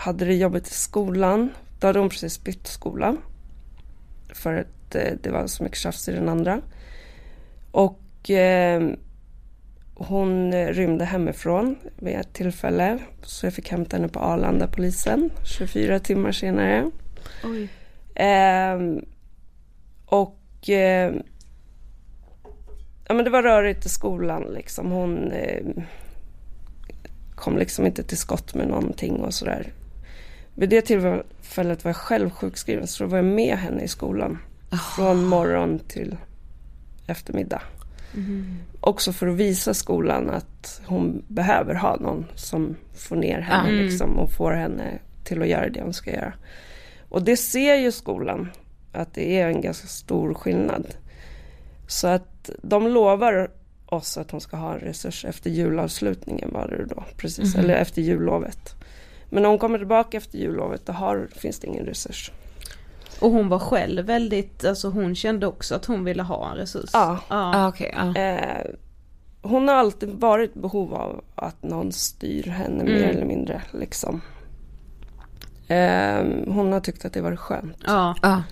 hade 0.00 0.24
det 0.24 0.34
jobbigt 0.34 0.68
i 0.68 0.74
skolan. 0.74 1.50
Då 1.78 1.86
hade 1.86 1.98
hon 1.98 2.08
precis 2.08 2.44
bytt 2.44 2.66
skola. 2.66 3.16
För 4.34 4.54
att 4.54 4.94
eh, 4.94 5.12
det 5.22 5.30
var 5.30 5.46
så 5.46 5.62
mycket 5.62 5.78
tjafs 5.78 6.08
i 6.08 6.12
den 6.12 6.28
andra. 6.28 6.60
Och 7.70 8.30
eh, 8.30 8.90
hon 9.94 10.52
eh, 10.52 10.66
rymde 10.66 11.04
hemifrån 11.04 11.76
vid 11.96 12.14
ett 12.14 12.32
tillfälle. 12.32 12.98
Så 13.22 13.46
jag 13.46 13.54
fick 13.54 13.70
hämta 13.70 13.96
henne 13.96 14.08
på 14.08 14.20
Arlanda 14.20 14.66
polisen 14.66 15.30
24 15.44 15.98
timmar 15.98 16.32
senare. 16.32 16.90
Ehm, 18.14 19.04
och 20.06 20.68
eh, 20.68 21.14
ja, 23.08 23.14
men 23.14 23.24
det 23.24 23.30
var 23.30 23.42
rörigt 23.42 23.86
i 23.86 23.88
skolan 23.88 24.42
liksom. 24.42 24.90
Hon 24.90 25.32
eh, 25.32 25.66
kom 27.34 27.58
liksom 27.58 27.86
inte 27.86 28.02
till 28.02 28.18
skott 28.18 28.54
med 28.54 28.68
någonting 28.68 29.16
och 29.16 29.34
sådär. 29.34 29.72
Vid 30.60 30.68
det 30.68 30.82
tillfället 30.82 31.84
var 31.84 31.88
jag 31.88 31.96
själv 31.96 32.30
sjukskriven 32.30 32.86
så 32.86 33.04
då 33.04 33.10
var 33.10 33.18
jag 33.18 33.24
med 33.24 33.56
henne 33.56 33.82
i 33.82 33.88
skolan. 33.88 34.38
Från 34.96 35.24
morgon 35.24 35.78
till 35.78 36.16
eftermiddag. 37.06 37.62
Också 38.80 39.12
för 39.12 39.26
att 39.26 39.36
visa 39.36 39.74
skolan 39.74 40.30
att 40.30 40.80
hon 40.86 41.22
behöver 41.28 41.74
ha 41.74 41.96
någon 41.96 42.26
som 42.34 42.76
får 42.94 43.16
ner 43.16 43.40
henne 43.40 43.68
Mm. 43.68 43.84
liksom, 43.84 44.18
och 44.18 44.32
får 44.32 44.52
henne 44.52 44.98
till 45.24 45.42
att 45.42 45.48
göra 45.48 45.68
det 45.68 45.82
hon 45.82 45.92
ska 45.92 46.10
göra. 46.10 46.32
Och 47.08 47.22
det 47.22 47.36
ser 47.36 47.74
ju 47.74 47.92
skolan 47.92 48.48
att 48.92 49.14
det 49.14 49.40
är 49.40 49.48
en 49.48 49.60
ganska 49.60 49.86
stor 49.86 50.34
skillnad. 50.34 50.86
Så 51.86 52.08
att 52.08 52.50
de 52.62 52.88
lovar 52.88 53.50
oss 53.86 54.18
att 54.18 54.30
hon 54.30 54.40
ska 54.40 54.56
ha 54.56 54.74
en 54.74 54.80
resurs 54.80 55.24
efter 55.24 55.50
julavslutningen 55.50 56.50
var 56.52 56.68
det 56.68 56.94
då, 56.94 57.04
precis, 57.16 57.54
eller 57.54 57.74
efter 57.74 58.02
jullovet. 58.02 58.74
Men 59.30 59.42
när 59.42 59.50
hon 59.50 59.58
kommer 59.58 59.78
tillbaka 59.78 60.16
efter 60.16 60.38
jullovet 60.38 60.86
då 60.86 60.92
har, 60.92 61.28
finns 61.36 61.58
det 61.58 61.66
ingen 61.66 61.86
resurs. 61.86 62.30
Och 63.20 63.30
hon 63.30 63.48
var 63.48 63.58
själv 63.58 64.06
väldigt, 64.06 64.64
alltså 64.64 64.88
hon 64.88 65.14
kände 65.14 65.46
också 65.46 65.74
att 65.74 65.84
hon 65.84 66.04
ville 66.04 66.22
ha 66.22 66.50
en 66.50 66.56
resurs. 66.56 66.90
Ja. 66.92 67.18
ja. 67.28 67.52
Ah, 67.54 67.68
okej, 67.68 67.94
ja. 67.96 68.20
Eh, 68.20 68.66
hon 69.42 69.68
har 69.68 69.74
alltid 69.74 70.08
varit 70.08 70.56
i 70.56 70.58
behov 70.58 70.94
av 70.94 71.24
att 71.34 71.62
någon 71.62 71.92
styr 71.92 72.42
henne 72.42 72.84
mer 72.84 73.02
eller 73.02 73.24
mindre. 73.24 73.62
Liksom. 73.72 74.20
Eh, 75.68 76.24
hon 76.46 76.72
har 76.72 76.80
tyckt 76.80 77.04
att 77.04 77.12
det 77.12 77.20
varit 77.20 77.38
skönt. 77.38 77.76
ja. 77.86 78.14
Ja. 78.22 78.42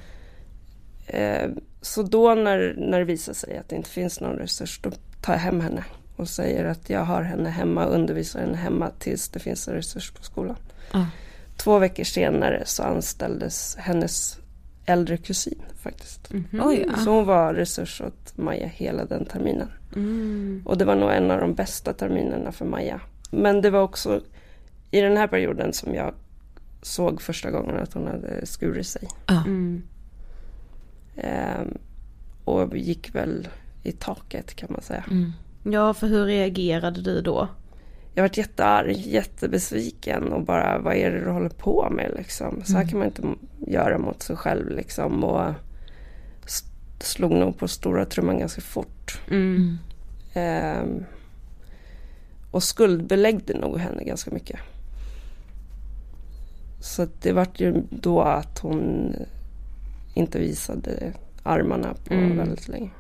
Eh, 1.07 1.51
så 1.81 2.03
då 2.03 2.35
när, 2.35 2.75
när 2.79 2.99
det 2.99 3.05
visar 3.05 3.33
sig 3.33 3.59
att 3.59 3.69
det 3.69 3.77
inte 3.77 3.91
finns 3.91 4.21
någon 4.21 4.37
resurs 4.37 4.81
då 4.83 4.91
tar 5.23 5.33
jag 5.33 5.41
hem 5.41 5.61
henne 5.61 5.85
och 6.19 6.29
säger 6.29 6.65
att 6.65 6.91
jag 6.91 7.05
har 7.05 7.23
henne 7.23 7.51
hemma 7.51 7.87
och 7.87 7.95
undervisar 7.95 8.41
henne 8.41 8.57
hemma 8.57 8.91
tills 8.99 9.29
det 9.29 9.39
finns 9.39 9.69
en 9.69 9.75
resurs 9.75 10.11
på 10.11 10.23
skolan. 10.23 10.57
Ja. 10.93 11.07
Två 11.57 11.79
veckor 11.79 12.05
senare 12.05 12.63
så 12.67 12.83
anställdes 12.83 13.77
hennes 13.77 14.39
äldre 14.87 15.17
kusin 15.17 15.63
faktiskt. 15.83 16.31
Oj, 16.53 16.85
ja. 16.89 16.97
Så 16.97 17.11
hon 17.11 17.27
var 17.27 17.55
resurs 17.55 18.01
åt 18.01 18.37
Maja 18.37 18.67
hela 18.67 19.05
den 19.05 19.25
terminen. 19.25 19.69
Mm. 19.97 20.63
Och 20.65 20.79
det 20.79 20.85
var 20.85 20.97
nog 20.97 21.11
en 21.11 21.31
av 21.31 21.41
de 21.41 21.55
bästa 21.55 21.93
terminerna 21.93 22.53
för 22.53 22.65
Maja. 22.65 23.01
Men 23.31 23.61
det 23.61 23.71
var 23.71 23.81
också 23.81 24.21
i 24.91 25.01
den 25.01 25.17
här 25.17 25.27
perioden 25.27 25.73
som 25.73 25.95
jag 25.95 26.15
såg 26.83 27.23
första 27.23 27.51
gången 27.51 27.77
att 27.77 27.93
hon 27.95 28.07
hade 28.07 28.47
skurit 28.47 28.87
sig. 28.87 29.09
Mm. 29.47 29.83
Ehm, 31.17 31.79
och 32.45 32.77
gick 32.77 33.15
väl 33.15 33.49
i 33.83 33.93
taket 33.93 34.55
kan 34.55 34.69
man 34.73 34.83
säga. 34.83 35.05
Mm. 35.69 35.81
Ja, 35.81 35.95
för 35.95 36.07
hur 36.07 36.25
reagerade 36.25 37.03
du 37.03 37.21
då? 37.21 37.49
Jag 38.15 38.23
varit 38.23 38.37
jättearg, 38.37 38.97
jättebesviken 38.97 40.33
och 40.33 40.45
bara 40.45 40.79
vad 40.79 40.95
är 40.97 41.11
det 41.11 41.25
du 41.25 41.31
håller 41.31 41.49
på 41.49 41.89
med 41.91 42.13
liksom. 42.17 42.63
Så 42.65 42.77
här 42.77 42.89
kan 42.89 42.99
man 42.99 43.09
inte 43.09 43.23
göra 43.67 43.99
mot 43.99 44.23
sig 44.23 44.37
själv 44.37 44.71
liksom. 44.71 45.25
Och 45.25 45.55
slog 47.01 47.33
nog 47.33 47.59
på 47.59 47.69
stora 47.69 48.05
trumman 48.05 48.39
ganska 48.39 48.61
fort. 48.61 49.21
Mm. 49.31 49.79
Ehm, 50.35 51.05
och 52.51 52.63
skuldbeläggde 52.63 53.59
nog 53.59 53.79
henne 53.79 54.05
ganska 54.05 54.31
mycket. 54.31 54.61
Så 56.81 57.07
det 57.23 57.33
vart 57.33 57.61
ju 57.61 57.83
då 57.91 58.23
att 58.23 58.59
hon 58.59 59.15
inte 60.15 60.39
visade 60.39 61.13
armarna 61.43 61.95
på 62.05 62.15
väldigt 62.15 62.69
länge. 62.69 62.91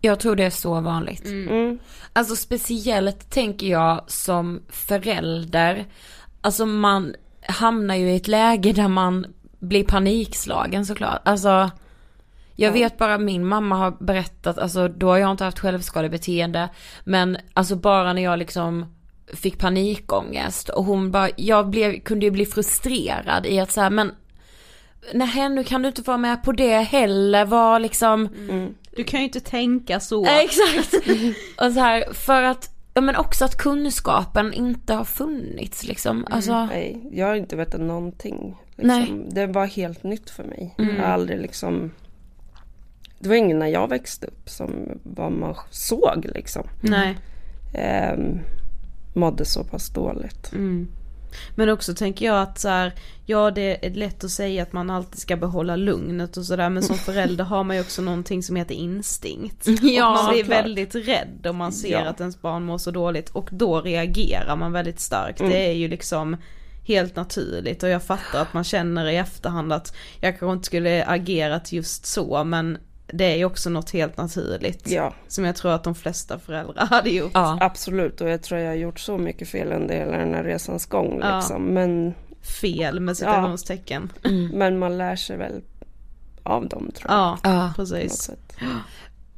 Jag 0.00 0.20
tror 0.20 0.36
det 0.36 0.44
är 0.44 0.50
så 0.50 0.80
vanligt. 0.80 1.24
Mm. 1.24 1.78
Alltså 2.12 2.36
speciellt 2.36 3.30
tänker 3.30 3.66
jag 3.66 4.04
som 4.06 4.62
förälder. 4.68 5.86
Alltså 6.40 6.66
man 6.66 7.14
hamnar 7.42 7.94
ju 7.94 8.10
i 8.10 8.16
ett 8.16 8.28
läge 8.28 8.72
där 8.72 8.88
man 8.88 9.26
blir 9.58 9.84
panikslagen 9.84 10.86
såklart. 10.86 11.20
Alltså 11.24 11.70
jag 12.56 12.72
vet 12.72 12.98
bara 12.98 13.18
min 13.18 13.46
mamma 13.46 13.76
har 13.76 13.96
berättat, 14.00 14.58
alltså 14.58 14.88
då 14.88 15.08
har 15.08 15.16
jag 15.18 15.30
inte 15.30 15.44
haft 15.44 15.58
självskadebeteende. 15.58 16.68
Men 17.04 17.36
alltså 17.52 17.76
bara 17.76 18.12
när 18.12 18.22
jag 18.22 18.38
liksom 18.38 18.94
fick 19.34 19.58
panikångest 19.58 20.68
och 20.68 20.84
hon 20.84 21.10
bara, 21.10 21.28
jag 21.36 21.70
blev, 21.70 22.00
kunde 22.00 22.26
ju 22.26 22.30
bli 22.30 22.46
frustrerad 22.46 23.46
i 23.46 23.60
att 23.60 23.72
så 23.72 23.80
här, 23.80 23.90
men 23.90 24.12
nej 25.14 25.48
nu 25.48 25.64
kan 25.64 25.82
du 25.82 25.88
inte 25.88 26.02
vara 26.02 26.18
med 26.18 26.42
på 26.42 26.52
det 26.52 26.78
heller, 26.78 27.44
var 27.44 27.78
liksom 27.78 28.28
Du 28.96 29.04
kan 29.04 29.20
ju 29.20 29.26
inte 29.26 29.40
tänka 29.40 30.00
så. 30.00 30.26
Exakt. 30.26 30.94
Och 31.58 31.72
så 31.72 31.80
här, 31.80 32.12
för 32.12 32.42
att, 32.42 32.70
ja 32.94 33.00
men 33.00 33.16
också 33.16 33.44
att 33.44 33.56
kunskapen 33.56 34.52
inte 34.52 34.94
har 34.94 35.04
funnits 35.04 35.84
liksom. 35.84 36.26
Alltså, 36.30 36.66
Nej, 36.66 37.08
jag 37.12 37.26
har 37.26 37.34
inte 37.34 37.56
vetat 37.56 37.80
någonting. 37.80 38.56
Nej. 38.76 39.00
Liksom. 39.00 39.28
Det 39.28 39.46
var 39.46 39.66
helt 39.66 40.02
nytt 40.02 40.30
för 40.30 40.44
mig. 40.44 40.74
Jag 40.76 40.84
har 40.84 41.12
aldrig 41.12 41.40
liksom 41.40 41.90
Det 43.18 43.28
var 43.28 43.36
ingen 43.36 43.58
när 43.58 43.66
jag 43.66 43.88
växte 43.88 44.26
upp 44.26 44.48
som 44.50 44.98
vad 45.02 45.32
man 45.32 45.54
såg 45.70 46.26
liksom. 46.34 46.66
Nej. 46.80 47.16
Ehm, 47.74 48.38
mådde 49.14 49.44
så 49.44 49.64
pass 49.64 49.88
dåligt. 49.90 50.52
Mm. 50.52 50.88
Men 51.54 51.68
också 51.68 51.94
tänker 51.94 52.26
jag 52.26 52.42
att 52.42 52.58
så 52.58 52.68
här, 52.68 52.92
ja 53.26 53.50
det 53.50 53.86
är 53.86 53.90
lätt 53.90 54.24
att 54.24 54.30
säga 54.30 54.62
att 54.62 54.72
man 54.72 54.90
alltid 54.90 55.20
ska 55.20 55.36
behålla 55.36 55.76
lugnet 55.76 56.36
och 56.36 56.44
sådär 56.44 56.70
men 56.70 56.82
som 56.82 56.96
förälder 57.06 57.44
har 57.44 57.64
man 57.64 57.76
ju 57.76 57.82
också 57.82 58.02
någonting 58.02 58.42
som 58.42 58.56
heter 58.56 58.74
instinkt. 58.74 59.66
Ja, 59.82 60.08
och 60.18 60.24
man 60.24 60.32
blir 60.34 60.44
klart. 60.44 60.58
väldigt 60.64 60.94
rädd 60.94 61.46
om 61.46 61.56
man 61.56 61.72
ser 61.72 61.90
Ja. 61.90 62.08
att 62.08 62.20
ens 62.20 62.40
barn 62.42 62.64
mår 62.64 62.78
så 62.78 62.90
dåligt 62.90 63.30
och 63.30 63.48
då 63.52 63.80
reagerar 63.80 64.56
man 64.56 64.72
väldigt 64.72 65.00
starkt. 65.00 65.40
Mm. 65.40 65.52
Det 65.52 65.58
är 65.68 65.72
ju 65.72 65.88
liksom 65.88 66.36
helt 66.86 67.16
naturligt 67.16 67.82
och 67.82 67.88
jag 67.88 68.02
fattar 68.02 68.42
att 68.42 68.52
man 68.54 68.64
känner 68.64 69.06
i 69.06 69.16
efterhand 69.16 69.72
att 69.72 69.94
jag 70.20 70.38
kanske 70.38 70.52
inte 70.52 70.66
skulle 70.66 71.04
agerat 71.06 71.72
just 71.72 72.06
så 72.06 72.44
men 72.44 72.78
det 73.12 73.24
är 73.24 73.36
ju 73.36 73.44
också 73.44 73.70
något 73.70 73.90
helt 73.90 74.16
naturligt. 74.16 74.90
Ja, 74.90 75.14
Som 75.28 75.44
jag 75.44 75.56
tror 75.56 75.72
att 75.72 75.84
de 75.84 75.94
flesta 75.94 76.38
föräldrar 76.38 76.86
hade 76.86 77.10
gjort. 77.10 77.30
Ja. 77.34 77.58
absolut. 77.60 78.20
Och 78.20 78.28
jag 78.28 78.42
tror 78.42 78.60
jag 78.60 78.68
har 78.68 78.74
gjort 78.74 79.00
så 79.00 79.18
mycket 79.18 79.48
fel 79.48 79.72
under 79.72 79.94
hela 79.94 80.16
den 80.16 80.34
här 80.34 80.44
resans 80.44 80.86
gång. 80.86 81.20
Ja. 81.22 81.36
Liksom. 81.36 81.64
Men, 81.64 82.14
Fel 82.62 83.00
med 83.00 83.16
citationstecken. 83.16 84.12
men 84.52 84.78
man 84.78 84.98
lär 84.98 85.16
sig 85.16 85.36
väl 85.36 85.60
av 86.42 86.68
dem 86.68 86.90
tror 86.94 87.10
jag. 87.10 87.18
Ja, 87.18 87.38
Ja. 87.42 87.72
Precis. 87.76 88.12
sätt. 88.12 88.56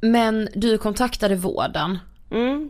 Men 0.01 0.49
du 0.55 0.77
kontaktade 0.77 1.35
vården. 1.35 1.97
Mm. 2.31 2.69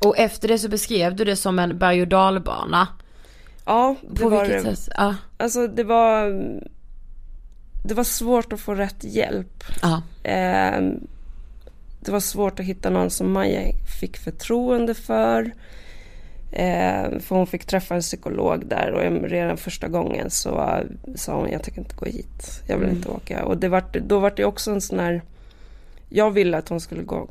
Och 0.00 0.18
efter 0.18 0.48
det 0.48 0.58
så 0.58 0.68
beskrev 0.68 1.16
du 1.16 1.24
det 1.24 1.36
som 1.36 1.58
en 1.58 1.78
berg 1.78 2.02
och 2.02 2.08
dalbana. 2.08 2.88
Ja, 3.64 3.94
det 4.10 4.22
På 4.22 4.28
var 4.28 4.44
vilket 4.44 4.64
det. 4.64 4.76
sätt? 4.76 4.94
Ja. 4.96 5.14
Alltså 5.36 5.66
det 5.66 5.84
var, 5.84 6.30
det 7.86 7.94
var 7.94 8.04
svårt 8.04 8.52
att 8.52 8.60
få 8.60 8.74
rätt 8.74 9.04
hjälp. 9.04 9.64
Eh, 10.22 10.80
det 12.00 12.12
var 12.12 12.20
svårt 12.20 12.60
att 12.60 12.66
hitta 12.66 12.90
någon 12.90 13.10
som 13.10 13.32
Maja 13.32 13.72
fick 14.00 14.16
förtroende 14.16 14.94
för. 14.94 15.52
Eh, 16.52 17.18
för 17.18 17.36
hon 17.36 17.46
fick 17.46 17.64
träffa 17.64 17.94
en 17.94 18.00
psykolog 18.00 18.66
där 18.66 18.92
och 18.92 19.28
redan 19.28 19.56
första 19.56 19.88
gången 19.88 20.30
så 20.30 20.80
sa 21.14 21.34
hon 21.34 21.50
jag 21.50 21.62
tänker 21.62 21.80
inte 21.80 21.96
gå 21.96 22.06
hit. 22.06 22.62
Jag 22.66 22.78
vill 22.78 22.88
inte 22.88 23.08
åka. 23.08 23.44
Och 23.44 23.56
det 23.56 23.68
var, 23.68 23.84
då 24.00 24.18
var 24.18 24.32
det 24.36 24.44
också 24.44 24.70
en 24.70 24.80
sån 24.80 24.98
här, 24.98 25.22
jag 26.08 26.30
ville 26.30 26.58
att 26.58 26.68
hon 26.68 26.80
skulle 26.80 27.02
gå, 27.02 27.28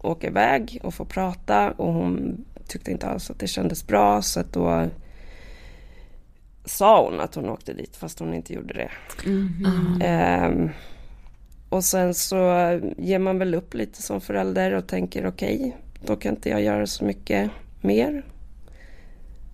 åka 0.00 0.26
iväg 0.26 0.80
och 0.82 0.94
få 0.94 1.04
prata 1.04 1.70
och 1.70 1.92
hon 1.92 2.44
tyckte 2.66 2.90
inte 2.90 3.06
alls 3.06 3.30
att 3.30 3.38
det 3.38 3.46
kändes 3.46 3.86
bra 3.86 4.22
så 4.22 4.40
att 4.40 4.52
då 4.52 4.88
sa 6.64 7.04
hon 7.04 7.20
att 7.20 7.34
hon 7.34 7.48
åkte 7.48 7.72
dit 7.72 7.96
fast 7.96 8.18
hon 8.18 8.34
inte 8.34 8.52
gjorde 8.54 8.74
det. 8.74 8.90
Ehm, 10.00 10.70
och 11.68 11.84
sen 11.84 12.14
så 12.14 12.36
ger 12.96 13.18
man 13.18 13.38
väl 13.38 13.54
upp 13.54 13.74
lite 13.74 14.02
som 14.02 14.20
förälder 14.20 14.72
och 14.74 14.86
tänker 14.86 15.26
okej, 15.26 15.76
då 16.06 16.16
kan 16.16 16.34
inte 16.34 16.48
jag 16.48 16.62
göra 16.62 16.86
så 16.86 17.04
mycket 17.04 17.50
mer. 17.80 18.24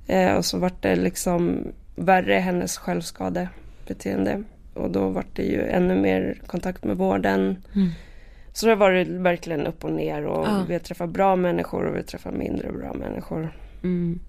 Eh, 0.06 0.34
och 0.36 0.44
så 0.44 0.58
vart 0.58 0.82
det 0.82 0.96
liksom 0.96 1.66
värre 1.96 2.34
hennes 2.34 2.76
självskadebeteende. 2.78 4.42
Och 4.74 4.90
då 4.90 5.08
vart 5.08 5.36
det 5.36 5.42
ju 5.42 5.62
ännu 5.62 5.94
mer 6.00 6.40
kontakt 6.46 6.84
med 6.84 6.96
vården. 6.96 7.56
Så 8.52 8.66
det 8.66 8.74
var 8.74 8.92
det 8.92 9.04
verkligen 9.04 9.66
upp 9.66 9.84
och 9.84 9.92
ner 9.92 10.26
och 10.26 10.46
Ja. 10.46 10.64
vi 10.68 10.72
har 10.74 10.80
träffat 10.80 11.10
bra 11.10 11.36
människor 11.36 11.84
och 11.86 11.94
vi 11.94 11.98
har 11.98 12.04
träffat 12.04 12.34
mindre 12.34 12.72
bra 12.72 12.94
människor. 12.94 13.56
Mm. 13.82 14.20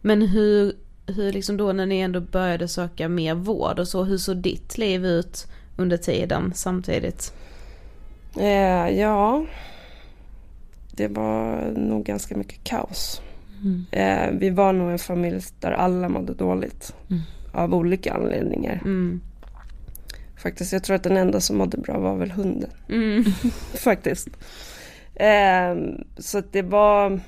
Men 0.00 0.22
hur, 0.22 0.72
hur 1.06 1.32
liksom 1.32 1.56
då 1.56 1.72
när 1.72 1.86
ni 1.86 2.00
ändå 2.00 2.20
började 2.20 2.68
söka 2.68 3.08
mer 3.08 3.34
vård 3.34 3.78
och 3.78 3.88
så, 3.88 4.04
hur 4.04 4.18
såg 4.18 4.36
ditt 4.36 4.78
liv 4.78 5.06
ut 5.06 5.46
under 5.76 5.96
tiden 5.96 6.52
samtidigt? 6.54 7.34
Eh, 8.38 8.88
ja, 8.88 9.46
det 10.92 11.08
var 11.08 11.70
nog 11.76 12.04
ganska 12.04 12.36
mycket 12.36 12.64
kaos. 12.64 13.22
Eh, 13.90 14.30
vi 14.32 14.50
var 14.50 14.72
nog 14.72 14.90
en 14.90 14.98
familj 14.98 15.40
där 15.60 15.72
alla 15.72 16.08
mådde 16.08 16.34
dåligt. 16.34 16.94
Av 17.52 17.74
olika 17.74 18.14
anledningar. 18.14 18.80
Mm. 18.84 19.20
Faktiskt, 20.36 20.72
jag 20.72 20.84
tror 20.84 20.96
att 20.96 21.02
den 21.02 21.16
enda 21.16 21.40
som 21.40 21.56
mådde 21.56 21.78
bra 21.78 21.98
var 21.98 22.16
väl 22.16 22.30
hunden. 22.30 22.70
Mm. 22.88 23.24
Faktiskt. 23.74 24.28
Eh, 25.14 25.74
så 26.18 26.38
att 26.38 26.52
det 26.52 26.62
var, 26.62 27.20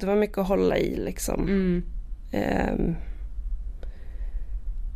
det 0.00 0.06
var 0.06 0.16
mycket 0.16 0.38
att 0.38 0.48
hålla 0.48 0.78
i 0.78 0.96
liksom. 0.96 1.48
Mm. 2.34 2.88
Eh, 2.88 2.94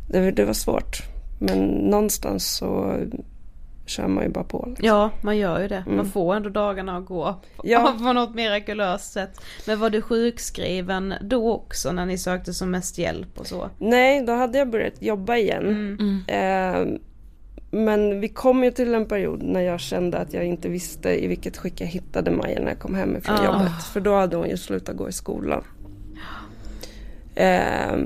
det, 0.09 0.31
det 0.31 0.45
var 0.45 0.53
svårt. 0.53 0.97
Men 1.39 1.59
någonstans 1.67 2.55
så 2.55 2.95
kör 3.85 4.07
man 4.07 4.23
ju 4.23 4.29
bara 4.29 4.43
på. 4.43 4.65
Liksom. 4.67 4.87
Ja, 4.87 5.09
man 5.21 5.37
gör 5.37 5.61
ju 5.61 5.67
det. 5.67 5.83
Man 5.85 5.93
Mm. 5.93 6.05
får 6.11 6.35
ändå 6.35 6.49
dagarna 6.49 6.97
att 6.97 7.05
gå 7.05 7.35
Ja. 7.63 7.95
på 7.99 8.13
något 8.13 8.35
mirakulöst 8.35 9.11
sätt. 9.13 9.41
Men 9.67 9.79
var 9.79 9.89
du 9.89 10.01
sjukskriven 10.01 11.13
då 11.21 11.51
också 11.53 11.91
när 11.91 12.05
ni 12.05 12.17
sökte 12.17 12.53
som 12.53 12.71
mest 12.71 12.97
hjälp 12.97 13.39
och 13.39 13.47
så? 13.47 13.69
Nej, 13.77 14.23
då 14.25 14.33
hade 14.33 14.57
jag 14.57 14.69
börjat 14.69 15.01
jobba 15.01 15.35
igen. 15.37 15.95
Mm. 15.99 16.21
Eh, 16.27 16.99
men 17.71 18.19
vi 18.19 18.27
kom 18.29 18.63
ju 18.63 18.71
till 18.71 18.93
en 18.93 19.05
period 19.05 19.43
när 19.43 19.61
jag 19.61 19.79
kände 19.79 20.17
att 20.17 20.33
jag 20.33 20.45
inte 20.45 20.69
visste 20.69 21.23
i 21.23 21.27
vilket 21.27 21.57
skick 21.57 21.81
jag 21.81 21.87
hittade 21.87 22.31
Maja 22.31 22.59
när 22.59 22.67
jag 22.67 22.79
kom 22.79 22.95
hem 22.95 23.21
från 23.21 23.35
Ah. 23.35 23.45
jobbet. 23.45 23.83
För 23.93 23.99
då 23.99 24.15
hade 24.15 24.35
hon 24.37 24.49
ju 24.49 24.57
slutat 24.57 24.95
gå 24.95 25.09
i 25.09 25.11
skolan. 25.11 25.63
Eh, 27.39 27.97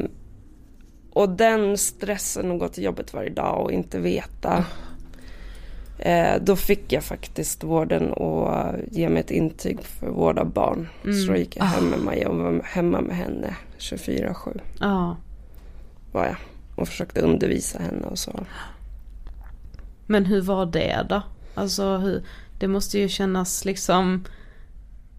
och 1.11 1.29
den 1.29 1.77
stressen 1.77 2.51
att 2.51 2.59
gå 2.59 2.67
till 2.67 2.83
jobbet 2.83 3.13
varje 3.13 3.29
dag 3.29 3.61
och 3.63 3.71
inte 3.71 3.99
veta. 3.99 4.65
Eh, 5.99 6.41
då 6.41 6.55
fick 6.55 6.91
jag 6.93 7.03
faktiskt 7.03 7.63
vården 7.63 8.13
att 8.13 8.75
ge 8.91 9.09
mig 9.09 9.19
ett 9.19 9.31
intyg 9.31 9.83
för 9.83 10.07
vård 10.09 10.39
av 10.39 10.53
barn. 10.53 10.87
Så 11.03 11.31
då 11.31 11.37
gick 11.37 11.57
jag 11.57 11.65
hem 11.65 11.85
med 11.85 11.99
Maja 11.99 12.29
och 12.29 12.37
var 12.37 12.61
hemma 12.63 13.01
med 13.01 13.15
henne 13.15 13.55
24-7 13.77 14.59
Ja. 14.79 15.17
var 16.11 16.25
jag. 16.25 16.35
Och 16.75 16.87
försökte 16.87 17.21
undervisa 17.21 17.79
henne 17.79 18.07
och 18.07 18.19
så. 18.19 18.39
Men 20.07 20.25
hur 20.25 20.41
var 20.41 20.65
det 20.65 21.05
då? 21.09 21.21
Alltså 21.55 21.97
hur, 21.97 22.23
det 22.59 22.67
måste 22.67 22.99
ju 22.99 23.09
kännas 23.09 23.65
liksom, 23.65 24.23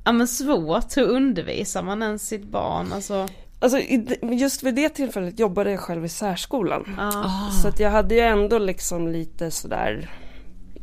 ja 0.05 0.13
men 0.13 0.29
svårt. 0.29 0.97
Hur 0.97 1.09
undervisar 1.09 1.83
man 1.83 2.03
ens 2.03 2.29
sitt 2.29 2.45
barn? 2.45 2.93
Alltså, 2.93 3.29
Alltså 3.65 3.79
just 4.23 4.63
vid 4.63 4.75
det 4.75 4.89
tillfället 4.89 5.39
jobbade 5.39 5.71
jag 5.71 5.81
själv 5.81 6.05
i 6.05 6.09
särskolan. 6.09 6.95
ja. 6.97 7.51
Så 7.63 7.69
att 7.69 7.81
jag 7.81 7.91
hade 7.91 8.15
ju 8.15 8.21
ändå 8.21 8.59
liksom 8.59 9.09
lite 9.09 9.51
sådär 9.51 10.11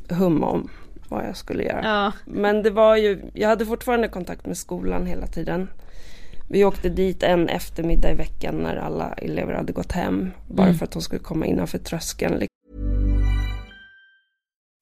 hum 0.10 0.44
om 0.44 0.70
vad 1.10 1.26
jag 1.26 1.38
skulle 1.38 1.64
göra. 1.64 1.84
Ja. 1.84 2.14
Men 2.26 2.64
det 2.64 2.70
var 2.70 2.96
ju, 2.96 3.22
jag 3.34 3.50
hade 3.50 3.66
fortfarande 3.66 4.08
kontakt 4.08 4.46
med 4.46 4.58
skolan 4.58 5.06
hela 5.06 5.28
tiden. 5.28 5.70
Vi 6.50 6.66
åkte 6.66 6.90
dit 6.90 7.24
en 7.24 7.50
eftermiddag 7.50 8.12
i 8.12 8.16
veckan 8.16 8.56
när 8.56 8.76
alla 8.76 9.14
elever 9.14 9.54
hade 9.54 9.74
gått 9.74 9.92
hem. 9.92 10.32
Bara 10.48 10.74
för 10.74 10.86
att 10.86 10.92
de 10.92 11.02
skulle 11.02 11.22
komma 11.22 11.46
innanför 11.46 11.78
tröskeln. 11.78 12.48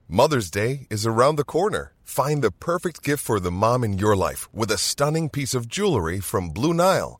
Mother's 0.07 0.53
Day 0.53 0.88
is 0.89 1.05
around 1.05 1.38
the 1.38 1.43
corner. 1.43 1.91
Find 2.05 2.43
the 2.43 2.51
perfect 2.51 3.07
gift 3.07 3.25
for 3.25 3.39
the 3.39 3.51
mom 3.51 3.83
in 3.83 3.99
your 3.99 4.29
life 4.29 4.49
with 4.53 4.73
a 4.73 4.77
stunning 4.77 5.29
piece 5.29 5.57
of 5.57 5.65
jewelry 5.77 6.21
from 6.21 6.53
Blue 6.53 6.73
Nile. 6.73 7.19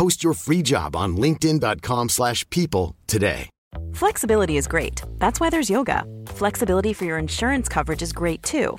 Post 0.00 0.24
your 0.24 0.34
free 0.34 0.62
job 0.62 0.96
on 0.96 1.16
linkedin.com/people 1.24 2.08
slash 2.08 2.40
people 2.48 2.96
today. 3.06 3.50
Flexibility 3.92 4.56
is 4.56 4.66
great. 4.66 5.02
That's 5.18 5.40
why 5.40 5.50
there's 5.50 5.70
yoga. 5.70 6.04
Flexibility 6.26 6.94
for 6.94 7.04
your 7.04 7.18
insurance 7.18 7.68
coverage 7.68 8.02
is 8.02 8.12
great 8.12 8.42
too. 8.42 8.78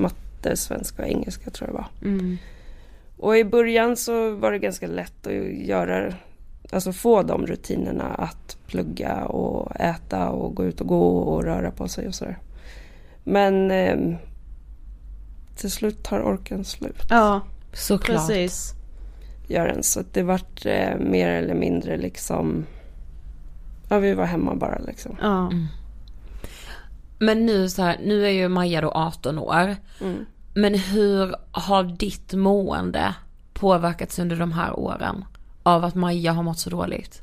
Matte, 0.00 0.56
svenska 0.56 1.02
och 1.02 1.08
engelska 1.08 1.50
tror 1.50 1.68
jag 1.68 1.76
det 1.76 1.78
var. 1.78 2.10
Mm. 2.10 2.38
Och 3.16 3.36
i 3.36 3.44
början 3.44 3.96
så 3.96 4.34
var 4.34 4.52
det 4.52 4.58
ganska 4.58 4.86
lätt 4.86 5.26
att 5.26 5.66
göra, 5.66 6.14
alltså 6.72 6.92
få 6.92 7.22
de 7.22 7.46
rutinerna 7.46 8.04
att 8.04 8.56
plugga 8.66 9.24
och 9.24 9.80
äta 9.80 10.28
och 10.28 10.54
gå 10.54 10.64
ut 10.64 10.80
och 10.80 10.86
gå 10.86 11.18
och 11.18 11.44
röra 11.44 11.70
på 11.70 11.88
sig 11.88 12.08
och 12.08 12.14
sådär. 12.14 12.38
Men 13.24 13.70
eh, 13.70 14.16
till 15.56 15.70
slut 15.70 16.02
tar 16.02 16.22
orken 16.22 16.64
slut. 16.64 17.02
Ja, 17.10 17.40
Såklart. 17.72 18.16
precis. 18.16 18.74
Gör 19.48 19.68
den. 19.68 19.82
Så 19.82 20.00
att 20.00 20.14
det 20.14 20.22
vart 20.22 20.66
eh, 20.66 20.98
mer 20.98 21.28
eller 21.28 21.54
mindre 21.54 21.96
liksom, 21.96 22.66
ja 23.88 23.98
vi 23.98 24.14
var 24.14 24.24
hemma 24.24 24.54
bara 24.54 24.78
liksom. 24.78 25.16
Ja. 25.20 25.52
Men 27.22 27.46
nu 27.46 27.68
så 27.68 27.82
här, 27.82 27.98
nu 28.04 28.24
är 28.26 28.30
ju 28.30 28.48
Maja 28.48 28.80
då 28.80 28.90
18 28.90 29.38
år. 29.38 29.76
Mm. 30.00 30.26
Men 30.54 30.74
hur 30.74 31.34
har 31.50 31.84
ditt 31.84 32.32
mående 32.32 33.14
påverkats 33.52 34.18
under 34.18 34.36
de 34.36 34.52
här 34.52 34.78
åren? 34.78 35.24
Av 35.62 35.84
att 35.84 35.94
Maja 35.94 36.32
har 36.32 36.42
mått 36.42 36.58
så 36.58 36.70
dåligt? 36.70 37.22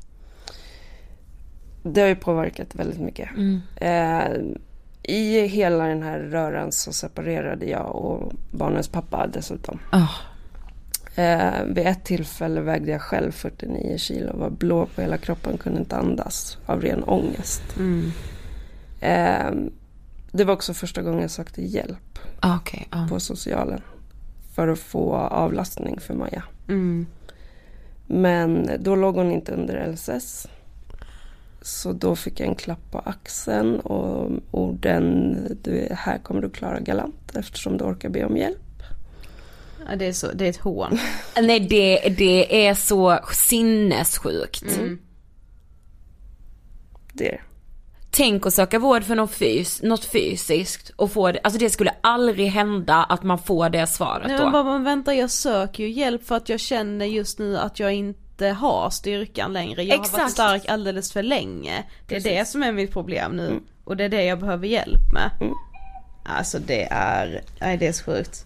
Det 1.82 2.00
har 2.00 2.08
ju 2.08 2.16
påverkat 2.16 2.74
väldigt 2.74 3.00
mycket. 3.00 3.28
Mm. 3.36 3.60
Eh, 3.76 4.56
I 5.02 5.46
hela 5.46 5.84
den 5.84 6.02
här 6.02 6.18
röran 6.18 6.72
så 6.72 6.92
separerade 6.92 7.66
jag 7.66 7.96
och 7.96 8.32
barnens 8.50 8.88
pappa 8.88 9.26
dessutom. 9.26 9.78
Ah. 9.90 10.08
Eh, 11.14 11.64
vid 11.64 11.86
ett 11.86 12.04
tillfälle 12.04 12.60
vägde 12.60 12.90
jag 12.90 13.02
själv 13.02 13.32
49 13.32 13.98
kilo, 13.98 14.36
var 14.36 14.50
blå 14.50 14.86
på 14.86 15.00
hela 15.00 15.18
kroppen, 15.18 15.58
kunde 15.58 15.78
inte 15.78 15.96
andas 15.96 16.58
av 16.66 16.82
ren 16.82 17.04
ångest. 17.04 17.62
Mm. 17.78 18.12
Eh, 19.00 19.70
det 20.32 20.44
var 20.44 20.54
också 20.54 20.74
första 20.74 21.02
gången 21.02 21.20
jag 21.20 21.30
sökte 21.30 21.62
hjälp 21.62 22.18
Ah, 22.40 22.56
Okej, 22.56 22.88
ja. 22.90 23.06
på 23.10 23.20
socialen. 23.20 23.80
För 24.54 24.68
att 24.68 24.78
få 24.78 25.14
avlastning 25.16 26.00
för 26.00 26.14
Maja. 26.14 26.42
Mm. 26.68 27.06
Men 28.06 28.70
då 28.80 28.96
låg 28.96 29.14
hon 29.14 29.32
inte 29.32 29.52
under 29.52 29.92
LSS. 29.92 30.46
Så 31.62 31.92
då 31.92 32.16
fick 32.16 32.40
jag 32.40 32.48
en 32.48 32.54
klapp 32.54 32.90
på 32.90 32.98
axeln 32.98 33.80
och 33.80 34.30
orden 34.50 35.36
du, 35.62 35.88
här 35.90 36.18
kommer 36.18 36.40
du 36.42 36.50
klara 36.50 36.80
galant 36.80 37.36
eftersom 37.36 37.76
du 37.78 37.84
orkar 37.84 38.08
be 38.08 38.24
om 38.24 38.36
hjälp. 38.36 38.82
Ja, 39.90 39.96
det, 39.96 40.06
är 40.06 40.12
så, 40.12 40.32
det 40.32 40.44
är 40.44 40.50
ett 40.50 40.56
hån. 40.56 40.98
Nej 41.42 41.60
det, 41.60 42.08
det 42.18 42.66
är 42.66 42.74
så 42.74 43.18
sinnessjukt. 43.32 44.62
Mm. 44.78 44.98
Det 47.12 47.28
är 47.28 47.32
det. 47.32 47.40
Tänk 48.10 48.46
att 48.46 48.54
söka 48.54 48.78
vård 48.78 49.04
för 49.04 49.14
något, 49.14 49.34
fys, 49.34 49.82
något 49.82 50.04
fysiskt 50.04 50.90
och 50.96 51.12
få 51.12 51.32
det, 51.32 51.40
alltså 51.44 51.58
det 51.60 51.70
skulle 51.70 51.94
aldrig 52.00 52.46
hända 52.46 52.94
att 53.04 53.22
man 53.22 53.38
får 53.38 53.70
det 53.70 53.86
svaret 53.86 54.26
Nej 54.26 54.36
då. 54.36 54.42
men 54.42 54.52
bara, 54.52 54.64
men 54.64 54.84
vänta 54.84 55.14
jag 55.14 55.30
söker 55.30 55.82
ju 55.82 55.90
hjälp 55.90 56.26
för 56.26 56.36
att 56.36 56.48
jag 56.48 56.60
känner 56.60 57.06
just 57.06 57.38
nu 57.38 57.58
att 57.58 57.80
jag 57.80 57.92
inte 57.92 58.46
har 58.48 58.90
styrkan 58.90 59.52
längre. 59.52 59.82
Jag 59.82 59.96
har 59.96 59.98
varit 59.98 60.12
Exakt. 60.12 60.32
stark 60.32 60.68
alldeles 60.68 61.12
för 61.12 61.22
länge. 61.22 61.84
Det 62.06 62.14
är 62.14 62.20
Precis. 62.20 62.32
det 62.32 62.44
som 62.44 62.62
är 62.62 62.72
mitt 62.72 62.92
problem 62.92 63.32
nu. 63.32 63.46
Mm. 63.46 63.62
Och 63.84 63.96
det 63.96 64.04
är 64.04 64.08
det 64.08 64.24
jag 64.24 64.40
behöver 64.40 64.66
hjälp 64.66 65.12
med. 65.12 65.30
Mm. 65.40 65.54
Alltså 66.24 66.58
det 66.58 66.88
är, 66.90 67.42
nej 67.60 67.76
det 67.76 67.86
är 67.86 67.92
så 67.92 68.04
sjukt. 68.04 68.44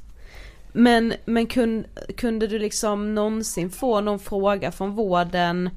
Men, 0.73 1.15
men 1.25 1.47
kun, 1.47 1.85
kunde 2.17 2.47
du 2.47 2.59
liksom 2.59 3.15
någonsin 3.15 3.71
få 3.71 4.01
någon 4.01 4.19
fråga 4.19 4.73
från 4.73 4.91
vården 4.91 5.71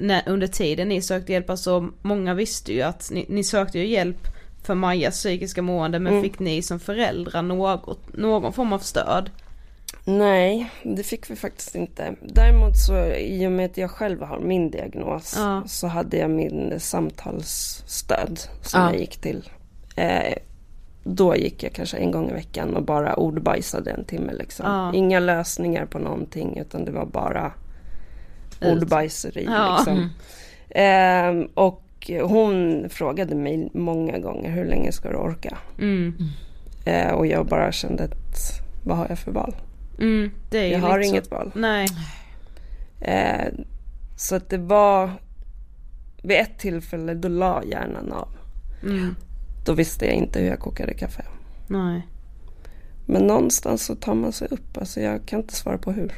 när, 0.00 0.22
under 0.26 0.46
tiden 0.46 0.88
ni 0.88 1.02
sökte 1.02 1.32
hjälp? 1.32 1.50
Alltså 1.50 1.88
många 2.02 2.34
visste 2.34 2.72
ju 2.72 2.82
att 2.82 3.10
ni, 3.12 3.26
ni 3.28 3.44
sökte 3.44 3.78
ju 3.78 3.86
hjälp 3.86 4.28
för 4.62 4.74
Majas 4.74 5.14
psykiska 5.14 5.62
mående 5.62 5.98
men 5.98 6.12
Mm. 6.12 6.22
fick 6.24 6.38
ni 6.38 6.62
som 6.62 6.80
föräldrar 6.80 7.42
något, 7.42 8.16
någon 8.16 8.52
form 8.52 8.72
av 8.72 8.78
stöd? 8.78 9.30
Nej, 10.04 10.70
det 10.82 11.02
fick 11.02 11.30
vi 11.30 11.36
faktiskt 11.36 11.74
inte. 11.74 12.14
Däremot 12.22 12.76
så 12.76 13.04
i 13.06 13.46
och 13.46 13.52
med 13.52 13.66
att 13.66 13.76
jag 13.76 13.90
själv 13.90 14.22
har 14.22 14.38
min 14.40 14.70
diagnos 14.70 15.34
Ja. 15.38 15.62
så 15.66 15.86
hade 15.86 16.16
jag 16.16 16.30
min 16.30 16.80
samtalsstöd 16.80 18.40
som 18.62 18.80
Ja. 18.80 18.90
jag 18.90 19.00
gick 19.00 19.16
till. 19.16 19.50
Eh, 19.96 20.34
då 21.04 21.36
gick 21.36 21.62
jag 21.62 21.72
kanske 21.72 21.96
en 21.96 22.10
gång 22.10 22.30
i 22.30 22.32
veckan 22.32 22.76
och 22.76 22.82
bara 22.82 23.14
ordbajsade 23.14 23.90
en 23.90 24.04
timme 24.04 24.32
liksom. 24.32 24.66
Ja. 24.66 24.94
Inga 24.94 25.20
lösningar 25.20 25.86
på 25.86 25.98
någonting 25.98 26.58
utan 26.58 26.84
det 26.84 26.90
var 26.92 27.06
bara. 27.06 27.52
Ordbajseri 28.62 29.44
Ja. 29.44 29.76
liksom. 29.76 30.10
Eh, 30.70 31.50
och 31.54 32.10
hon 32.22 32.86
frågade 32.90 33.34
mig 33.34 33.70
många 33.74 34.18
gånger 34.18 34.50
hur 34.50 34.64
länge 34.64 34.92
ska 34.92 35.08
du 35.10 35.16
orka? 35.16 35.58
Mm. 35.78 36.14
Eh, 36.84 37.10
och 37.12 37.26
jag 37.26 37.46
bara 37.46 37.72
kände 37.72 38.04
att 38.04 38.60
vad 38.84 38.96
har 38.96 39.06
jag 39.08 39.18
för 39.18 39.32
val? 39.32 39.54
Mm, 40.00 40.30
Jag 40.50 40.78
har 40.78 41.02
så. 41.02 41.08
inget 41.08 41.30
val. 41.30 41.52
Nej. 41.54 41.86
Eh, 43.00 43.46
så 44.16 44.36
att 44.36 44.48
det 44.50 44.58
var 44.58 45.10
vid 46.22 46.36
ett 46.36 46.58
tillfälle 46.58 47.14
då 47.14 47.28
la 47.28 47.64
hjärnan 47.64 48.12
av. 48.12 48.28
Mm. 48.82 49.14
Då 49.66 49.72
visste 49.72 50.06
jag 50.06 50.14
inte 50.14 50.40
hur 50.40 50.46
jag 50.48 50.58
kokade 50.58 50.94
kaffe. 50.94 51.24
Nej. 51.68 52.06
Men 53.06 53.22
någonstans 53.26 53.84
så 53.86 53.94
tar 53.94 54.14
man 54.14 54.32
sig 54.32 54.48
upp. 54.50 54.76
Alltså 54.78 55.00
jag 55.00 55.26
kan 55.26 55.40
inte 55.40 55.54
svara 55.54 55.78
på 55.78 55.92
hur. 55.92 56.12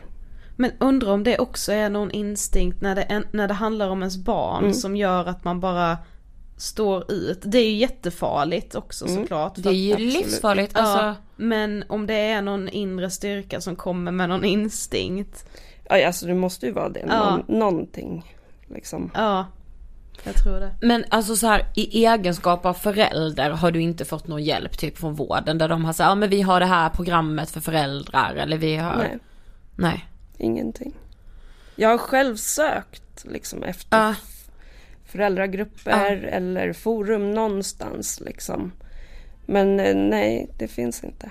Men 0.62 0.72
undrar 0.80 1.12
om 1.12 1.24
det 1.24 1.38
också 1.38 1.72
är 1.72 1.90
någon 1.90 2.10
instinkt 2.10 2.80
när 2.80 2.94
det, 2.94 3.02
är- 3.02 3.24
när 3.32 3.48
det 3.48 3.54
handlar 3.54 3.88
om 3.88 3.98
ens 4.02 4.16
barn 4.16 4.62
Mm. 4.62 4.74
som 4.74 4.96
gör 4.96 5.26
att 5.28 5.44
man 5.44 5.60
bara 5.60 5.98
står 6.56 7.12
ut. 7.12 7.38
Det 7.44 7.58
är 7.58 7.64
ju 7.70 7.76
jättefarligt 7.76 8.74
också 8.74 9.06
Mm. 9.06 9.16
såklart. 9.22 9.54
för 9.54 9.62
Det 9.62 9.68
är 9.68 9.72
ju 9.72 9.92
att- 9.92 10.00
livsfarligt 10.00 10.72
Ja, 10.74 10.80
alltså. 10.80 11.22
men 11.36 11.84
om 11.88 12.06
det 12.06 12.14
är 12.14 12.42
någon 12.42 12.68
inre 12.68 13.10
styrka 13.10 13.60
som 13.60 13.76
kommer 13.76 14.12
med 14.12 14.28
någon 14.28 14.44
instinkt. 14.44 15.46
Ja, 15.88 16.06
alltså 16.06 16.26
det 16.26 16.34
måste 16.34 16.66
ju 16.66 16.72
vara 16.72 16.88
det. 16.88 17.04
Ja. 17.08 17.30
Någon, 17.48 17.58
Någonting. 17.58 18.34
Liksom. 18.68 19.10
Ja, 19.14 19.46
jag 20.24 20.34
tror 20.34 20.60
det. 20.60 20.74
Men 20.82 21.04
alltså 21.08 21.36
så 21.36 21.46
här 21.46 21.66
i 21.74 22.04
egenskap 22.06 22.66
av 22.66 22.74
förälder 22.74 23.50
har 23.50 23.70
du 23.70 23.80
inte 23.82 24.04
fått 24.04 24.26
någon 24.28 24.42
hjälp 24.44 24.78
typ 24.78 24.98
från 24.98 25.14
vården 25.14 25.58
där 25.58 25.68
de 25.68 25.84
har 25.84 25.92
sagt 25.92 26.08
ja 26.08 26.14
men 26.14 26.30
vi 26.30 26.42
har 26.42 26.60
det 26.60 26.66
här 26.66 26.88
programmet 26.88 27.50
för 27.50 27.60
föräldrar 27.60 28.34
eller 28.34 28.56
vi 28.58 28.76
har. 28.76 28.96
Nej, 28.96 29.18
Nej. 29.76 30.08
Ingenting. 30.38 30.92
Jag 31.76 31.88
har 31.88 31.98
själv 31.98 32.36
sökt 32.36 33.24
liksom 33.24 33.62
efter 33.62 33.98
Ja. 33.98 34.14
föräldragrupper 35.04 36.16
eller 36.16 36.72
forum 36.72 37.30
någonstans 37.30 38.20
liksom. 38.20 38.72
Men 39.46 39.80
eh, 39.80 39.94
nej, 39.96 40.48
det 40.58 40.68
finns 40.68 41.04
inte. 41.04 41.30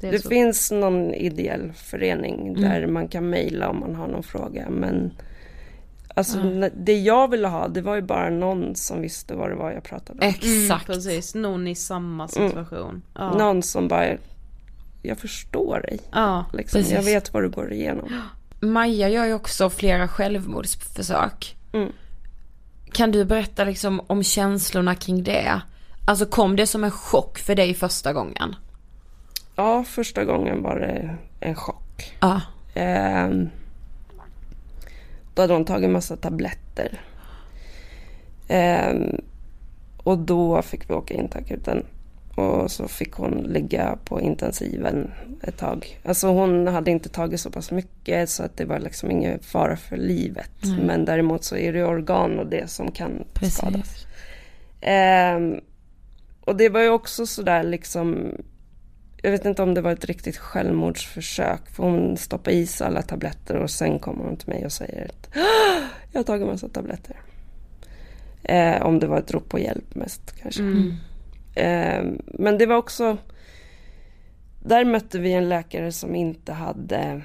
Det 0.00 0.10
Det 0.10 0.28
finns 0.28 0.70
någon 0.70 1.14
ideell 1.14 1.72
förening 1.72 2.48
Mm. 2.48 2.60
där 2.62 2.86
man 2.86 3.08
kan 3.08 3.30
mejla 3.30 3.68
om 3.68 3.80
man 3.80 3.94
har 3.94 4.08
någon 4.08 4.22
fråga. 4.22 4.70
Men 4.70 5.12
alltså, 6.14 6.38
n- 6.40 6.70
det 6.76 6.98
jag 7.00 7.30
ville 7.30 7.48
ha 7.48 7.68
det 7.68 7.80
var 7.80 7.94
ju 7.94 8.02
bara 8.02 8.30
någon 8.30 8.74
som 8.74 9.00
visste 9.00 9.34
vad 9.34 9.50
det 9.50 9.54
var 9.54 9.72
jag 9.72 9.82
pratade 9.82 10.12
om. 10.12 10.18
Mm, 10.18 10.34
Exakt. 10.62 10.86
precis, 10.86 11.34
någon 11.34 11.66
i 11.68 11.74
samma 11.74 12.28
situation. 12.28 13.02
Ja. 13.14 13.38
Någon 13.38 13.62
som 13.62 13.88
bara, 13.88 14.16
jag 15.06 15.18
förstår 15.18 15.80
dig. 15.80 15.98
Ja, 16.12 16.44
Liksom. 16.52 16.78
precis. 16.78 16.94
Jag 16.94 17.02
vet 17.02 17.34
vad 17.34 17.42
du 17.42 17.48
går 17.48 17.72
igenom. 17.72 18.22
Maja 18.60 19.08
gör 19.08 19.24
ju 19.24 19.34
också 19.34 19.70
flera 19.70 20.08
självmordsförsök. 20.08 21.56
Mm. 21.72 21.92
Kan 22.92 23.10
du 23.10 23.24
berätta 23.24 23.64
liksom 23.64 24.00
om 24.06 24.22
känslorna 24.22 24.94
kring 24.94 25.22
det? 25.22 25.60
Alltså 26.04 26.26
kom 26.26 26.56
det 26.56 26.66
som 26.66 26.84
en 26.84 26.90
chock 26.90 27.38
för 27.38 27.54
dig 27.54 27.74
första 27.74 28.12
gången? 28.12 28.54
Ja, 29.56 29.84
första 29.84 30.24
gången 30.24 30.62
var 30.62 30.78
det 30.78 31.16
en 31.40 31.54
chock. 31.54 32.16
Ja. 32.20 32.40
Ehm, 32.74 33.48
då 35.34 35.42
hade 35.42 35.54
hon 35.54 35.64
tagit 35.64 35.90
massa 35.90 36.16
tabletter. 36.16 37.00
Ehm, 38.48 39.20
och 39.96 40.18
då 40.18 40.62
fick 40.62 40.90
vi 40.90 40.94
åka 40.94 41.14
in 41.14 41.28
till 41.28 41.40
akuten. 41.40 41.86
Och 42.36 42.70
så 42.70 42.88
fick 42.88 43.12
hon 43.12 43.42
ligga 43.42 43.98
på 44.04 44.20
intensiven 44.20 45.10
ett 45.42 45.56
tag. 45.56 46.00
Alltså 46.04 46.26
hon 46.28 46.66
hade 46.66 46.90
inte 46.90 47.08
tagit 47.08 47.40
så 47.40 47.50
pass 47.50 47.70
mycket 47.70 48.30
så 48.30 48.42
att 48.42 48.56
det 48.56 48.64
var 48.64 48.78
liksom 48.78 49.10
ingen 49.10 49.38
fara 49.40 49.76
för 49.76 49.96
livet. 49.96 50.50
Men 50.86 51.04
däremot 51.04 51.44
så 51.44 51.56
är 51.56 51.72
det 51.72 51.84
organ 51.84 52.38
och 52.38 52.46
det 52.46 52.70
som 52.70 52.92
kan 52.92 53.24
skadas. 53.50 54.06
Ehm, 54.80 55.60
och 56.40 56.56
det 56.56 56.68
var 56.68 56.80
ju 56.80 56.88
också 56.88 57.26
sådär 57.26 57.62
liksom 57.62 58.32
jag 59.22 59.30
vet 59.30 59.44
inte 59.44 59.62
om 59.62 59.74
det 59.74 59.80
var 59.80 59.92
ett 59.92 60.04
riktigt 60.04 60.36
självmordsförsök. 60.36 61.60
För 61.70 61.82
hon 61.82 62.16
stoppade 62.16 62.56
i 62.56 62.66
sig 62.66 62.86
alla 62.86 63.02
tabletter 63.02 63.54
och 63.56 63.70
sen 63.70 63.98
kommer 63.98 64.24
hon 64.24 64.36
till 64.36 64.48
mig 64.48 64.64
och 64.64 64.72
säger 64.72 65.04
att 65.04 65.36
"Ah, 65.36 65.82
jag 66.12 66.18
har 66.18 66.24
tagit 66.24 66.46
massa 66.46 66.68
tabletter. 66.68 67.16
Eh, 68.42 68.82
om 68.82 68.98
det 68.98 69.06
var 69.06 69.18
ett 69.18 69.30
rop 69.30 69.48
på 69.48 69.58
hjälp 69.58 69.94
mest 69.94 70.34
kanske. 70.42 70.62
Mm. 70.62 70.94
Eh, 71.56 72.04
men 72.24 72.58
det 72.58 72.66
var 72.66 72.76
också 72.76 73.16
där 74.66 74.84
mötte 74.84 75.18
vi 75.18 75.32
en 75.32 75.48
läkare 75.48 75.92
som 75.92 76.14
inte 76.14 76.52
hade 76.52 77.22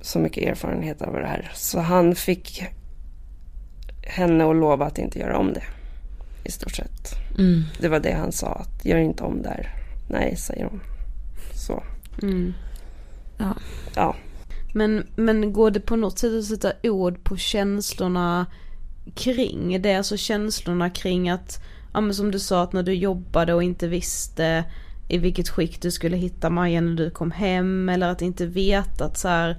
så 0.00 0.18
mycket 0.18 0.48
erfarenhet 0.48 1.02
av 1.02 1.12
det 1.12 1.26
här. 1.26 1.50
Så 1.54 1.80
han 1.80 2.14
fick 2.14 2.64
henne 4.02 4.50
att 4.50 4.56
lova 4.56 4.86
att 4.86 4.98
inte 4.98 5.18
göra 5.18 5.38
om 5.38 5.52
det. 5.52 5.62
I 6.44 6.50
stort 6.50 6.76
sett. 6.76 7.14
Mm. 7.38 7.62
Det 7.80 7.88
var 7.88 8.00
det 8.00 8.12
han 8.12 8.32
sa, 8.32 8.46
att 8.46 8.84
gör 8.84 8.98
inte 8.98 9.24
om 9.24 9.42
det 9.42 9.48
här. 9.48 9.74
Nej, 10.08 10.36
säger 10.36 10.64
hon. 10.64 10.80
Så. 11.54 11.82
Mm. 12.22 12.52
Ja. 13.38 13.56
Ja. 13.94 14.16
Men, 14.74 15.06
men 15.16 15.52
går 15.52 15.70
det 15.70 15.80
på 15.80 15.96
något 15.96 16.18
sätt 16.18 16.32
att 16.38 16.44
sätta 16.44 16.72
ord 16.82 17.24
på 17.24 17.36
känslorna 17.36 18.46
kring 19.14 19.82
det? 19.82 19.94
Alltså 19.94 20.16
känslorna 20.16 20.90
kring 20.90 21.30
att, 21.30 21.62
ja 21.92 22.00
men 22.00 22.14
som 22.14 22.30
du 22.30 22.38
sa 22.38 22.62
att 22.62 22.72
när 22.72 22.82
du 22.82 22.94
jobbade 22.94 23.54
och 23.54 23.62
inte 23.62 23.88
visste 23.88 24.64
i 25.08 25.18
vilket 25.18 25.48
skick 25.48 25.82
du 25.82 25.90
skulle 25.90 26.16
hitta 26.16 26.50
Maja 26.50 26.80
när 26.80 26.96
du 26.96 27.10
kom 27.10 27.30
hem 27.30 27.88
eller 27.88 28.08
att 28.08 28.22
inte 28.22 28.46
veta 28.46 29.04
att 29.04 29.18
så 29.18 29.28
här 29.28 29.56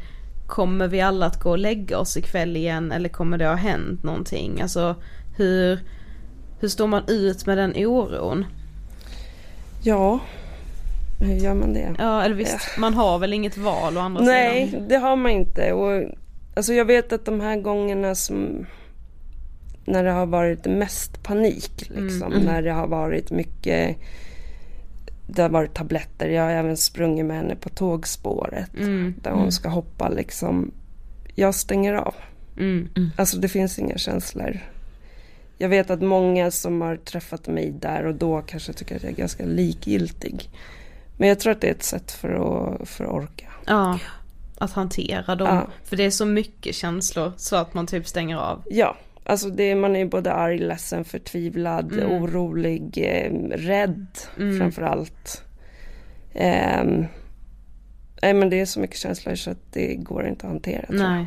kommer 0.48 0.88
vi 0.88 1.02
alla 1.02 1.26
att 1.26 1.40
gå 1.40 1.50
och 1.50 1.58
lägga 1.58 1.98
oss 1.98 2.18
ikväll 2.18 2.58
igen 2.58 2.92
eller 2.92 3.10
kommer 3.10 3.38
det 3.38 3.48
ha 3.48 3.56
hänt 3.56 4.04
någonting? 4.04 4.62
Alltså 4.62 4.96
hur, 5.36 5.80
hur 6.60 6.68
står 6.68 6.88
man 6.88 7.04
ut 7.08 7.46
med 7.46 7.58
den 7.58 7.74
oron? 7.76 8.46
Ja, 9.84 10.20
hur 11.20 11.36
gör 11.36 11.54
man 11.54 11.74
det? 11.74 11.96
Ja 11.98 12.24
eller 12.24 12.36
visst, 12.36 12.78
man 12.78 12.94
har 12.94 13.20
väl 13.20 13.34
inget 13.34 13.58
val 13.58 13.98
å 13.98 14.00
andra 14.00 14.24
Nej, 14.24 14.70
sidan? 14.70 14.88
det 14.88 14.96
har 14.96 15.16
man 15.16 15.32
inte. 15.32 15.74
Och, 15.74 16.04
alltså 16.56 16.74
jag 16.74 16.86
vet 16.86 17.14
att 17.14 17.26
de 17.26 17.40
här 17.40 17.58
gångerna 17.58 18.16
som 18.16 18.66
när 19.86 20.04
det 20.04 20.12
har 20.12 20.26
varit 20.26 20.66
mest 20.66 21.24
panik, 21.24 21.90
liksom, 21.96 22.34
Mm. 22.34 22.44
när 22.46 22.62
det 22.62 22.72
har 22.72 22.88
varit 22.88 23.32
mycket 23.32 23.98
det 25.28 25.42
har 25.42 25.50
varit 25.50 25.74
tabletter. 25.74 26.30
Jag 26.30 26.44
har 26.44 26.52
även 26.52 26.78
sprungit 26.78 27.26
med 27.26 27.38
henne 27.38 27.56
på 27.56 27.70
tågspåret 27.70 28.74
Mm. 28.78 29.14
där 29.22 29.32
hon 29.32 29.52
ska 29.52 29.70
hoppa 29.70 30.10
liksom. 30.10 30.72
Jag 31.36 31.56
stänger 31.56 31.94
av. 31.94 32.16
Mm. 32.58 32.90
Alltså 33.18 33.38
det 33.38 33.48
finns 33.50 33.80
inga 33.80 33.98
känslor. 33.98 34.60
Jag 35.58 35.70
vet 35.70 35.90
att 35.90 36.02
många 36.02 36.52
som 36.52 36.82
har 36.82 36.96
träffat 36.96 37.48
mig 37.48 37.72
där 37.72 38.06
och 38.06 38.16
då 38.16 38.42
kanske 38.42 38.74
tycker 38.74 38.96
att 38.96 39.04
jag 39.04 39.12
är 39.12 39.16
ganska 39.16 39.46
likgiltig. 39.46 40.50
Men 41.18 41.30
jag 41.30 41.40
tror 41.40 41.52
att 41.54 41.62
det 41.62 41.68
är 41.68 41.72
ett 41.72 41.84
sätt 41.84 42.12
för 42.12 42.30
att, 42.30 42.90
för 42.90 43.04
att 43.04 43.12
orka. 43.12 43.46
Ja, 43.66 44.00
att 44.58 44.72
hantera 44.72 45.36
dem. 45.36 45.48
Ja. 45.48 45.68
För 45.84 45.96
det 45.98 46.04
är 46.06 46.12
så 46.12 46.26
mycket 46.26 46.76
känslor 46.76 47.32
så 47.38 47.56
att 47.56 47.74
man 47.74 47.88
typ 47.88 48.08
stänger 48.08 48.38
av. 48.38 48.62
Ja, 48.70 48.96
alltså 49.26 49.50
det, 49.50 49.76
man 49.76 49.96
är 49.96 50.00
ju 50.00 50.06
både 50.10 50.34
arg, 50.34 50.58
ledsen, 50.60 51.04
förtvivlad, 51.06 51.94
Mm. 51.94 52.12
orolig, 52.12 52.98
eh, 52.98 53.32
rädd 53.58 54.08
Mm. 54.40 54.60
framför 54.60 54.82
allt. 54.82 55.44
Ehm, 56.34 57.06
nej 58.22 58.34
men 58.34 58.50
det 58.50 58.60
är 58.60 58.66
så 58.66 58.80
mycket 58.80 58.98
känslor 58.98 59.36
så 59.36 59.52
att 59.52 59.74
det 59.74 59.96
går 59.96 60.28
inte 60.28 60.46
att 60.46 60.52
hantera. 60.52 60.86
Nej, 60.90 61.26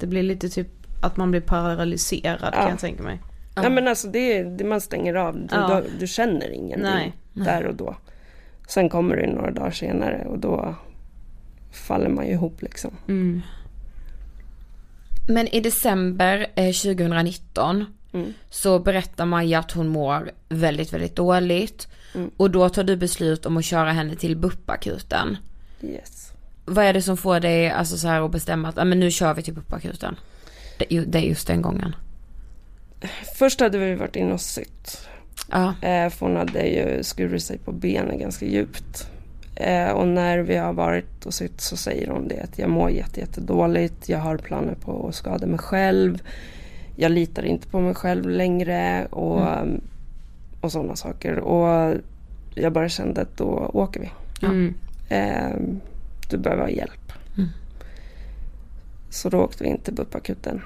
det 0.00 0.06
blir 0.06 0.22
lite 0.22 0.48
typ 0.48 0.68
att 1.02 1.16
man 1.16 1.30
blir 1.30 1.40
paralyserad 1.40 2.38
Ja. 2.42 2.60
kan 2.60 2.70
jag 2.70 2.78
tänka 2.78 3.02
mig. 3.02 3.18
Ja 3.56 3.68
men 3.70 3.88
alltså 3.88 4.08
det, 4.08 4.42
det 4.42 4.64
man 4.64 4.80
stänger 4.80 5.14
av. 5.14 5.34
Du, 5.36 5.46
Ja. 5.50 5.82
du, 5.84 5.98
du 5.98 6.06
känner 6.06 6.50
ingenting 6.50 6.82
Nej. 6.82 7.12
där 7.32 7.66
och 7.66 7.74
då. 7.74 7.96
Sen 8.68 8.88
kommer 8.88 9.16
det 9.16 9.26
några 9.26 9.50
dagar 9.50 9.70
senare 9.70 10.24
och 10.26 10.38
då 10.38 10.74
faller 11.72 12.08
man 12.08 12.26
ju 12.26 12.32
ihop 12.32 12.62
liksom. 12.62 12.90
Mm. 13.08 13.40
Men 15.28 15.48
i 15.48 15.60
december 15.60 16.46
eh, 16.54 16.72
2019 16.72 17.84
Mm. 18.12 18.34
så 18.50 18.78
berättar 18.78 19.26
Maja 19.26 19.58
att 19.58 19.72
hon 19.72 19.88
mår 19.88 20.30
väldigt, 20.48 20.92
väldigt 20.92 21.16
dåligt. 21.16 21.88
Mm. 22.14 22.30
Och 22.36 22.50
då 22.50 22.68
tar 22.68 22.84
du 22.84 22.96
beslut 22.96 23.46
om 23.46 23.56
att 23.56 23.64
köra 23.64 23.92
henne 23.92 24.16
till 24.16 24.36
BUP-akuten. 24.36 25.36
Yes. 25.82 26.32
Vad 26.64 26.84
är 26.84 26.92
det 26.92 27.02
som 27.02 27.16
får 27.16 27.40
dig 27.40 27.70
alltså, 27.70 27.96
så 27.96 28.08
här 28.08 28.20
att 28.24 28.30
bestämma 28.30 28.68
att 28.68 28.78
ah, 28.78 28.84
men 28.84 29.00
nu 29.00 29.10
kör 29.10 29.34
vi 29.34 29.42
till 29.42 29.54
BUP-akuten? 29.54 30.16
Det, 30.78 30.92
är 30.92 30.94
ju- 30.94 31.04
det 31.04 31.18
är 31.18 31.22
just 31.22 31.46
den 31.46 31.62
gången. 31.62 31.94
Först 33.38 33.60
hade 33.60 33.78
vi 33.78 33.94
varit 33.94 34.16
inne 34.16 34.32
och 34.32 34.40
sytt. 34.40 35.08
Ja. 35.50 35.68
Eh, 35.82 36.10
för 36.10 36.26
hon 36.26 36.36
hade 36.36 36.62
ju 36.62 37.02
skurit 37.02 37.42
sig 37.42 37.58
på 37.58 37.72
benen 37.72 38.18
ganska 38.18 38.46
djupt. 38.46 39.06
Eh, 39.60 39.90
och 39.90 40.08
när 40.08 40.38
vi 40.38 40.56
har 40.56 40.72
varit 40.72 41.26
och 41.26 41.34
sytt 41.34 41.60
så 41.60 41.76
säger 41.76 42.08
hon 42.08 42.28
det 42.28 42.40
att 42.40 42.58
jag 42.58 42.70
mår 42.70 42.90
jätte, 42.90 43.20
jättedåligt. 43.20 44.08
Jag 44.08 44.18
har 44.18 44.36
planer 44.36 44.74
på 44.74 45.08
att 45.08 45.14
skada 45.14 45.46
mig 45.46 45.58
själv. 45.58 46.22
Jag 46.96 47.12
litar 47.12 47.42
inte 47.42 47.68
på 47.68 47.80
mig 47.80 47.94
själv 47.94 48.28
längre 48.28 49.06
och, 49.06 49.48
och 50.60 50.72
sådana 50.72 50.96
saker. 50.96 51.38
Och 51.38 51.94
jag 52.54 52.72
bara 52.72 52.88
kände 52.88 53.20
att 53.20 53.36
då 53.36 53.70
åker 53.74 54.00
vi. 54.00 54.10
Mm. 54.46 54.74
Eh, 55.08 55.56
du 56.30 56.38
behöver 56.38 56.62
ha 56.62 56.70
hjälp. 56.70 57.12
Mm. 57.36 57.48
Så 59.10 59.28
då 59.28 59.38
åkte 59.38 59.64
vi 59.64 59.70
in 59.70 59.78
till 59.78 59.94
BUP-akuten. 59.94 60.62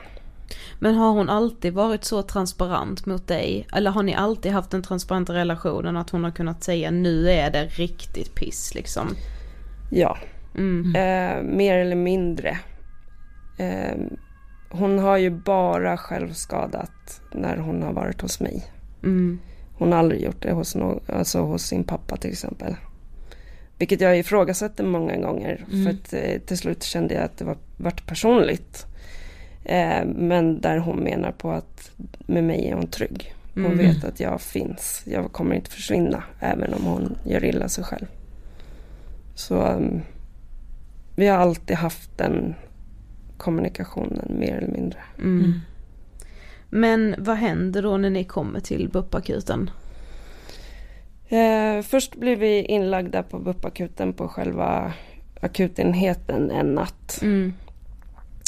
Men 0.82 0.94
har 0.94 1.10
hon 1.12 1.28
alltid 1.28 1.72
varit 1.74 2.04
så 2.04 2.22
transparent 2.22 3.06
mot 3.06 3.26
dig? 3.28 3.66
Eller 3.72 3.90
har 3.90 4.02
ni 4.02 4.14
alltid 4.14 4.52
haft 4.52 4.74
en 4.74 4.82
transparent 4.82 5.30
relation 5.30 5.96
att 5.96 6.10
hon 6.10 6.24
har 6.24 6.30
kunnat 6.30 6.62
säga 6.64 6.90
nu 6.90 7.30
är 7.30 7.50
det 7.50 7.64
riktigt 7.66 8.34
piss 8.34 8.74
liksom? 8.74 9.08
Ja, 9.90 10.18
Mm. 10.54 10.86
eh, 10.96 11.42
mer 11.56 11.76
eller 11.78 11.96
mindre. 11.96 12.58
Eh, 13.58 13.96
hon 14.70 14.98
har 14.98 15.16
ju 15.16 15.30
bara 15.30 15.96
självskadat 15.96 17.20
när 17.32 17.56
hon 17.56 17.82
har 17.82 17.92
varit 17.92 18.20
hos 18.20 18.40
mig. 18.40 18.64
Mm. 19.02 19.38
Hon 19.78 19.92
har 19.92 19.98
aldrig 19.98 20.20
gjort 20.22 20.42
det 20.42 20.52
hos, 20.52 20.76
no- 20.76 21.00
alltså 21.16 21.40
hos 21.40 21.62
sin 21.62 21.84
pappa 21.84 22.16
till 22.16 22.30
exempel. 22.30 22.76
Vilket 23.78 24.00
jag 24.00 24.18
ifrågasätter 24.18 24.84
många 24.84 25.16
gånger. 25.16 25.64
Mm. 25.72 25.84
För 25.84 25.90
att 25.92 26.12
eh, 26.24 26.40
till 26.46 26.58
slut 26.58 26.82
kände 26.82 27.14
jag 27.14 27.24
att 27.24 27.36
det 27.38 27.44
var, 27.44 27.56
vart 27.76 28.06
personligt. 28.06 28.86
Eh, 29.64 30.04
men 30.04 30.60
där 30.60 30.78
hon 30.78 30.96
menar 30.96 31.32
på 31.32 31.50
att 31.50 31.90
med 32.26 32.44
mig 32.44 32.68
är 32.68 32.74
hon 32.74 32.86
trygg. 32.86 33.34
Hon 33.54 33.64
Mm. 33.66 33.78
vet 33.78 34.04
att 34.04 34.20
jag 34.20 34.40
finns. 34.40 35.02
Jag 35.06 35.32
kommer 35.32 35.54
inte 35.54 35.70
försvinna 35.70 36.22
även 36.40 36.74
om 36.74 36.84
hon 36.84 37.16
gör 37.26 37.44
illa 37.44 37.68
sig 37.68 37.84
själv. 37.84 38.06
Så 39.34 39.66
um, 39.66 40.00
vi 41.16 41.26
har 41.26 41.38
alltid 41.38 41.76
haft 41.76 42.18
den 42.18 42.54
kommunikationen 43.36 44.36
mer 44.38 44.54
eller 44.56 44.72
mindre. 44.72 44.98
Mm. 45.18 45.52
Men 46.70 47.14
vad 47.18 47.36
händer 47.36 47.82
då 47.82 47.96
när 47.96 48.10
ni 48.10 48.24
kommer 48.24 48.60
till 48.60 48.88
BUP-akuten? 48.88 49.70
Eh, 51.28 51.82
först 51.82 52.16
blev 52.16 52.38
vi 52.38 52.62
inlagda 52.62 53.22
på 53.22 53.38
BUP-akuten 53.38 54.12
på 54.12 54.28
själva 54.28 54.92
akutenheten 55.40 56.50
en 56.50 56.74
natt. 56.74 57.18
Mm. 57.22 57.54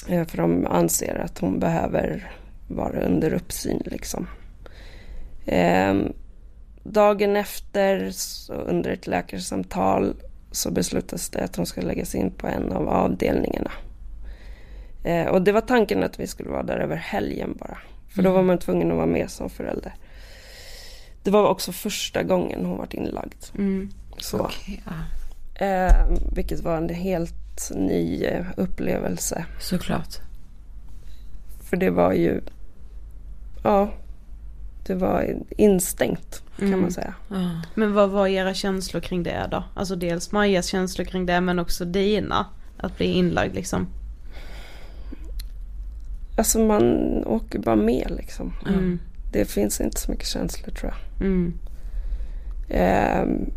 Eh, 0.08 0.26
för 0.26 0.36
de 0.36 0.66
anser 0.66 1.20
att 1.24 1.38
hon 1.38 1.58
behöver 1.58 2.32
vara 2.68 3.00
under 3.00 3.34
uppsyn 3.34 3.82
liksom. 3.84 4.26
Eh, 5.46 5.94
dagen 6.82 7.36
efter 7.36 8.12
under 8.48 8.90
ett 8.90 9.06
läkarsamtal 9.06 10.14
så 10.50 10.70
beslutas 10.70 11.28
det 11.28 11.44
att 11.44 11.56
hon 11.56 11.66
ska 11.66 11.80
läggas 11.80 12.14
in 12.14 12.30
på 12.30 12.46
en 12.46 12.72
av 12.72 12.88
avdelningarna. 12.88 13.70
Eh, 15.04 15.26
och 15.26 15.42
det 15.42 15.52
var 15.52 15.60
tanken 15.60 16.02
att 16.02 16.20
vi 16.20 16.26
skulle 16.26 16.50
vara 16.50 16.62
där 16.62 16.78
över 16.78 16.96
helgen 16.96 17.56
bara. 17.60 17.78
För 18.14 18.22
då 18.22 18.32
var 18.32 18.42
man 18.42 18.58
tvungen 18.58 18.90
att 18.90 18.96
vara 18.96 19.06
med 19.06 19.30
som 19.30 19.50
förälder. 19.50 19.94
Det 21.22 21.30
var 21.30 21.48
också 21.48 21.72
första 21.72 22.22
gången 22.22 22.64
hon 22.64 22.78
varit 22.78 22.94
inlagd. 22.94 23.44
Mm. 23.58 23.90
Så. 24.18 24.38
Okej, 24.38 24.82
ja. 24.86 24.92
Eh, 25.54 26.06
vilket 26.32 26.60
var 26.60 26.76
en 26.76 26.88
helt 26.88 27.70
ny 27.74 28.24
eh, 28.24 28.46
upplevelse. 28.56 29.44
Såklart. 29.60 30.18
För 31.62 31.76
det 31.76 31.90
var 31.90 32.12
ju, 32.12 32.40
ja, 33.62 33.90
det 34.86 34.94
var 34.94 35.36
instängt 35.50 36.42
kan 36.58 36.68
Mm. 36.68 36.80
man 36.80 36.90
säga. 36.92 37.14
Ja. 37.28 37.50
Men 37.74 37.92
vad 37.94 38.10
var 38.10 38.26
era 38.28 38.54
känslor 38.54 39.00
kring 39.00 39.22
det 39.22 39.48
då? 39.50 39.64
Alltså 39.74 39.96
dels 39.96 40.32
Majas 40.32 40.66
känslor 40.66 41.04
kring 41.04 41.26
det 41.26 41.40
men 41.40 41.58
också 41.58 41.84
dina. 41.84 42.46
Att 42.76 42.96
bli 42.96 43.06
inlagd 43.06 43.54
liksom. 43.54 43.86
Alltså 46.36 46.58
man 46.58 46.84
åker 47.26 47.58
bara 47.58 47.76
med 47.76 48.12
liksom. 48.16 48.52
Mm. 48.68 48.98
Det 49.32 49.44
finns 49.44 49.80
inte 49.80 50.00
så 50.00 50.10
mycket 50.10 50.26
känslor 50.26 50.70
tror 50.74 50.92
jag. 50.92 51.26
Mm. 51.26 51.54
Ehm, 52.68 53.50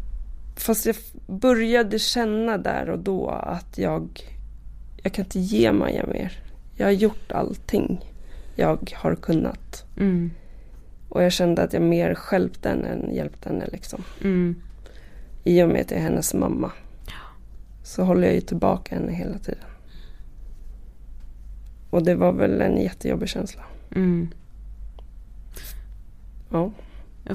fast 0.58 0.86
jag 0.86 0.96
började 1.28 2.00
känna 2.00 2.58
där 2.58 2.90
och 2.90 3.00
då 3.00 3.30
att 3.30 3.78
jag, 3.78 4.22
jag 5.04 5.14
kan 5.14 5.26
inte 5.26 5.40
ge 5.40 5.72
Maja 5.72 6.06
mer. 6.06 6.40
Jag 6.76 6.88
har 6.88 6.92
gjort 6.92 7.32
allting 7.32 8.06
jag 8.58 8.94
har 8.96 9.16
kunnat. 9.16 9.86
Mm. 9.98 10.32
Och 11.10 11.24
jag 11.24 11.32
kände 11.32 11.64
att 11.64 11.74
jag 11.74 11.82
mer 11.82 12.16
stjälpte 12.16 12.70
henne 12.70 12.88
än 12.88 13.16
hjälpte 13.16 13.50
henne 13.50 13.68
liksom. 13.72 14.04
Mm. 14.24 14.56
I 15.44 15.64
och 15.64 15.70
med 15.70 15.82
att 15.82 15.92
jag 15.92 16.00
är 16.00 16.04
hennes 16.04 16.34
mamma. 16.34 16.72
Så 17.84 18.04
håller 18.04 18.28
jag 18.28 18.36
ju 18.36 18.42
tillbaka 18.42 18.96
henne 18.96 19.12
hela 19.12 19.38
tiden. 19.38 19.64
Och 21.90 22.04
det 22.04 22.16
var 22.16 22.32
väl 22.32 22.62
en 22.62 22.78
jättejobbig 22.78 23.30
känsla. 23.30 23.64
Mm. 23.96 24.30
Ja, 26.50 26.72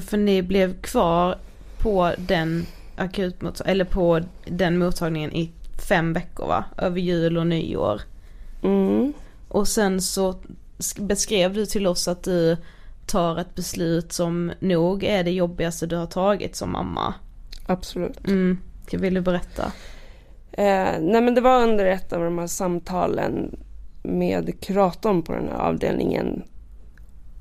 För 0.01 0.17
ni 0.17 0.41
blev 0.41 0.81
kvar 0.81 1.37
på 1.77 2.11
den 2.17 2.65
akutmottagningen, 2.95 3.71
eller 3.71 3.85
på 3.85 4.21
den 4.45 4.77
mottagningen 4.77 5.33
i 5.33 5.51
fem 5.89 6.13
veckor 6.13 6.47
va? 6.47 6.65
Över 6.77 6.99
jul 6.99 7.37
och 7.37 7.47
nyår. 7.47 8.01
Mm. 8.63 9.13
Och 9.47 9.67
sen 9.67 10.01
så 10.01 10.35
beskrev 10.99 11.53
du 11.53 11.65
till 11.65 11.87
oss 11.87 12.07
att 12.07 12.23
du 12.23 12.57
tar 13.05 13.39
ett 13.39 13.55
beslut 13.55 14.13
som 14.13 14.51
nog 14.59 15.03
är 15.03 15.23
det 15.23 15.31
jobbigaste 15.31 15.87
du 15.87 15.95
har 15.95 16.05
tagit 16.05 16.55
som 16.55 16.71
mamma. 16.71 17.13
Absolut. 17.65 18.27
Mm. 18.27 18.57
Vill 18.91 19.13
du 19.13 19.21
berätta? 19.21 19.71
Eh, 20.51 20.99
nej 21.01 21.21
men 21.21 21.35
det 21.35 21.41
var 21.41 21.63
under 21.63 21.85
ett 21.85 22.13
av 22.13 22.23
de 22.23 22.37
här 22.37 22.47
samtalen 22.47 23.55
med 24.03 24.61
kuratorn 24.61 25.23
på 25.23 25.33
den 25.33 25.47
här 25.47 25.55
avdelningen 25.55 26.43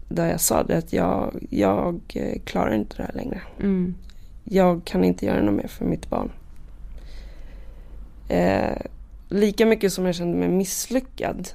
där 0.09 0.30
jag 0.30 0.40
sa 0.40 0.62
det 0.62 0.78
att 0.78 0.92
jag, 0.92 1.46
jag 1.50 2.00
eh, 2.14 2.40
klarar 2.44 2.74
inte 2.74 2.96
det 2.96 3.03
här 3.03 3.14
längre. 3.14 3.40
Mm. 3.61 3.94
Jag 4.45 4.84
kan 4.84 5.05
inte 5.05 5.26
göra 5.26 5.43
något 5.43 5.55
mer 5.55 5.68
för 5.68 5.84
mitt 5.84 6.11
barn. 6.11 6.30
Eh, 8.28 8.76
lika 9.28 9.66
mycket 9.66 9.93
som 9.93 10.07
jag 10.07 10.14
kände 10.14 10.38
mig 10.38 10.49
misslyckad. 10.49 11.49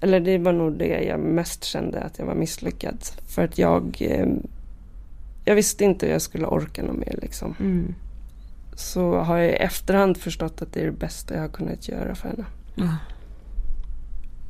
Eller 0.00 0.20
det 0.20 0.38
var 0.38 0.52
nog 0.52 0.78
det 0.78 1.04
jag 1.04 1.20
mest 1.20 1.64
kände 1.64 2.00
att 2.00 2.18
jag 2.18 2.26
var 2.26 2.34
misslyckad. 2.34 2.98
För 3.28 3.44
att 3.44 3.58
jag, 3.58 3.96
eh, 4.00 4.26
jag 5.44 5.54
visste 5.54 5.84
inte 5.84 6.06
hur 6.06 6.12
jag 6.12 6.22
skulle 6.22 6.46
orka 6.46 6.82
något 6.82 6.96
mer 6.96 7.18
liksom. 7.22 7.54
Mm. 7.60 7.94
Så 8.74 9.16
har 9.18 9.38
jag 9.38 9.48
i 9.48 9.54
efterhand 9.54 10.16
förstått 10.16 10.62
att 10.62 10.72
det 10.72 10.80
är 10.80 10.86
det 10.86 10.92
bästa 10.92 11.34
jag 11.34 11.40
har 11.40 11.48
kunnat 11.48 11.88
göra 11.88 12.14
för 12.14 12.28
henne. 12.28 12.44
Ja. 12.74 12.96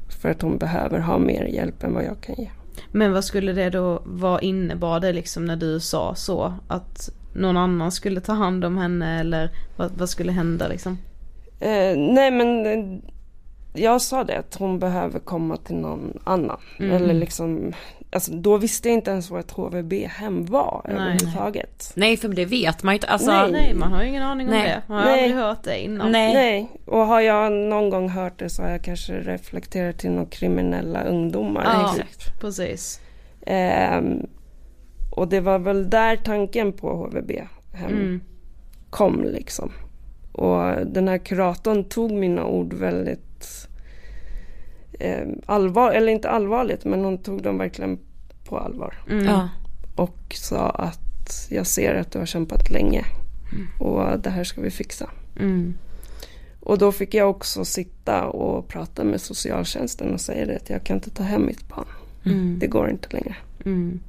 För 0.09 0.31
att 0.31 0.43
hon 0.43 0.59
behöver 0.59 0.99
ha 0.99 1.19
mer 1.19 1.45
hjälp 1.45 1.83
än 1.83 1.95
vad 1.95 2.05
jag 2.05 2.21
kan 2.21 2.35
ge. 2.39 2.51
Men 2.93 3.13
vad 3.13 3.25
skulle 3.25 3.53
det 3.53 3.71
då, 3.71 4.03
vad 4.05 4.43
innebar 4.43 5.01
det 5.01 5.13
liksom 5.13 5.45
när 5.45 5.57
du 5.57 5.81
sa 5.81 6.15
så? 6.15 6.55
Att 6.69 7.11
någon 7.39 7.57
annan 7.57 7.93
skulle 7.93 8.21
ta 8.21 8.33
hand 8.33 8.65
om 8.65 8.79
henne 8.79 9.21
eller 9.21 9.51
vad, 9.77 9.91
vad 9.93 10.09
skulle 10.09 10.33
hända 10.33 10.69
liksom? 10.69 10.99
Eh, 11.61 11.97
nej 11.97 12.31
men 12.31 12.67
eh, 12.67 12.99
jag 13.73 14.03
sa 14.03 14.25
det 14.25 14.39
att 14.39 14.55
hon 14.55 14.79
behöver 14.79 15.19
komma 15.19 15.57
till 15.57 15.77
någon 15.77 16.19
annan. 16.25 16.61
Mm. 16.79 16.93
Eller 16.93 17.15
liksom, 17.15 17.73
alltså, 18.13 18.33
då 18.33 18.57
visste 18.57 18.89
jag 18.89 18.95
inte 18.95 19.11
ens 19.11 19.31
vad 19.31 19.41
ett 19.41 19.51
HVB-hem 19.51 20.47
var 20.47 20.83
Nej. 20.85 20.95
överhuvudtaget. 20.95 21.93
Nej 21.95 22.17
för 22.17 22.29
det 22.29 22.45
vet 22.45 22.83
man 22.83 22.95
ju 22.95 22.97
inte. 22.97 23.07
Alltså, 23.07 23.31
Nej. 23.31 23.53
Nej 23.53 23.75
man 23.75 23.93
har 23.93 24.03
ju 24.03 24.09
ingen 24.09 24.23
aning 24.23 24.47
om 24.47 24.55
Nej. 24.55 24.65
det. 24.69 24.83
Man 24.87 24.99
har 24.99 25.05
Nej. 25.05 25.25
aldrig 25.25 25.43
hört 25.43 25.63
det 25.65 25.79
innan. 25.85 26.13
Nej. 26.13 26.35
Nej, 26.35 26.69
och 26.85 27.07
har 27.07 27.21
jag 27.21 27.53
någon 27.53 27.91
gång 27.91 28.09
hört 28.09 28.39
det 28.39 28.51
så 28.51 28.63
har 28.63 28.71
jag 28.71 28.83
kanske 28.83 29.13
reflekterat 29.13 29.99
till 29.99 30.11
några 30.11 30.31
kriminella 30.31 31.05
ungdomar. 31.05 31.65
Ja, 31.65 31.95
Typ. 31.97 32.41
precis. 32.41 33.01
Ehm, 33.47 34.27
och 35.19 35.29
det 35.29 35.41
var 35.41 35.59
väl 35.59 35.91
där 35.91 36.17
tanken 36.17 36.73
på 36.73 36.97
HVB-hem 36.97 37.93
Mm. 37.93 38.21
kom 38.91 39.25
liksom. 39.25 39.73
Och 40.33 40.87
den 40.87 41.09
här 41.09 41.19
kuratorn 41.19 41.85
tog 41.85 42.13
mina 42.13 42.45
ord 42.45 42.75
väldigt 42.75 43.69
eh, 45.01 45.29
allvar, 45.47 45.93
eller 45.93 46.13
inte 46.13 46.31
allvarligt 46.31 46.85
men 46.85 47.05
hon 47.05 47.19
tog 47.19 47.43
dem 47.43 47.59
verkligen 47.59 47.99
på 48.45 48.59
allvar. 48.59 48.95
Mm. 49.11 49.25
Ja. 49.25 49.49
Och 49.97 50.35
sa 50.35 50.71
att 50.71 51.47
jag 51.51 51.67
ser 51.67 51.95
att 51.95 52.13
du 52.13 52.19
har 52.19 52.27
kämpat 52.27 52.71
länge 52.71 53.05
och 53.79 54.19
det 54.19 54.31
här 54.31 54.45
ska 54.45 54.61
vi 54.61 54.71
fixa. 54.71 55.11
Mm. 55.41 55.75
Och 56.61 56.79
då 56.79 56.93
fick 56.93 57.15
jag 57.15 57.31
också 57.31 57.65
sitta 57.65 58.27
och 58.27 58.69
prata 58.69 59.05
med 59.05 59.21
socialtjänsten 59.21 60.13
och 60.13 60.21
säga 60.21 60.47
det 60.47 60.57
att 60.57 60.71
jag 60.71 60.85
kan 60.85 60.97
inte 60.97 61.11
ta 61.11 61.23
hem 61.23 61.47
mitt 61.47 61.69
barn. 61.69 61.87
Mm. 62.25 62.59
Det 62.59 62.67
går 62.67 62.91
inte 62.91 63.09
längre. 63.11 63.37
Mm. 63.65 64.01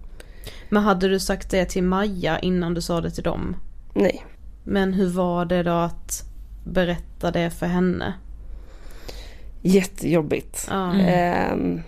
Men 0.69 0.83
hade 0.83 1.07
du 1.07 1.19
sagt 1.19 1.49
det 1.49 1.65
till 1.65 1.83
Maja 1.83 2.39
innan 2.39 2.73
du 2.73 2.81
sa 2.81 3.01
det 3.01 3.11
till 3.11 3.23
dem? 3.23 3.55
Nej. 3.93 4.25
Men 4.63 4.93
hur 4.93 5.09
var 5.09 5.45
det 5.45 5.63
då 5.63 5.71
att 5.71 6.23
berätta 6.65 7.31
det 7.31 7.49
för 7.49 7.65
henne? 7.65 8.13
Jättejobbigt. 9.61 10.67
Ja. 10.69 10.93
Ehm, 10.95 11.81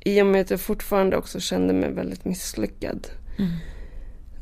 I 0.00 0.22
och 0.22 0.26
med 0.26 0.40
att 0.40 0.50
jag 0.50 0.60
fortfarande 0.60 1.16
också 1.16 1.40
kände 1.40 1.74
mig 1.74 1.92
väldigt 1.92 2.24
misslyckad. 2.24 3.06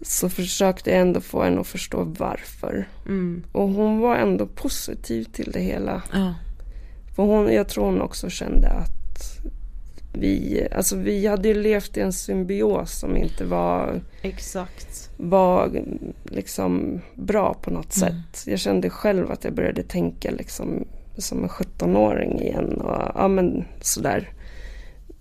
Så 0.03 0.29
försökte 0.29 0.91
jag 0.91 1.01
ändå 1.01 1.21
få 1.21 1.43
henne 1.43 1.61
att 1.61 1.67
förstå 1.67 2.05
varför. 2.19 2.89
Mm. 3.07 3.43
Och 3.53 3.69
hon 3.69 4.01
var 4.01 4.17
ändå 4.17 4.47
positiv 4.47 5.25
till 5.25 5.51
det 5.53 5.61
hela. 5.61 6.03
Ja. 6.13 6.35
För 7.17 7.23
hon, 7.23 7.53
jag 7.53 7.69
tror 7.69 7.85
hon 7.85 8.01
också 8.01 8.31
kände 8.31 8.69
att 8.69 9.39
vi, 10.13 10.67
alltså 10.73 10.97
vi 10.97 11.27
hade 11.27 11.49
ju 11.49 11.55
levt 11.55 11.97
i 11.97 12.01
en 12.01 12.13
symbios 12.13 12.99
som 12.99 13.17
inte 13.17 13.45
var, 13.45 14.01
Exakt. 14.23 15.11
var 15.17 15.83
liksom 16.25 17.01
bra 17.15 17.55
på 17.55 17.71
något 17.71 17.93
sätt. 17.93 18.45
Jag 18.47 18.59
kände 18.59 18.91
själv 18.91 19.31
att 19.31 19.45
jag 19.45 19.55
började 19.55 19.83
tänka 19.83 20.31
liksom 20.31 20.85
som 21.17 21.43
en 21.43 21.49
17-åring 21.49 22.41
igen 22.41 22.81
och 22.81 23.13
ja 23.15 23.29
men 23.29 23.65
sådär. 23.81 24.33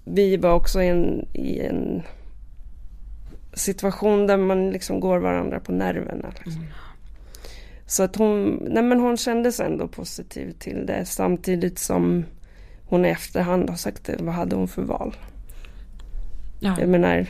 Vi 0.06 0.38
var 0.38 0.54
också 0.54 0.82
i 0.82 0.88
en, 0.88 1.28
i 1.34 1.60
en 1.60 2.02
situation 3.54 4.28
där 4.28 4.38
man 4.38 4.70
liksom 4.70 5.00
går 5.00 5.18
varandra 5.18 5.60
på 5.60 5.72
nerverna. 5.72 6.34
Liksom. 6.46 6.66
Så 7.86 8.04
att 8.04 8.16
hon, 8.16 8.64
nej 8.70 8.84
men 8.84 9.00
hon 9.00 9.18
kände 9.18 9.52
sig 9.52 9.66
ändå 9.66 9.88
positiv 9.88 10.52
till 10.60 10.86
det 10.86 11.06
samtidigt 11.06 11.80
som 11.80 12.26
hon 12.90 13.06
i 13.06 13.10
efterhand 13.10 13.70
har 13.70 13.78
sagt 13.78 14.04
det, 14.04 14.18
vad 14.20 14.34
hade 14.34 14.56
hon 14.56 14.68
för 14.68 14.82
val? 14.82 15.16
Ja. 16.60 16.76
Jag 16.80 16.90
menar, 16.90 17.26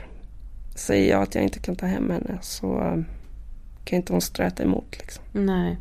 säger 0.75 1.09
jag 1.09 1.21
att 1.21 1.35
jag 1.35 1.43
inte 1.43 1.59
kan 1.59 1.75
ta 1.75 1.85
hem 1.85 2.09
henne 2.09 2.37
så 2.41 2.81
eh, 2.81 2.97
kan 3.83 3.97
inte 3.97 4.13
hon 4.13 4.21
sträta 4.21 4.63
emot 4.63 4.97
liksom. 4.97 5.23
Nej. 5.31 5.77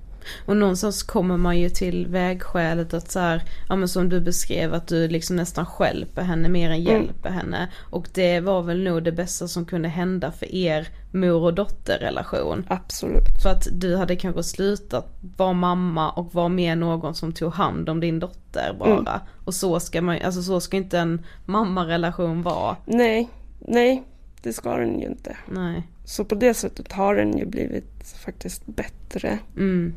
Och 0.47 0.57
någonstans 0.57 1.03
kommer 1.03 1.37
man 1.37 1.59
ju 1.59 1.71
till 1.71 2.07
vägskälet 2.07 2.95
att 2.95 3.11
så 3.11 3.21
här, 3.21 3.43
ja 3.69 3.77
men 3.77 3.89
som 3.89 4.09
du 4.09 4.21
beskrev 4.21 4.75
att 4.75 4.89
du 4.89 5.09
liksom 5.09 5.37
nästan 5.37 5.67
stjälper 5.67 6.23
henne 6.23 6.49
mer 6.49 6.71
än 6.71 6.83
hjälper 6.83 7.31
henne. 7.31 7.69
Och 7.91 8.09
det 8.15 8.41
var 8.41 8.63
väl 8.63 8.83
nog 8.83 9.03
det 9.03 9.13
bästa 9.13 9.49
som 9.49 9.65
kunde 9.65 9.89
hända 9.89 10.33
för 10.33 10.55
er 10.55 10.89
mor 11.13 11.43
och 11.43 11.55
dotterrelation. 11.55 12.67
Absolut. 12.69 13.43
För 13.43 13.51
att 13.51 13.69
du 13.73 13.97
hade 13.97 14.17
kanske 14.17 14.43
slutat 14.43 15.19
vara 15.37 15.53
mamma 15.53 16.11
och 16.11 16.35
vara 16.35 16.49
med 16.49 16.79
någon 16.79 17.15
som 17.15 17.33
tog 17.33 17.53
hand 17.53 17.89
om 17.89 18.01
din 18.01 18.19
dotter 18.19 18.77
bara. 18.79 19.21
Och 19.45 19.55
så 19.55 19.81
ska 19.81 20.03
man 20.03 20.19
alltså 20.25 20.43
så 20.43 20.61
ska 20.61 20.77
inte 20.77 20.99
en 20.99 21.25
mammarelation 21.45 22.43
vara. 22.43 22.77
Nej, 22.85 23.29
nej, 23.59 24.05
det 24.43 24.53
ska 24.53 24.77
den 24.77 25.01
ju 25.01 25.07
inte. 25.07 25.37
Nej. 25.47 25.83
Så 26.05 26.25
på 26.25 26.35
det 26.35 26.55
sättet 26.55 26.93
har 26.93 27.15
den 27.15 27.39
ju 27.39 27.47
blivit 27.47 28.17
faktiskt 28.25 28.67
bättre. 28.67 29.39
Mm. 29.57 29.95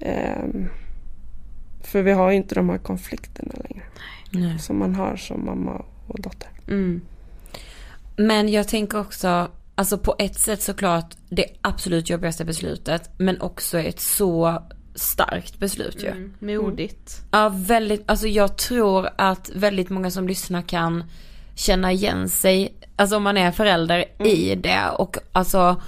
Ehm, 0.00 0.68
för 1.82 2.02
vi 2.02 2.12
har 2.12 2.30
ju 2.30 2.36
inte 2.36 2.54
de 2.54 2.68
här 2.68 2.78
konflikterna 2.78 3.52
längre. 3.68 3.84
Nej. 4.30 4.58
Som 4.58 4.78
man 4.78 4.94
har 4.94 5.16
som 5.16 5.44
mamma 5.44 5.84
och 6.06 6.20
dotter. 6.20 6.48
Mm. 6.68 7.00
Men 8.16 8.48
jag 8.48 8.68
tänker 8.68 9.00
också, 9.00 9.48
alltså 9.74 9.98
på 9.98 10.14
ett 10.18 10.38
sätt 10.38 10.62
såklart 10.62 11.16
det 11.28 11.46
absolut 11.60 12.10
jobbigaste 12.10 12.44
beslutet 12.44 13.10
men 13.16 13.40
också 13.40 13.78
ett 13.78 14.00
så 14.00 14.62
starkt 14.94 15.58
beslut 15.58 16.02
ju. 16.02 16.08
Mm. 16.08 16.34
Modigt. 16.40 17.22
Ja 17.30 17.52
väldigt, 17.54 18.02
alltså 18.06 18.26
jag 18.26 18.56
tror 18.56 19.08
att 19.16 19.50
väldigt 19.54 19.90
många 19.90 20.10
som 20.10 20.28
lyssnar 20.28 20.62
kan 20.62 21.04
känna 21.54 21.92
igen 21.92 22.28
sig, 22.28 22.74
alltså 22.96 23.16
om 23.16 23.22
man 23.22 23.36
är 23.36 23.50
förälder 23.50 24.26
i 24.26 24.54
det 24.54 24.88
och 24.98 25.16
alltså 25.32 25.82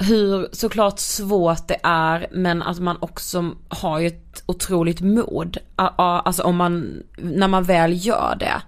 hur 0.00 0.48
såklart 0.52 0.98
svårt 0.98 1.68
det 1.68 1.76
är 1.82 2.26
men 2.32 2.62
att 2.62 2.78
man 2.78 2.96
också 3.00 3.54
har 3.68 3.98
ju 3.98 4.06
ett 4.06 4.42
otroligt 4.46 5.00
mod. 5.00 5.58
Alltså 5.76 6.42
om 6.42 6.56
man, 6.56 7.02
när 7.18 7.48
man 7.48 7.64
väl 7.64 8.06
gör 8.06 8.36
det. 8.40 8.62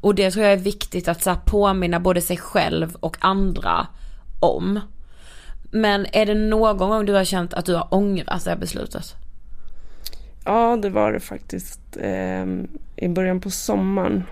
Och 0.00 0.14
det 0.14 0.30
tror 0.30 0.44
jag 0.44 0.52
är 0.52 0.56
viktigt 0.56 1.08
att 1.08 1.22
så 1.22 1.30
här, 1.30 1.40
påminna 1.46 2.00
både 2.00 2.20
sig 2.20 2.36
själv 2.36 2.96
och 3.00 3.16
andra 3.20 3.86
om. 4.40 4.80
Men 5.70 6.06
är 6.12 6.26
det 6.26 6.34
någon 6.34 6.90
gång 6.90 7.06
du 7.06 7.12
har 7.12 7.24
känt 7.24 7.54
att 7.54 7.66
du 7.66 7.74
har 7.74 7.94
ångrat 7.94 8.44
det 8.44 8.50
här 8.50 8.56
beslutet? 8.56 9.14
Ja, 10.44 10.78
det 10.82 10.90
var 10.90 11.12
det 11.12 11.20
faktiskt. 11.20 11.80
ehm, 12.00 12.68
I 12.96 13.08
början 13.08 13.40
på 13.40 13.50
sommaren. 13.50 14.24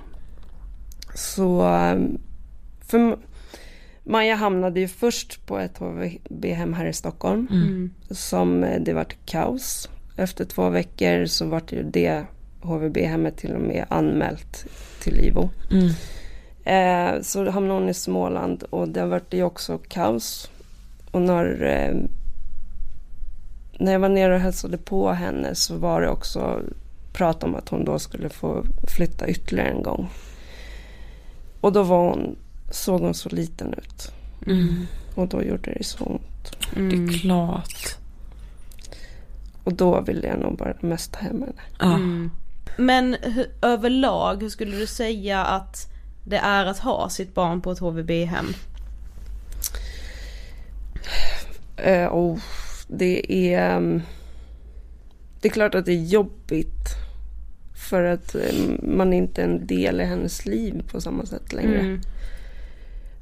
Så... 1.14 1.62
ehm, 1.62 2.18
för 2.88 3.18
Maja 4.09 4.35
hamnade 4.35 4.81
ju 4.81 4.89
först 4.89 5.47
på 5.47 5.59
ett 5.59 5.79
HVB-hem 5.79 6.73
här 6.75 6.87
i 6.87 6.93
Stockholm. 6.93 7.49
Mm. 7.51 7.91
Som 8.11 8.65
eh, 8.65 8.81
det 8.81 8.93
vart 8.93 9.17
kaos. 9.27 9.89
Efter 10.17 10.45
två 10.45 10.69
veckor 10.69 11.27
så 11.27 11.47
vart 11.47 11.73
ju 11.73 11.83
det 11.83 12.25
HVB-hemmet 12.61 13.37
till 13.37 13.55
och 13.55 13.61
med 13.61 13.87
anmält 13.89 14.67
till 15.03 15.21
IVO. 15.21 15.51
Eh, 16.65 17.21
så 17.23 17.51
hamnade 17.51 17.81
hon 17.81 17.89
i 17.89 17.95
Småland 17.95 18.63
och 18.63 18.89
det 18.89 19.07
vart 19.07 19.35
ju 19.35 19.43
också 19.43 19.79
kaos. 19.89 20.51
Och 21.11 21.23
när, 21.23 21.63
eh, 21.63 21.97
när 23.79 23.93
jag 23.93 24.01
var 24.01 24.09
nere 24.09 24.35
och 24.35 24.41
hälsade 24.41 24.79
på 24.79 25.11
henne 25.11 25.55
så 25.55 25.77
var 25.77 26.01
det 26.01 26.09
också 26.09 26.61
prat 27.13 27.45
om 27.45 27.55
att 27.55 27.69
hon 27.69 27.85
då 27.85 27.99
skulle 27.99 28.29
få 28.29 28.65
flytta 28.97 29.29
ytterligare 29.29 29.71
en 29.71 29.83
gång. 29.83 30.09
Och 31.61 31.73
då 31.73 31.83
var 31.83 32.09
hon, 32.09 32.37
såg 32.71 33.01
hon 33.01 33.14
så 33.14 33.29
liten 33.29 33.75
ut. 33.75 34.12
Mm. 34.47 34.87
Och 35.14 35.29
då 35.29 35.43
gjorde 35.43 35.75
det 35.79 35.85
så 35.85 36.05
ont. 36.05 36.57
Det 36.75 36.97
är 36.97 37.19
klart. 37.21 37.97
Och 39.64 39.73
då 39.75 40.01
ville 40.01 40.27
jag 40.27 40.39
nog 40.39 40.57
bara 40.57 40.75
mest 40.81 41.12
ta 41.12 41.19
hem 41.19 41.41
henne. 41.43 41.95
Mm. 41.95 42.31
Men 42.77 43.16
hur, 43.23 43.47
överlag, 43.62 44.43
hur 44.43 44.49
skulle 44.49 44.77
du 44.77 44.87
säga 44.87 45.45
att 45.45 45.87
det 46.25 46.37
är 46.37 46.66
att 46.66 46.79
ha 46.79 47.09
sitt 47.09 47.35
barn 47.35 47.61
på 47.61 47.73
ett 47.73 47.79
HVB-hem? 47.79 48.47
Eh, 51.77 52.07
och 52.07 52.39
det 52.89 53.33
är... 53.55 53.77
mm, 53.77 54.03
Det 55.41 55.49
är 55.49 55.53
klart 55.53 55.75
att 55.75 55.87
det 55.87 55.93
är 55.93 56.05
jobbigt. 56.05 56.89
För 57.91 58.05
att 58.05 58.35
eh, 58.35 58.55
man 58.83 59.12
inte 59.12 59.41
är 59.43 59.47
en 59.47 59.66
del 59.66 60.01
i 60.01 60.05
hennes 60.05 60.47
liv 60.47 60.83
på 60.93 61.01
samma 61.01 61.27
sätt 61.27 61.53
längre. 61.53 61.79
Mm. 61.81 62.01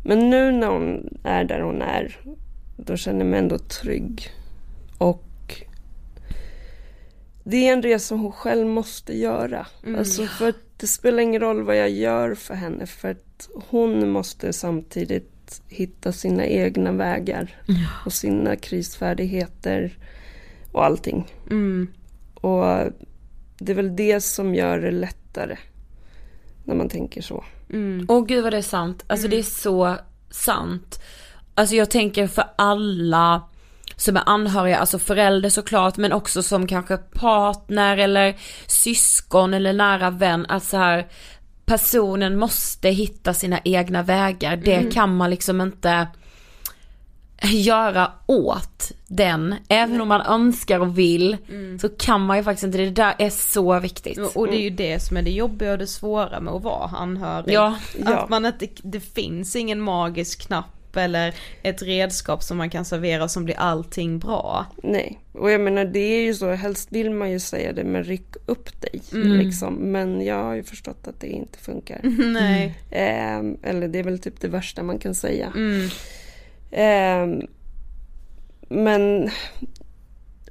Men 0.06 0.30
nu 0.30 0.52
när 0.52 0.66
hon 0.66 1.18
är 1.24 1.44
där 1.44 1.60
hon 1.60 1.82
är, 1.82 2.16
då 2.76 2.96
känner 2.96 3.18
jag 3.18 3.26
mig 3.26 3.38
ändå 3.38 3.58
trygg. 3.58 4.30
Och 4.98 5.62
det 7.44 7.68
är 7.68 7.72
en 7.72 7.82
resa 7.82 8.14
hon 8.14 8.32
själv 8.32 8.66
måste 8.66 9.18
göra. 9.18 9.66
Mm. 9.84 9.98
Alltså 9.98 10.26
för 10.26 10.54
det 10.76 10.86
spelar 10.86 11.18
ingen 11.18 11.40
roll 11.40 11.62
vad 11.62 11.78
jag 11.78 11.90
gör 11.90 12.34
för 12.34 12.54
henne. 12.54 12.86
För 12.86 13.10
att 13.10 13.48
hon 13.68 14.10
måste 14.10 14.52
samtidigt 14.52 15.62
hitta 15.68 16.12
sina 16.12 16.46
egna 16.46 16.92
vägar. 16.92 17.54
Och 18.06 18.12
sina 18.12 18.56
krisfärdigheter 18.56 19.98
och 20.72 20.84
allting. 20.84 21.26
Mm. 21.50 21.88
Och 22.34 22.64
det 23.58 23.72
är 23.72 23.74
väl 23.74 23.96
det 23.96 24.20
som 24.20 24.54
gör 24.54 24.78
det 24.78 24.90
lättare. 24.90 25.56
När 26.66 26.74
man 26.74 26.88
tänker 26.88 27.22
så. 27.22 27.44
Mm. 27.72 28.06
Åh 28.08 28.24
gud 28.26 28.42
vad 28.44 28.52
det 28.52 28.56
är 28.58 28.62
sant. 28.62 29.04
Alltså 29.06 29.28
det 29.28 29.38
är 29.38 29.42
så 29.42 29.96
sant. 30.30 31.02
Alltså 31.54 31.74
jag 31.74 31.90
tänker 31.90 32.26
för 32.26 32.44
alla 32.56 33.42
som 33.96 34.16
är 34.16 34.22
anhöriga, 34.26 34.78
alltså 34.78 34.98
förälder 34.98 35.48
såklart 35.48 35.96
men 35.96 36.12
också 36.12 36.42
som 36.42 36.66
kanske 36.66 36.96
partner 36.96 37.96
eller 37.98 38.36
syskon 38.66 39.54
eller 39.54 39.72
nära 39.72 40.10
vän. 40.10 40.46
Att 40.48 40.64
så 40.64 40.76
här 40.76 41.06
personen 41.66 42.38
måste 42.38 42.88
hitta 42.88 43.34
sina 43.34 43.60
egna 43.64 44.02
vägar. 44.02 44.56
Det 44.56 44.74
Mm. 44.74 44.90
kan 44.90 45.16
man 45.16 45.30
liksom 45.30 45.60
inte 45.60 46.06
göra 47.42 48.12
åt 48.26 48.92
den. 49.06 49.54
Även 49.68 50.00
om 50.00 50.08
man 50.08 50.20
önskar 50.20 50.80
och 50.80 50.98
vill 50.98 51.36
så 51.80 51.88
kan 51.88 52.20
man 52.20 52.36
ju 52.36 52.42
faktiskt 52.42 52.64
inte. 52.64 52.78
Det 52.78 52.90
där 52.90 53.14
är 53.18 53.30
så 53.30 53.78
viktigt. 53.80 54.18
Och- 54.18 54.36
Och 54.36 54.48
det 54.48 54.56
är 54.56 54.62
ju 54.62 54.70
det 54.70 55.00
som 55.00 55.16
är 55.16 55.22
det 55.22 55.30
jobbiga 55.30 55.72
och 55.72 55.78
det 55.78 55.86
svåra 55.86 56.40
med 56.40 56.54
att 56.54 56.62
vara 56.62 56.86
anhörig. 56.88 57.54
Ja, 57.54 57.76
ja. 58.04 58.16
Att 58.16 58.28
man 58.28 58.46
inte, 58.46 58.68
det 58.82 59.00
finns 59.00 59.56
ingen 59.56 59.80
magisk 59.80 60.46
knapp 60.46 60.66
eller 60.96 61.34
ett 61.62 61.82
redskap 61.82 62.42
som 62.42 62.56
man 62.56 62.70
kan 62.70 62.84
servera 62.84 63.28
som 63.28 63.44
blir 63.44 63.58
allting 63.58 64.18
bra. 64.18 64.66
Nej, 64.82 65.20
och 65.32 65.50
jag 65.50 65.60
menar 65.60 65.84
det 65.84 65.98
är 65.98 66.22
ju 66.22 66.34
så, 66.34 66.50
helst 66.50 66.88
vill 66.92 67.10
man 67.10 67.30
ju 67.30 67.40
säga 67.40 67.72
det 67.72 67.84
men 67.84 68.04
ryck 68.04 68.34
upp 68.46 68.80
dig. 68.80 69.00
Mm. 69.12 69.38
Liksom. 69.38 69.74
Men 69.74 70.24
jag 70.24 70.42
har 70.44 70.54
ju 70.54 70.62
förstått 70.62 71.08
att 71.08 71.20
det 71.20 71.26
inte 71.26 71.58
funkar. 71.58 72.00
Nej. 72.32 72.78
Ehm, 72.90 73.56
eller 73.62 73.88
det 73.88 73.98
är 73.98 74.02
väl 74.02 74.18
typ 74.18 74.40
det 74.40 74.48
värsta 74.48 74.82
man 74.82 74.98
kan 74.98 75.14
säga. 75.14 75.52
Mm. 76.76 77.40
Ehm, 77.40 77.46
men, 78.68 79.30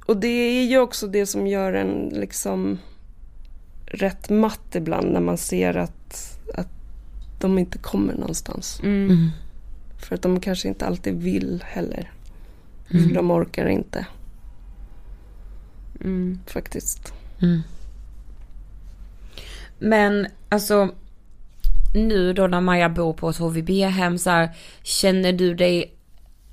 och 0.06 0.16
det 0.16 0.28
är 0.28 0.64
ju 0.64 0.78
också 0.78 1.06
det 1.06 1.26
som 1.26 1.46
gör 1.46 1.72
en 1.72 2.08
liksom 2.12 2.78
rätt 3.86 4.30
matt 4.30 4.74
ibland 4.74 5.12
när 5.12 5.20
man 5.20 5.38
ser 5.38 5.76
att, 5.76 6.38
att 6.54 6.68
de 7.40 7.58
inte 7.58 7.78
kommer 7.78 8.14
någonstans. 8.14 8.80
Mm. 8.82 9.30
För 9.98 10.14
att 10.14 10.22
de 10.22 10.40
kanske 10.40 10.68
inte 10.68 10.86
alltid 10.86 11.14
vill 11.14 11.64
heller. 11.66 12.12
För 12.88 13.14
de 13.14 13.30
orkar 13.30 13.66
inte 13.66 14.06
Mm. 16.00 16.40
faktiskt. 16.46 17.12
Men 19.78 20.26
alltså 20.48 20.88
nu 21.94 22.32
då 22.32 22.46
när 22.46 22.60
Maja 22.60 22.88
bor 22.88 23.12
på 23.12 23.30
ett 23.30 23.36
HVB-hem 23.36 24.18
så 24.18 24.30
här, 24.30 24.50
känner 24.82 25.32
du 25.32 25.54
dig 25.54 25.95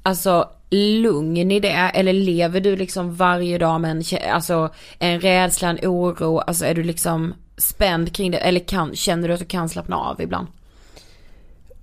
alltså 0.04 0.49
lugn 0.70 1.51
i 1.51 1.60
det 1.60 1.70
eller 1.70 2.14
lever 2.14 2.60
du 2.60 2.76
liksom 2.76 3.16
varje 3.16 3.58
dag 3.58 3.82
med 3.82 3.91
en, 3.91 4.32
alltså, 4.34 4.74
en 4.99 5.20
rädsla, 5.20 5.70
en 5.70 5.80
oro, 5.89 6.38
alltså 6.38 6.66
är 6.66 6.74
du 6.74 6.84
liksom 6.84 7.34
spänd 7.58 8.16
kring 8.16 8.32
det 8.32 8.38
eller 8.38 8.60
kan, 8.60 8.95
känner 8.95 9.28
du 9.28 9.34
att 9.34 9.39
du 9.39 9.45
kan 9.45 9.70
slappna 9.70 9.95
av 9.95 10.22
ibland? 10.22 10.47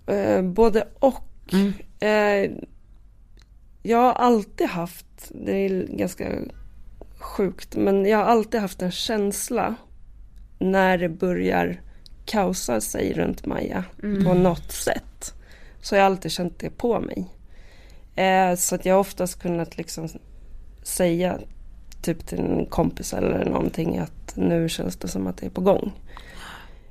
Eh, 0.07 0.43
både 0.43 0.89
och. 0.99 1.25
Mm. 1.53 1.73
Eh, 2.01 2.51
jag 3.83 3.99
har 3.99 4.13
alltid 4.13 4.67
haft, 4.67 5.07
det 5.29 5.53
är 5.53 5.87
ganska 5.87 6.29
sjukt, 7.19 7.77
men 7.77 8.07
jag 8.07 8.19
har 8.19 8.25
alltid 8.25 8.61
haft 8.61 8.83
en 8.83 8.91
känsla 8.91 9.75
när 10.59 10.99
det 10.99 11.09
börjar 11.09 11.81
kaosa 12.25 12.81
sig 12.81 13.13
runt 13.13 13.47
Maja 13.47 13.85
på 14.01 14.35
något 14.35 14.73
sätt. 14.73 15.35
Så 15.83 15.95
jag 15.95 16.03
har 16.03 16.07
alltid 16.07 16.33
känt 16.33 16.59
det 16.59 16.71
på 16.71 17.01
mig. 17.01 17.29
Eh, 18.17 18.55
så 18.55 18.75
att 18.75 18.87
jag 18.87 18.95
har 18.95 19.01
oftast 19.01 19.43
kunnat 19.43 19.77
liksom 19.77 20.09
säga 20.83 21.39
typ 22.03 22.27
till 22.27 22.39
en 22.39 22.67
kompis 22.67 23.13
eller 23.15 23.45
någonting 23.45 23.99
att 23.99 24.33
nu 24.37 24.69
känns 24.69 24.97
det 24.97 25.09
som 25.09 25.27
att 25.27 25.37
det 25.37 25.47
är 25.47 25.51
på 25.51 25.61
gång. 25.61 25.93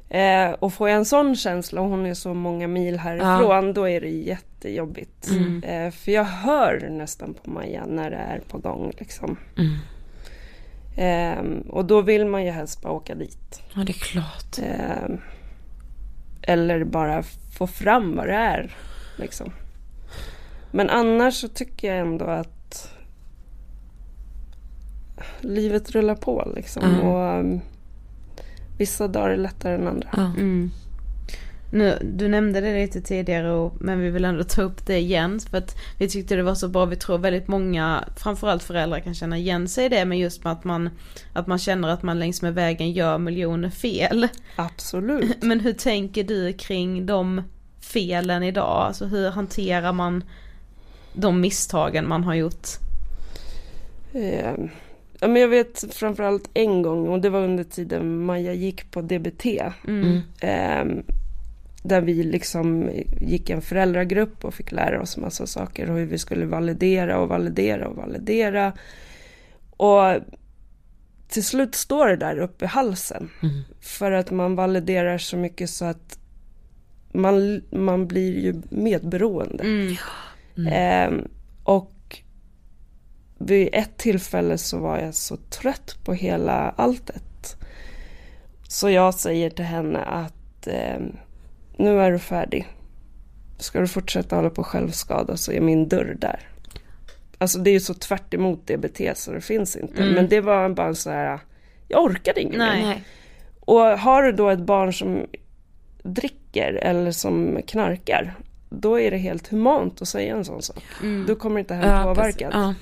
Eh, 0.09 0.51
och 0.51 0.74
får 0.74 0.89
jag 0.89 0.97
en 0.97 1.05
sån 1.05 1.36
känsla 1.36 1.82
och 1.82 1.89
hon 1.89 2.05
är 2.05 2.13
så 2.13 2.34
många 2.34 2.67
mil 2.67 2.99
härifrån 2.99 3.74
då 3.74 3.89
är 3.89 4.01
det 4.01 4.09
jättejobbigt. 4.09 5.30
Eh, 5.63 5.91
för 5.91 6.11
jag 6.11 6.24
hör 6.24 6.89
nästan 6.89 7.34
på 7.34 7.49
Maja 7.49 7.86
när 7.86 8.11
det 8.11 8.17
är 8.17 8.39
på 8.39 8.57
gång 8.57 8.91
liksom. 8.97 9.38
Eh, 10.97 11.41
och 11.70 11.86
då 11.86 12.01
vill 12.01 12.26
man 12.26 12.45
ju 12.45 12.51
helst 12.51 12.82
bara 12.82 12.93
åka 12.93 13.15
dit. 13.15 13.61
Ja 13.76 13.84
det 13.84 13.91
är 13.91 13.93
klart. 13.93 14.59
Eh, 14.59 15.15
eller 16.41 16.84
bara 16.84 17.24
få 17.57 17.67
fram 17.67 18.15
vad 18.15 18.28
det 18.28 18.34
är. 18.36 18.76
Liksom. 19.17 19.51
Men 20.72 20.89
annars 20.89 21.34
så 21.34 21.47
tycker 21.47 21.88
jag 21.88 22.07
ändå 22.07 22.26
att 22.26 22.93
livet 25.41 25.91
rullar 25.91 26.15
på 26.15 26.51
liksom. 26.55 26.84
Mm. 26.84 26.99
Och 26.99 27.39
um, 27.39 27.61
vissa 28.78 29.07
dagar 29.07 29.30
är 29.30 29.38
lättare 29.38 29.76
än 29.76 29.88
andra. 29.88 30.09
Mm. 30.11 30.72
Nu, 31.72 31.97
du 32.01 32.28
nämnde 32.28 32.61
det 32.61 32.82
lite 32.82 33.01
tidigare 33.01 33.51
och, 33.51 33.74
men 33.80 33.99
vi 33.99 34.09
vill 34.09 34.26
ändå 34.26 34.43
ta 34.43 34.61
upp 34.61 34.86
det 34.86 34.97
igen 34.97 35.39
för 35.39 35.57
att 35.57 35.76
vi 35.97 36.09
tyckte 36.09 36.36
det 36.36 36.43
var 36.43 36.55
så 36.55 36.67
bra. 36.67 36.86
Vi 36.86 36.95
tror 36.95 37.17
väldigt 37.17 37.47
många, 37.47 38.03
framförallt 38.15 38.63
föräldrar 38.63 38.99
kan 38.99 39.13
känna 39.13 39.38
igen 39.38 39.67
sig 39.67 39.86
i 39.86 39.89
det 39.89 40.05
men 40.05 40.17
just 40.17 40.43
med 40.43 40.53
att 40.53 40.63
man, 40.63 40.89
att 41.34 41.47
man 41.47 41.59
känner 41.59 41.89
att 41.89 42.03
man 42.03 42.20
längs 42.20 42.41
med 42.41 42.53
vägen 42.53 42.91
gör 42.91 43.17
miljoner 43.17 43.70
fel. 43.70 44.28
Absolut. 44.55 45.38
Men 45.43 45.59
hur 45.59 45.74
tänker 45.74 46.24
du 46.24 46.53
kring 46.53 47.05
de 47.05 47.41
felen 47.82 48.43
idag? 48.43 48.86
Alltså 48.88 49.05
hur 49.05 49.30
hanterar 49.30 49.93
man 49.93 50.24
de 51.14 51.41
misstagen 51.41 52.07
man 52.07 52.24
har 52.24 52.36
gjort? 52.36 52.68
Eh, 54.14 54.53
ja, 55.20 55.28
men 55.28 55.36
jag 55.36 55.47
vet 55.47 55.93
framförallt 55.93 56.49
en 56.53 56.82
gång 56.82 57.07
och 57.07 57.22
det 57.22 57.30
var 57.30 57.41
under 57.41 57.64
tiden 57.64 58.26
Maja 58.26 58.53
gick 58.53 58.91
på 58.91 59.01
DBT. 59.01 59.45
Mm. 59.88 60.22
Eh, 60.41 61.03
där 61.84 62.01
vi 62.01 62.24
liksom 62.24 62.89
gick 63.22 63.49
en 63.49 63.62
föräldragrupp 63.62 64.45
och 64.45 64.53
fick 64.53 64.72
lära 64.72 65.01
oss 65.01 65.18
massa 65.18 65.47
saker 65.47 65.89
och 65.89 65.97
hur 65.97 66.05
vi 66.05 66.18
skulle 66.18 66.45
validera 66.45 67.20
och 67.20 67.30
validera 67.30 67.88
och 67.88 67.95
validera. 67.95 68.74
Och 69.70 70.16
till 71.28 71.43
slut 71.43 71.76
står 71.76 72.07
det 72.07 72.16
där 72.16 72.39
uppe 72.39 72.66
i 72.66 72.68
halsen. 72.68 73.30
För 73.82 74.12
att 74.12 74.32
man 74.32 74.55
validerar 74.55 75.18
så 75.18 75.38
mycket 75.38 75.70
så 75.70 75.86
att 75.86 76.20
man, 77.12 77.62
man 77.72 78.07
blir 78.07 78.39
ju 78.39 78.62
medberoende. 78.70 79.64
Mm. 79.64 79.95
Ehm, 80.71 81.27
och 81.63 82.21
vid 83.37 83.69
ett 83.73 83.97
tillfälle 83.97 84.57
så 84.57 84.77
var 84.77 84.97
jag 84.99 85.15
så 85.15 85.37
trött 85.37 85.97
på 86.03 86.13
hela 86.13 86.73
alltet. 86.77 87.55
Så 88.67 88.89
jag 88.89 89.13
säger 89.13 89.49
till 89.49 89.65
henne 89.65 89.99
att 89.99 90.67
ehm, 90.67 91.15
nu 91.77 92.01
är 92.01 92.11
du 92.11 92.19
färdig. 92.19 92.67
Ska 93.57 93.79
du 93.79 93.87
fortsätta 93.87 94.35
hålla 94.35 94.49
på 94.49 94.63
självskada 94.63 95.37
så 95.37 95.51
är 95.51 95.61
min 95.61 95.87
dörr 95.87 96.17
där. 96.19 96.47
Alltså 97.37 97.59
det 97.59 97.69
är 97.69 97.73
ju 97.73 97.79
så 97.79 97.93
tvärt 97.93 98.33
emot 98.33 98.67
DBT 98.67 99.01
så 99.15 99.31
det 99.31 99.41
finns 99.41 99.75
inte. 99.75 100.01
Mm. 100.03 100.15
Men 100.15 100.27
det 100.29 100.41
var 100.41 100.69
bara 100.69 100.93
så 100.93 101.09
här, 101.09 101.39
jag 101.87 102.03
orkade 102.03 102.41
inget 102.41 102.57
mer. 102.57 103.01
Och 103.59 103.79
har 103.79 104.23
du 104.23 104.31
då 104.31 104.49
ett 104.49 104.59
barn 104.59 104.93
som 104.93 105.25
dricker 106.03 106.73
eller 106.73 107.11
som 107.11 107.61
knarkar, 107.67 108.35
då 108.70 108.99
är 108.99 109.11
det 109.11 109.17
helt 109.17 109.47
humant 109.47 110.01
att 110.01 110.07
säga 110.07 110.36
en 110.36 110.45
sån 110.45 110.61
sak. 110.61 110.84
Du 111.28 111.36
kommer 111.36 111.59
inte 111.59 111.74
hem 111.74 111.89
Ja, 111.89 112.03
påverkad. 112.03 112.49
Ja. 112.53 112.74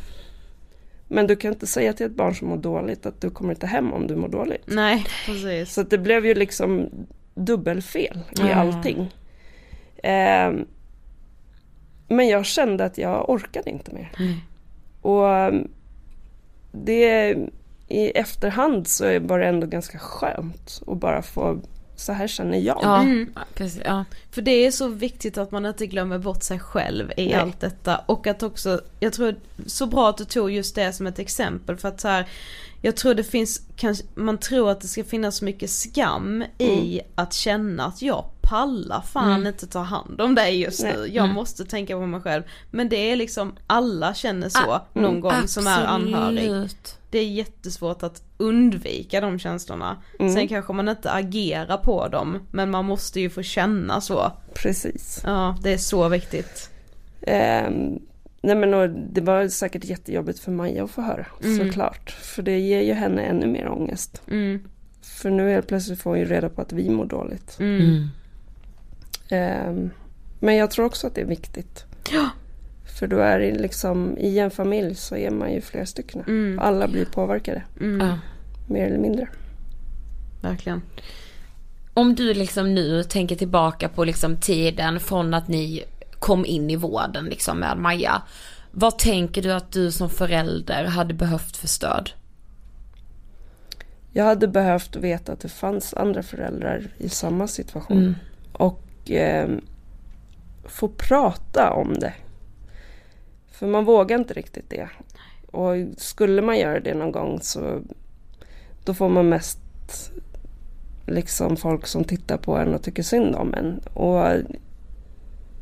Men 1.08 1.28
du 1.28 1.36
kan 1.36 1.52
inte 1.54 1.68
säga 1.68 1.94
till 1.94 2.06
ett 2.06 2.16
barn 2.16 2.36
som 2.36 2.48
mår 2.48 2.58
dåligt 2.58 3.06
att 3.06 3.22
du 3.22 3.30
kommer 3.30 3.54
inte 3.54 3.68
hem 3.68 3.94
om 3.94 4.08
du 4.08 4.16
mår 4.16 4.28
dåligt. 4.28 4.64
Nej, 4.68 5.06
precis. 5.26 5.74
Så 5.74 5.84
det 5.84 5.98
blev 5.98 6.26
ju 6.26 6.34
liksom 6.34 6.90
dubbelfel 7.36 8.18
i 8.32 8.40
Ja. 8.40 8.54
allting. 8.56 9.14
Ehm, 10.04 10.66
Men 12.08 12.28
jag 12.28 12.46
kände 12.46 12.86
att 12.86 12.98
jag 12.98 13.30
orkade 13.30 13.70
inte 13.70 13.94
mer. 13.94 14.12
Och 15.02 15.24
um, 15.24 15.68
det 16.72 17.36
i 17.88 18.10
efterhand 18.10 18.88
så 18.88 19.20
var 19.20 19.40
det 19.40 19.46
ändå 19.48 19.68
ganska 19.68 20.00
skönt 20.00 20.82
att 20.88 20.98
bara 20.98 21.22
få, 21.22 21.60
så 22.00 22.14
här 22.14 22.28
känner 22.28 22.58
jag. 22.58 22.80
Ja, 22.82 23.02
Mm. 23.02 23.34
precis. 23.54 23.82
Ja. 23.86 24.06
För 24.32 24.41
det 24.41 24.52
är 24.52 24.72
så 24.72 24.88
viktigt 24.88 25.38
att 25.38 25.52
man 25.52 25.66
inte 25.66 25.88
glömmer 25.88 26.18
bort 26.20 26.43
sig 26.43 26.60
själv 26.60 27.12
i 27.18 27.26
Nej. 27.26 27.34
allt 27.34 27.60
detta 27.60 27.98
och 28.06 28.28
att 28.28 28.43
också, 28.43 28.82
jag 29.00 29.14
tror 29.14 29.36
så 29.66 29.86
bra 29.86 30.10
att 30.10 30.18
du 30.18 30.26
tog 30.26 30.52
just 30.52 30.76
det 30.76 30.93
som 30.93 31.08
ett 31.08 31.20
exempel 31.20 31.78
för 31.78 31.88
att 31.88 32.02
så 32.02 32.08
här, 32.08 32.28
jag 32.82 32.95
tror 32.95 33.14
det 33.14 33.24
finns, 33.24 33.62
kanske, 33.76 34.04
man 34.16 34.38
tror 34.38 34.72
att 34.72 34.82
det 34.82 34.88
ska 34.88 35.04
finnas 35.04 35.38
så 35.38 35.45
mycket 35.45 35.70
skam 35.70 36.43
i 36.58 37.02
att 37.16 37.34
känna 37.34 37.86
att 37.86 38.02
jag 38.02 38.26
pallar 38.50 39.02
fan 39.02 39.32
Mm. 39.34 39.48
inte 39.48 39.68
ta 39.68 39.80
hand 39.80 40.22
om 40.22 40.36
dig 40.36 40.62
just 40.62 40.84
Nej. 40.84 40.93
nu, 40.98 41.08
jag 41.08 41.24
Mm. 41.24 41.36
måste 41.36 41.66
tänka 41.66 41.93
på 41.98 42.06
mig 42.06 42.22
själv. 42.22 42.43
Men 42.72 42.89
det 42.89 43.12
är 43.12 43.16
liksom, 43.16 43.56
alla 43.68 44.14
känner 44.14 44.50
så 44.50 44.72
Ah, 44.72 44.86
någon 44.93 45.06
mm, 45.06 45.20
gång 45.22 45.48
som 45.48 45.68
är 45.68 45.86
anhörig. 45.86 46.38
Absolut. 46.39 46.98
Det 47.12 47.20
är 47.20 47.28
jättesvårt 47.28 48.04
att 48.04 48.22
undvika 48.38 49.22
de 49.22 49.39
känslorna. 49.39 49.98
Mm. 50.20 50.34
Sen 50.34 50.48
kanske 50.48 50.74
man 50.74 50.89
inte 50.89 51.12
agerar 51.12 51.78
på 51.78 52.08
dem, 52.08 52.39
men 52.52 52.72
man 52.72 52.86
måste 52.86 53.20
ju 53.20 53.30
få 53.30 53.41
känna 53.43 54.02
så. 54.02 54.32
Precis. 54.54 55.22
Ja, 55.26 55.58
det 55.64 55.74
är 55.74 55.78
så 55.78 56.10
viktigt. 56.10 56.70
Ehm, 57.22 58.00
nej 58.41 58.56
men 58.56 58.72
det 59.14 59.22
var 59.22 59.48
säkert 59.48 59.84
jättejobbigt 59.86 60.39
för 60.39 60.52
Maja 60.52 60.84
att 60.84 60.91
få 60.91 61.02
höra, 61.02 61.26
Mm. 61.43 61.58
såklart. 61.68 62.10
För 62.12 62.41
det 62.41 62.60
ger 62.60 62.82
ju 62.82 62.93
henne 62.93 63.22
ännu 63.22 63.48
mer 63.48 63.68
ångest. 63.70 64.22
Mm, 64.32 64.60
För 65.02 65.30
nu 65.30 65.50
helt 65.50 65.68
plötsligt 65.68 66.02
får 66.02 66.10
hon 66.10 66.20
ju 66.20 66.26
reda 66.26 66.50
på 66.50 66.62
att 66.62 66.74
vi 66.74 66.89
mår 66.89 67.06
dåligt. 67.06 67.58
mm. 67.60 68.08
Ehm, 69.30 69.90
men 70.40 70.56
jag 70.56 70.72
tror 70.72 70.86
också 70.86 71.08
att 71.08 71.16
det 71.16 71.22
är 71.22 71.26
viktigt. 71.26 71.86
Ja. 72.12 72.30
För 73.00 73.08
då 73.08 73.18
är 73.18 73.40
det 73.40 73.52
liksom, 73.52 74.18
i 74.18 74.40
en 74.40 74.52
familj 74.52 74.96
så 74.96 75.16
är 75.16 75.32
man 75.32 75.54
ju 75.54 75.62
flera 75.62 75.86
stycken. 75.86 76.24
Mm. 76.28 76.60
Alla 76.60 76.88
blir 76.88 77.06
påverkade, 77.06 77.64
Mm, 77.80 78.18
mer 78.68 78.88
eller 78.88 78.98
mindre. 78.98 79.28
Verkligen. 80.42 80.82
Om 81.94 82.16
du 82.16 82.34
liksom 82.34 82.76
nu 82.76 83.04
tänker 83.04 83.36
tillbaka 83.36 83.90
på 83.90 84.04
liksom 84.04 84.38
tiden 84.38 85.00
från 85.00 85.34
att 85.34 85.48
ni 85.48 85.84
kom 86.20 86.46
in 86.46 86.70
i 86.70 86.76
vården 86.76 87.26
liksom 87.26 87.60
med 87.60 87.78
Maja. 87.78 88.22
Vad 88.72 88.98
tänker 88.98 89.42
du 89.42 89.54
att 89.54 89.72
du 89.72 89.92
som 89.92 90.10
förälder 90.10 90.86
hade 90.86 91.14
behövt 91.14 91.58
för 91.58 91.68
stöd? 91.68 92.10
Jag 94.12 94.26
hade 94.26 94.48
behövt 94.48 94.96
veta 94.96 95.32
att 95.32 95.40
det 95.40 95.50
fanns 95.50 95.94
andra 95.94 96.24
föräldrar 96.24 96.88
i 96.98 97.10
samma 97.10 97.48
situation. 97.48 97.98
Mm. 97.98 98.16
Och 98.52 98.87
ehm, 99.12 99.62
få 100.66 100.88
prata 100.88 101.72
om 101.74 101.93
det. 101.93 102.14
För 103.51 103.68
man 103.68 103.86
vågar 103.86 104.18
inte 104.20 104.34
riktigt 104.34 104.70
det. 104.70 104.89
Och 105.51 105.76
skulle 105.97 106.41
man 106.41 106.60
göra 106.60 106.80
det 106.80 106.93
någon 106.93 107.12
gång 107.12 107.39
så 107.41 107.82
då 108.86 108.93
får 108.93 109.10
man 109.10 109.30
mest 109.30 109.60
liksom 111.05 111.58
folk 111.58 111.88
som 111.88 112.03
tittar 112.03 112.38
på 112.38 112.58
en 112.58 112.74
och 112.74 112.82
tycker 112.84 113.03
synd 113.03 113.36
om 113.36 113.53
en. 113.53 113.80
Och 113.93 114.26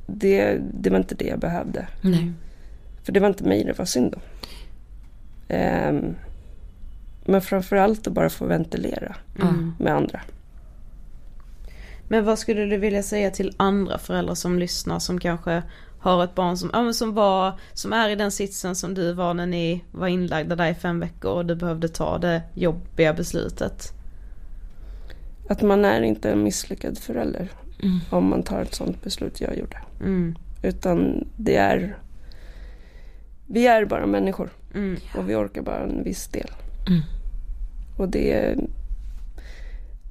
det, 0.07 0.59
det 0.73 0.89
var 0.89 0.97
inte 0.97 1.15
det 1.15 1.25
jag 1.25 1.39
behövde. 1.39 1.87
Nej. 2.01 2.31
För 3.03 3.11
det 3.11 3.19
var 3.19 3.27
inte 3.27 3.43
mig 3.43 3.63
det 3.63 3.77
var 3.77 3.85
synd 3.85 4.13
om. 4.15 4.21
Ehm, 5.47 6.15
men 7.25 7.41
framförallt 7.41 8.07
att 8.07 8.13
bara 8.13 8.29
få 8.29 8.45
ventilera 8.45 9.15
Mm. 9.41 9.71
med 9.79 9.93
andra. 9.95 10.21
Men 12.07 12.25
vad 12.25 12.39
skulle 12.39 12.65
du 12.65 12.77
vilja 12.77 13.03
säga 13.03 13.31
till 13.31 13.53
andra 13.57 13.97
föräldrar 13.97 14.35
som 14.35 14.59
lyssnar 14.59 14.99
som 14.99 15.19
kanske 15.19 15.63
har 15.99 16.23
ett 16.23 16.35
barn 16.35 16.57
som, 16.57 16.69
ja, 16.73 16.93
som 16.93 17.13
var, 17.13 17.59
som 17.73 17.93
är 17.93 18.09
i 18.09 18.15
den 18.15 18.31
sitsen 18.31 18.75
som 18.75 18.93
du 18.93 19.13
var 19.13 19.33
när 19.33 19.45
ni 19.45 19.83
var 19.91 20.07
inlagda 20.07 20.55
där 20.55 20.71
i 20.71 20.75
fem 20.75 20.99
veckor 20.99 21.31
och 21.31 21.45
du 21.45 21.55
behövde 21.55 21.87
ta 21.87 22.17
det 22.17 22.41
jobbiga 22.53 23.13
beslutet? 23.13 23.93
Att 25.49 25.61
man 25.61 25.85
är 25.85 26.01
inte 26.01 26.31
en 26.31 26.43
misslyckad 26.43 26.97
förälder 26.97 27.49
Mm. 27.83 27.99
om 28.09 28.29
man 28.29 28.43
tar 28.43 28.61
ett 28.61 28.73
sådant 28.73 29.01
beslut 29.03 29.41
jag 29.41 29.57
gjorde. 29.57 29.77
Mm, 29.99 30.35
Utan 30.63 31.27
det 31.35 31.55
är... 31.55 31.97
Vi 33.47 33.67
är 33.67 33.85
bara 33.85 34.05
människor 34.05 34.49
mm, 34.73 34.97
och 35.17 35.29
vi 35.29 35.35
orkar 35.35 35.61
bara 35.61 35.83
en 35.83 36.03
viss 36.03 36.27
del. 36.27 36.49
Mm. 36.87 37.01
Och 37.97 38.09
det... 38.09 38.55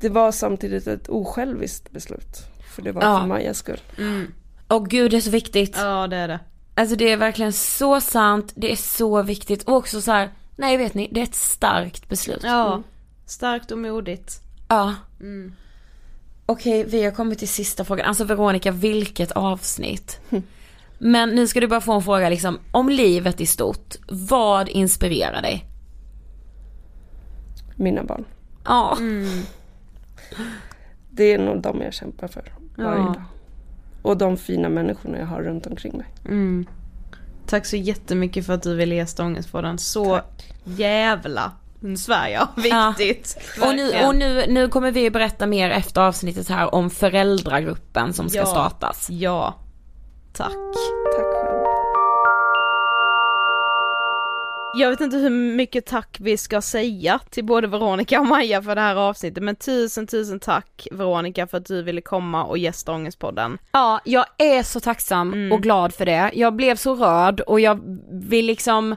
Det 0.00 0.08
var 0.08 0.32
samtidigt 0.32 0.86
ett 0.86 1.08
osjälviskt 1.08 1.90
beslut. 1.90 2.38
För 2.74 2.82
det 2.82 2.92
var 2.92 3.02
Ja. 3.02 3.20
för 3.20 3.26
Majas 3.26 3.58
skull. 3.58 3.80
mm. 3.98 4.32
Åh 4.68 4.84
gud 4.88 5.10
det 5.10 5.16
är 5.16 5.20
så 5.20 5.30
viktigt. 5.30 5.76
Ja 5.78 6.06
det 6.06 6.16
är 6.16 6.28
det. 6.28 6.40
Alltså 6.74 6.96
det 6.96 7.12
är 7.12 7.16
verkligen 7.16 7.52
så 7.52 8.00
sant, 8.00 8.52
det 8.56 8.72
är 8.72 8.76
så 8.76 9.22
viktigt 9.22 9.62
och 9.62 9.74
också 9.76 10.00
så 10.00 10.12
här, 10.12 10.30
nej 10.56 10.76
vet 10.76 10.94
ni, 10.94 11.08
det 11.12 11.20
är 11.20 11.24
ett 11.24 11.34
starkt 11.34 12.08
beslut. 12.08 12.40
Ja, 12.42 12.82
starkt 13.26 13.70
och 13.70 13.78
modigt. 13.78 14.40
Ja. 14.68 14.94
Mm. 15.20 15.52
Okej, 16.46 16.84
vi 16.84 17.04
har 17.04 17.10
kommit 17.10 17.38
till 17.38 17.48
sista 17.48 17.84
frågan. 17.84 18.06
Alltså 18.06 18.24
Veronica, 18.24 18.70
vilket 18.70 19.32
avsnitt. 19.32 20.20
Men 20.98 21.28
nu 21.30 21.46
ska 21.46 21.60
du 21.60 21.66
bara 21.66 21.80
få 21.80 21.92
en 21.92 22.02
fråga 22.02 22.28
liksom, 22.28 22.58
om 22.72 22.88
livet 22.88 23.40
i 23.40 23.46
stort, 23.46 23.94
vad 24.08 24.68
inspirerar 24.68 25.42
dig? 25.42 25.66
Mina 27.76 28.04
barn. 28.04 28.24
Ja. 28.64 28.96
Mm. 28.98 29.42
Det 31.10 31.32
är 31.32 31.38
nog 31.38 31.62
de 31.62 31.80
jag 31.80 31.94
kämpar 31.94 32.28
för 32.28 32.52
varje 32.76 32.98
Ja. 32.98 33.04
dag. 33.04 33.22
Och 34.02 34.16
de 34.16 34.36
fina 34.36 34.68
människorna 34.68 35.18
jag 35.18 35.26
har 35.26 35.42
runt 35.42 35.66
omkring 35.66 35.96
mig. 35.96 36.06
Mm. 36.24 36.66
Tack 37.46 37.66
så 37.66 37.76
jättemycket 37.76 38.46
för 38.46 38.52
att 38.52 38.62
du 38.62 38.74
ville 38.76 38.94
gästa 38.94 39.24
Ångestpodden. 39.24 39.78
Så 39.78 40.20
jävla 40.64 41.52
nu 41.80 41.96
svär 41.96 42.28
jag, 42.28 42.48
viktigt. 42.56 43.38
Och, 43.62 43.74
nu, 43.76 44.04
och 44.06 44.14
nu, 44.16 44.44
nu 44.48 44.68
kommer 44.68 44.90
vi 44.92 45.10
berätta 45.10 45.46
mer 45.46 45.70
efter 45.70 46.00
avsnittet 46.00 46.48
här 46.48 46.74
om 46.74 46.90
föräldragruppen 46.90 48.12
som 48.12 48.28
ska 48.28 48.38
Ja. 48.38 48.46
startas. 48.46 49.06
Ja. 49.10 49.54
Tack. 50.32 50.52
Jag 54.76 54.90
vet 54.90 55.00
inte 55.00 55.16
hur 55.16 55.30
mycket 55.30 55.86
tack 55.86 56.16
vi 56.20 56.36
ska 56.36 56.60
säga 56.60 57.20
till 57.30 57.44
både 57.44 57.66
Veronica 57.66 58.20
och 58.20 58.26
Maja 58.26 58.62
för 58.62 58.74
det 58.74 58.80
här 58.80 58.96
avsnittet 58.96 59.42
men 59.42 59.56
tusen 59.56 60.06
tusen 60.06 60.40
tack 60.40 60.88
Veronica 60.92 61.46
för 61.46 61.58
att 61.58 61.66
du 61.66 61.82
ville 61.82 62.00
komma 62.00 62.44
och 62.44 62.58
gästa 62.58 62.92
Ångestpodden. 62.92 63.58
Ja, 63.72 64.00
jag 64.04 64.24
är 64.38 64.62
så 64.62 64.80
tacksam 64.80 65.32
Mm. 65.32 65.52
och 65.52 65.62
glad 65.62 65.94
för 65.94 66.06
det. 66.06 66.30
Jag 66.34 66.54
blev 66.56 66.76
så 66.76 66.94
rörd 66.94 67.40
och 67.40 67.60
jag 67.60 67.80
vill 68.10 68.46
liksom, 68.46 68.96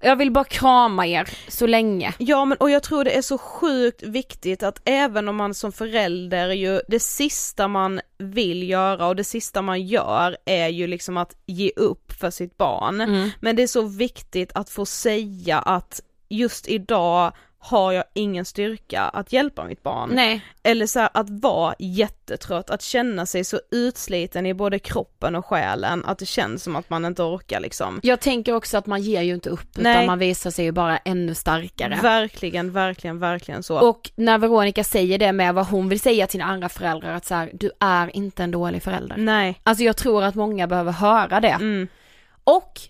jag 0.00 0.16
vill 0.16 0.30
bara 0.30 0.44
krama 0.44 1.06
er 1.06 1.28
så 1.48 1.66
länge. 1.66 2.14
Ja 2.18 2.44
men 2.44 2.58
och 2.58 2.70
jag 2.70 2.82
tror 2.82 3.04
det 3.04 3.10
är 3.10 3.22
så 3.22 3.38
sjukt 3.38 4.02
viktigt 4.02 4.62
att 4.62 4.80
även 4.84 5.28
om 5.28 5.36
man 5.36 5.54
som 5.54 5.72
förälder 5.72 6.52
ju, 6.52 6.80
det 6.88 7.00
sista 7.00 7.68
man 7.68 8.00
vill 8.18 8.68
göra 8.68 9.06
och 9.06 9.16
det 9.16 9.24
sista 9.24 9.62
man 9.62 9.82
gör 9.86 10.36
är 10.44 10.68
ju 10.68 10.86
liksom 10.86 11.16
att 11.16 11.36
ge 11.46 11.70
upp 11.76 12.12
för 12.12 12.30
sitt 12.30 12.56
barn. 12.56 13.00
Mm. 13.00 13.30
Men 13.40 13.56
det 13.56 13.62
är 13.62 13.66
så 13.66 13.82
viktigt 13.82 14.50
att 14.54 14.70
få 14.70 14.86
säga 14.86 15.58
att 15.58 16.00
just 16.28 16.68
idag 16.68 17.32
har 17.60 17.92
jag 17.92 18.04
ingen 18.14 18.44
styrka 18.44 19.02
att 19.02 19.32
hjälpa 19.32 19.64
mitt 19.64 19.82
barn. 19.82 20.10
Nej. 20.12 20.44
Eller 20.62 20.86
så 20.86 21.00
här, 21.00 21.08
att 21.14 21.30
vara 21.30 21.74
jättetrött, 21.78 22.70
att 22.70 22.82
känna 22.82 23.26
sig 23.26 23.44
så 23.44 23.60
utsliten 23.70 24.46
i 24.46 24.54
både 24.54 24.78
kroppen 24.78 25.34
och 25.34 25.46
själen 25.46 26.04
att 26.04 26.18
det 26.18 26.26
känns 26.26 26.62
som 26.62 26.76
att 26.76 26.90
man 26.90 27.04
inte 27.04 27.22
orkar 27.22 27.60
liksom. 27.60 28.00
Jag 28.02 28.20
tänker 28.20 28.54
också 28.54 28.78
att 28.78 28.86
man 28.86 29.02
ger 29.02 29.22
ju 29.22 29.34
inte 29.34 29.50
upp 29.50 29.68
Nej. 29.74 29.92
utan 29.92 30.06
man 30.06 30.18
visar 30.18 30.50
sig 30.50 30.64
ju 30.64 30.72
bara 30.72 30.96
ännu 30.98 31.34
starkare. 31.34 31.98
Verkligen, 32.02 32.72
verkligen, 32.72 33.18
verkligen 33.18 33.62
så. 33.62 33.88
Och 33.88 34.10
när 34.14 34.38
Veronica 34.38 34.84
säger 34.84 35.18
det 35.18 35.32
med 35.32 35.54
vad 35.54 35.66
hon 35.66 35.88
vill 35.88 36.00
säga 36.00 36.26
till 36.26 36.42
andra 36.42 36.68
föräldrar 36.68 37.14
att 37.14 37.24
så 37.24 37.34
här, 37.34 37.50
du 37.54 37.70
är 37.80 38.16
inte 38.16 38.42
en 38.42 38.50
dålig 38.50 38.82
förälder. 38.82 39.16
Nej. 39.16 39.60
Alltså 39.62 39.84
jag 39.84 39.96
tror 39.96 40.22
att 40.22 40.34
många 40.34 40.66
behöver 40.66 40.92
höra 40.92 41.40
det. 41.40 41.48
Mm. 41.48 41.88
Och 42.44 42.80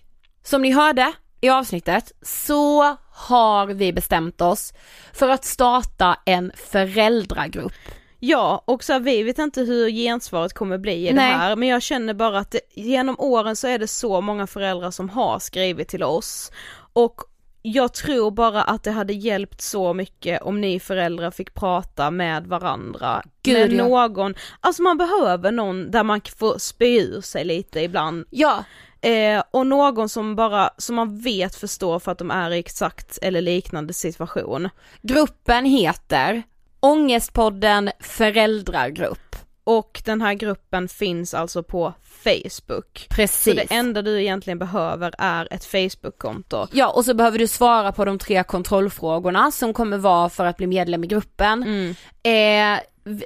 som 0.43 0.61
ni 0.61 0.71
hörde 0.71 1.13
i 1.41 1.49
avsnittet 1.49 2.11
så 2.21 2.97
har 3.19 3.67
vi 3.67 3.93
bestämt 3.93 4.41
oss 4.41 4.73
för 5.13 5.29
att 5.29 5.45
starta 5.45 6.17
en 6.25 6.51
föräldragrupp. 6.55 7.73
Ja, 8.19 8.63
och 8.65 8.83
så 8.83 8.93
här, 8.93 8.99
vi 8.99 9.23
vet 9.23 9.39
inte 9.39 9.61
hur 9.61 9.89
gensvaret 9.89 10.53
kommer 10.53 10.77
bli 10.77 11.07
i 11.07 11.13
Nej. 11.13 11.31
det 11.31 11.37
här, 11.37 11.55
men 11.55 11.67
jag 11.67 11.81
känner 11.81 12.13
bara 12.13 12.39
att 12.39 12.51
det, 12.51 12.59
genom 12.73 13.15
åren 13.19 13.55
så 13.55 13.67
är 13.67 13.79
det 13.79 13.87
så 13.87 14.21
många 14.21 14.47
föräldrar 14.47 14.91
som 14.91 15.09
har 15.09 15.39
skrivit 15.39 15.87
till 15.87 16.03
oss 16.03 16.51
och 16.93 17.21
jag 17.61 17.93
tror 17.93 18.31
bara 18.31 18.63
att 18.63 18.83
det 18.83 18.91
hade 18.91 19.13
hjälpt 19.13 19.61
så 19.61 19.93
mycket 19.93 20.41
om 20.41 20.61
ni 20.61 20.79
föräldrar 20.79 21.31
fick 21.31 21.53
prata 21.53 22.11
med 22.11 22.47
varandra, 22.47 23.23
Gud, 23.43 23.57
med 23.57 23.73
ja. 23.73 23.87
någon, 23.87 24.35
alltså 24.59 24.81
man 24.81 24.97
behöver 24.97 25.51
någon 25.51 25.91
där 25.91 26.03
man 26.03 26.21
får 26.37 26.57
spy 26.57 26.99
ur 26.99 27.21
sig 27.21 27.45
lite 27.45 27.81
ibland. 27.81 28.25
Ja, 28.29 28.63
Eh, 29.01 29.43
och 29.51 29.67
någon 29.67 30.09
som 30.09 30.35
bara, 30.35 30.69
som 30.77 30.95
man 30.95 31.19
vet 31.19 31.55
förstår 31.55 31.99
för 31.99 32.11
att 32.11 32.17
de 32.17 32.31
är 32.31 32.51
i 32.51 32.59
exakt 32.59 33.19
eller 33.21 33.41
liknande 33.41 33.93
situation. 33.93 34.69
gruppen 35.01 35.65
heter 35.65 36.43
Ångestpodden 36.79 37.91
föräldragrupp. 37.99 39.35
Och 39.63 40.01
den 40.05 40.21
här 40.21 40.33
gruppen 40.33 40.87
finns 40.87 41.33
alltså 41.33 41.63
på 41.63 41.93
Facebook. 42.23 43.07
Precis. 43.09 43.43
Så 43.43 43.53
det 43.53 43.75
enda 43.75 44.01
du 44.01 44.21
egentligen 44.21 44.59
behöver 44.59 45.13
är 45.17 45.47
ett 45.51 45.65
Facebook-konto. 45.65 46.67
Ja 46.71 46.89
och 46.89 47.05
så 47.05 47.13
behöver 47.13 47.39
du 47.39 47.47
svara 47.47 47.91
på 47.91 48.05
de 48.05 48.19
tre 48.19 48.43
kontrollfrågorna 48.43 49.51
som 49.51 49.73
kommer 49.73 49.97
vara 49.97 50.29
för 50.29 50.45
att 50.45 50.57
bli 50.57 50.67
medlem 50.67 51.03
i 51.03 51.07
gruppen. 51.07 51.63
Mm. 51.63 51.95
Eh, 52.23 52.81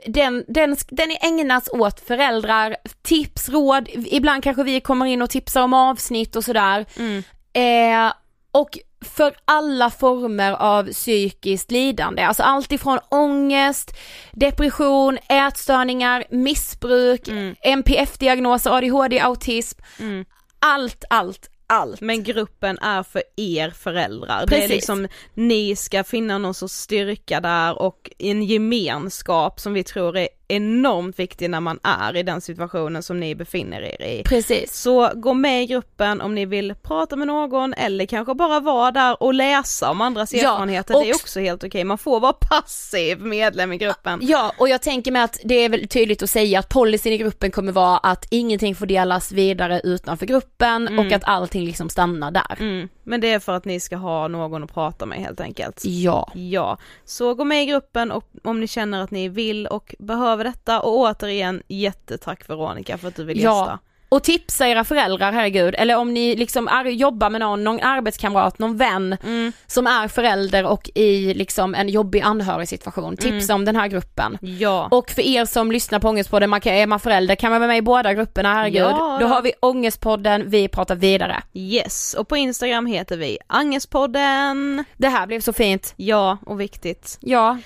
den, 0.07 0.45
den, 0.47 0.77
den 0.89 1.11
är 1.11 1.17
ägnas 1.27 1.69
åt 1.73 1.99
föräldrar, 1.99 2.75
tips, 3.01 3.49
råd, 3.49 3.89
ibland 3.93 4.43
kanske 4.43 4.63
vi 4.63 4.81
kommer 4.81 5.05
in 5.05 5.21
och 5.21 5.29
tipsar 5.29 5.61
om 5.61 5.73
avsnitt 5.73 6.35
och 6.35 6.43
sådär. 6.43 6.85
Mm. 6.97 7.23
Eh, 7.53 8.13
och 8.51 8.77
för 9.05 9.35
alla 9.45 9.89
former 9.89 10.51
av 10.51 10.83
psykiskt 10.91 11.71
lidande, 11.71 12.21
alltså 12.23 12.43
allt 12.43 12.71
ifrån 12.71 12.99
ångest, 13.09 13.91
depression, 14.31 15.17
ätstörningar, 15.29 16.23
missbruk, 16.29 17.27
Mm. 17.27 17.55
NPF-diagnoser, 17.61 18.71
ADHD, 18.71 19.19
autism, 19.19 19.79
Mm. 19.99 20.25
allt, 20.59 21.03
allt, 21.09 21.49
allt. 21.67 22.01
Men 22.01 22.23
gruppen 22.23 22.77
är 22.79 23.03
för 23.03 23.23
er 23.35 23.69
föräldrar. 23.69 24.45
Det 24.47 24.55
är 24.55 24.59
Precis. 24.59 24.69
liksom, 24.69 25.07
ni 25.33 25.75
ska 25.75 26.03
finna 26.03 26.37
någon 26.37 26.53
sorts 26.53 26.73
styrka 26.73 27.39
där 27.41 27.81
och 27.81 28.11
en 28.17 28.43
gemenskap 28.43 29.59
som 29.59 29.73
vi 29.73 29.83
tror 29.83 30.17
är 30.17 30.27
enormt 30.47 31.19
viktig 31.19 31.49
när 31.49 31.59
man 31.59 31.79
är 31.83 32.15
i 32.17 32.23
den 32.23 32.41
situationen 32.41 33.03
som 33.03 33.19
ni 33.19 33.35
befinner 33.35 33.81
er 33.81 34.01
i. 34.01 34.23
Precis. 34.25 34.75
Så 34.81 35.11
gå 35.15 35.33
med 35.33 35.63
i 35.63 35.65
gruppen 35.65 36.21
om 36.21 36.35
ni 36.35 36.45
vill 36.45 36.75
prata 36.81 37.15
med 37.15 37.27
någon 37.27 37.73
eller 37.73 38.05
kanske 38.05 38.33
bara 38.33 38.59
vara 38.59 38.91
där 38.91 39.23
och 39.23 39.33
läsa 39.33 39.91
om 39.91 40.01
andras 40.01 40.33
Ja, 40.33 40.39
erfarenheter. 40.39 40.95
och- 40.95 41.03
Det 41.03 41.09
är 41.09 41.15
också 41.15 41.39
helt 41.39 41.63
okej, 41.63 41.83
man 41.83 41.97
får 41.97 42.19
vara 42.19 42.33
passiv 42.33 43.19
medlem 43.21 43.73
i 43.73 43.77
gruppen. 43.77 44.19
Ja, 44.23 44.53
och 44.57 44.69
jag 44.69 44.81
tänker 44.81 45.11
mig 45.11 45.21
att 45.21 45.39
det 45.43 45.55
är 45.55 45.69
väl 45.69 45.87
tydligt 45.87 46.23
att 46.23 46.29
säga 46.29 46.59
att 46.59 46.69
policyn 46.69 47.13
i 47.13 47.17
gruppen 47.17 47.51
kommer 47.51 47.71
vara 47.71 47.97
att 47.97 48.25
ingenting 48.29 48.75
får 48.75 48.85
delas 48.85 49.31
vidare 49.31 49.81
utanför 49.83 50.25
gruppen 50.25 50.87
Mm. 50.87 50.99
och 51.07 51.11
att 51.13 51.23
allting 51.23 51.65
liksom 51.65 51.89
stannar 51.89 52.31
där. 52.31 52.55
Mm, 52.59 52.89
men 53.03 53.21
det 53.21 53.33
är 53.33 53.39
för 53.39 53.53
att 53.53 53.65
ni 53.65 53.79
ska 53.79 53.95
ha 53.95 54.27
någon 54.27 54.63
att 54.63 54.73
prata 54.73 55.05
med 55.05 55.19
helt 55.19 55.41
enkelt. 55.41 55.81
Ja. 55.85 56.31
Ja, 56.33 56.77
så 57.05 57.33
gå 57.33 57.43
med 57.43 57.63
i 57.63 57.65
gruppen 57.65 58.11
och 58.11 58.25
om 58.43 58.59
ni 58.59 58.67
känner 58.67 59.03
att 59.03 59.11
ni 59.11 59.29
vill 59.29 59.67
och 59.67 59.95
behöver 59.99 60.43
detta 60.43 60.81
och 60.81 60.97
återigen 60.99 61.63
jättetack 61.67 62.49
Veronica 62.49 62.97
för 62.97 63.07
att 63.07 63.15
du 63.15 63.23
vill 63.23 63.37
gästa. 63.37 63.79
Och 64.13 64.23
tipsa 64.23 64.67
era 64.67 64.83
föräldrar, 64.83 65.31
herregud. 65.31 65.75
Eller 65.77 65.95
om 65.97 66.13
ni 66.13 66.35
liksom 66.35 66.69
jobbar 66.85 67.29
med 67.29 67.41
någon, 67.41 67.63
någon 67.63 67.79
arbetskamrat, 67.79 68.59
någon 68.59 68.77
vän 68.77 69.17
Mm. 69.23 69.51
som 69.67 69.87
är 69.87 70.07
förälder 70.07 70.65
och 70.65 70.89
i 70.95 71.33
liksom 71.33 71.75
en 71.75 71.89
jobbig 71.89 72.21
anhörigsituation. 72.21 73.17
Tipsa 73.17 73.53
om 73.55 73.65
den 73.65 73.75
här 73.75 73.87
gruppen. 73.87 74.37
Ja. 74.41 74.87
Och 74.91 75.09
för 75.09 75.21
er 75.21 75.45
som 75.45 75.71
lyssnar 75.71 75.99
på 75.99 76.09
Ångestpodden, 76.09 76.49
man 76.49 76.61
kan, 76.61 76.73
är 76.73 76.87
man 76.87 76.99
förälder 76.99 77.35
kan 77.35 77.51
man 77.51 77.59
vara 77.61 77.67
med 77.67 77.77
i 77.77 77.81
båda 77.81 78.13
grupperna, 78.13 78.53
herregud. 78.53 78.81
Ja, 78.81 79.17
Då 79.21 79.27
har 79.27 79.41
vi 79.41 79.53
Ångestpodden, 79.59 80.49
vi 80.49 80.67
pratar 80.67 80.95
vidare. 80.95 81.43
Yes, 81.53 82.13
och 82.13 82.27
på 82.27 82.37
Instagram 82.37 82.85
heter 82.85 83.17
vi 83.17 83.37
Angespodden. 83.47 84.83
Det 84.97 85.07
här 85.09 85.27
blev 85.27 85.39
så 85.39 85.53
fint. 85.53 85.93
Ja, 85.97 86.37
och 86.45 86.59
viktigt. 86.61 87.17
Ja. 87.21 87.57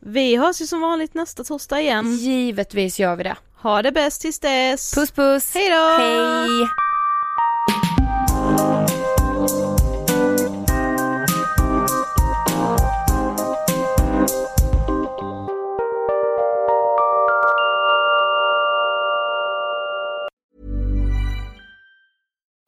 Vi 0.00 0.36
hörs 0.36 0.60
ju 0.60 0.66
som 0.66 0.80
vanligt 0.80 1.14
nästa 1.14 1.44
torsdag 1.44 1.80
igen. 1.80 2.16
Givetvis 2.16 3.00
gör 3.00 3.16
vi 3.16 3.22
det. 3.22 3.36
Ha 3.62 3.82
det 3.82 3.92
bäst 3.92 4.20
tills 4.20 4.38
dess. 4.38 4.94
Puss 4.94 5.10
puss. 5.10 5.54
Hej 5.54 5.70
då! 5.70 5.96
Hej. 5.98 6.68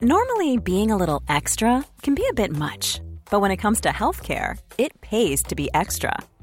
Normally, 0.01 0.59
being 0.59 0.91
a 0.91 0.97
little 0.97 1.23
extra 1.29 1.85
can 2.03 2.15
be 2.15 2.27
a 2.31 2.35
bit 2.35 2.53
much, 2.53 3.01
but 3.31 3.41
when 3.41 3.51
it 3.51 3.57
comes 3.57 3.81
to 3.81 3.89
healthcare, 3.89 4.59
it 4.79 5.01
pays 5.01 5.43
to 5.43 5.55
be 5.55 5.69
extra. 5.75 6.17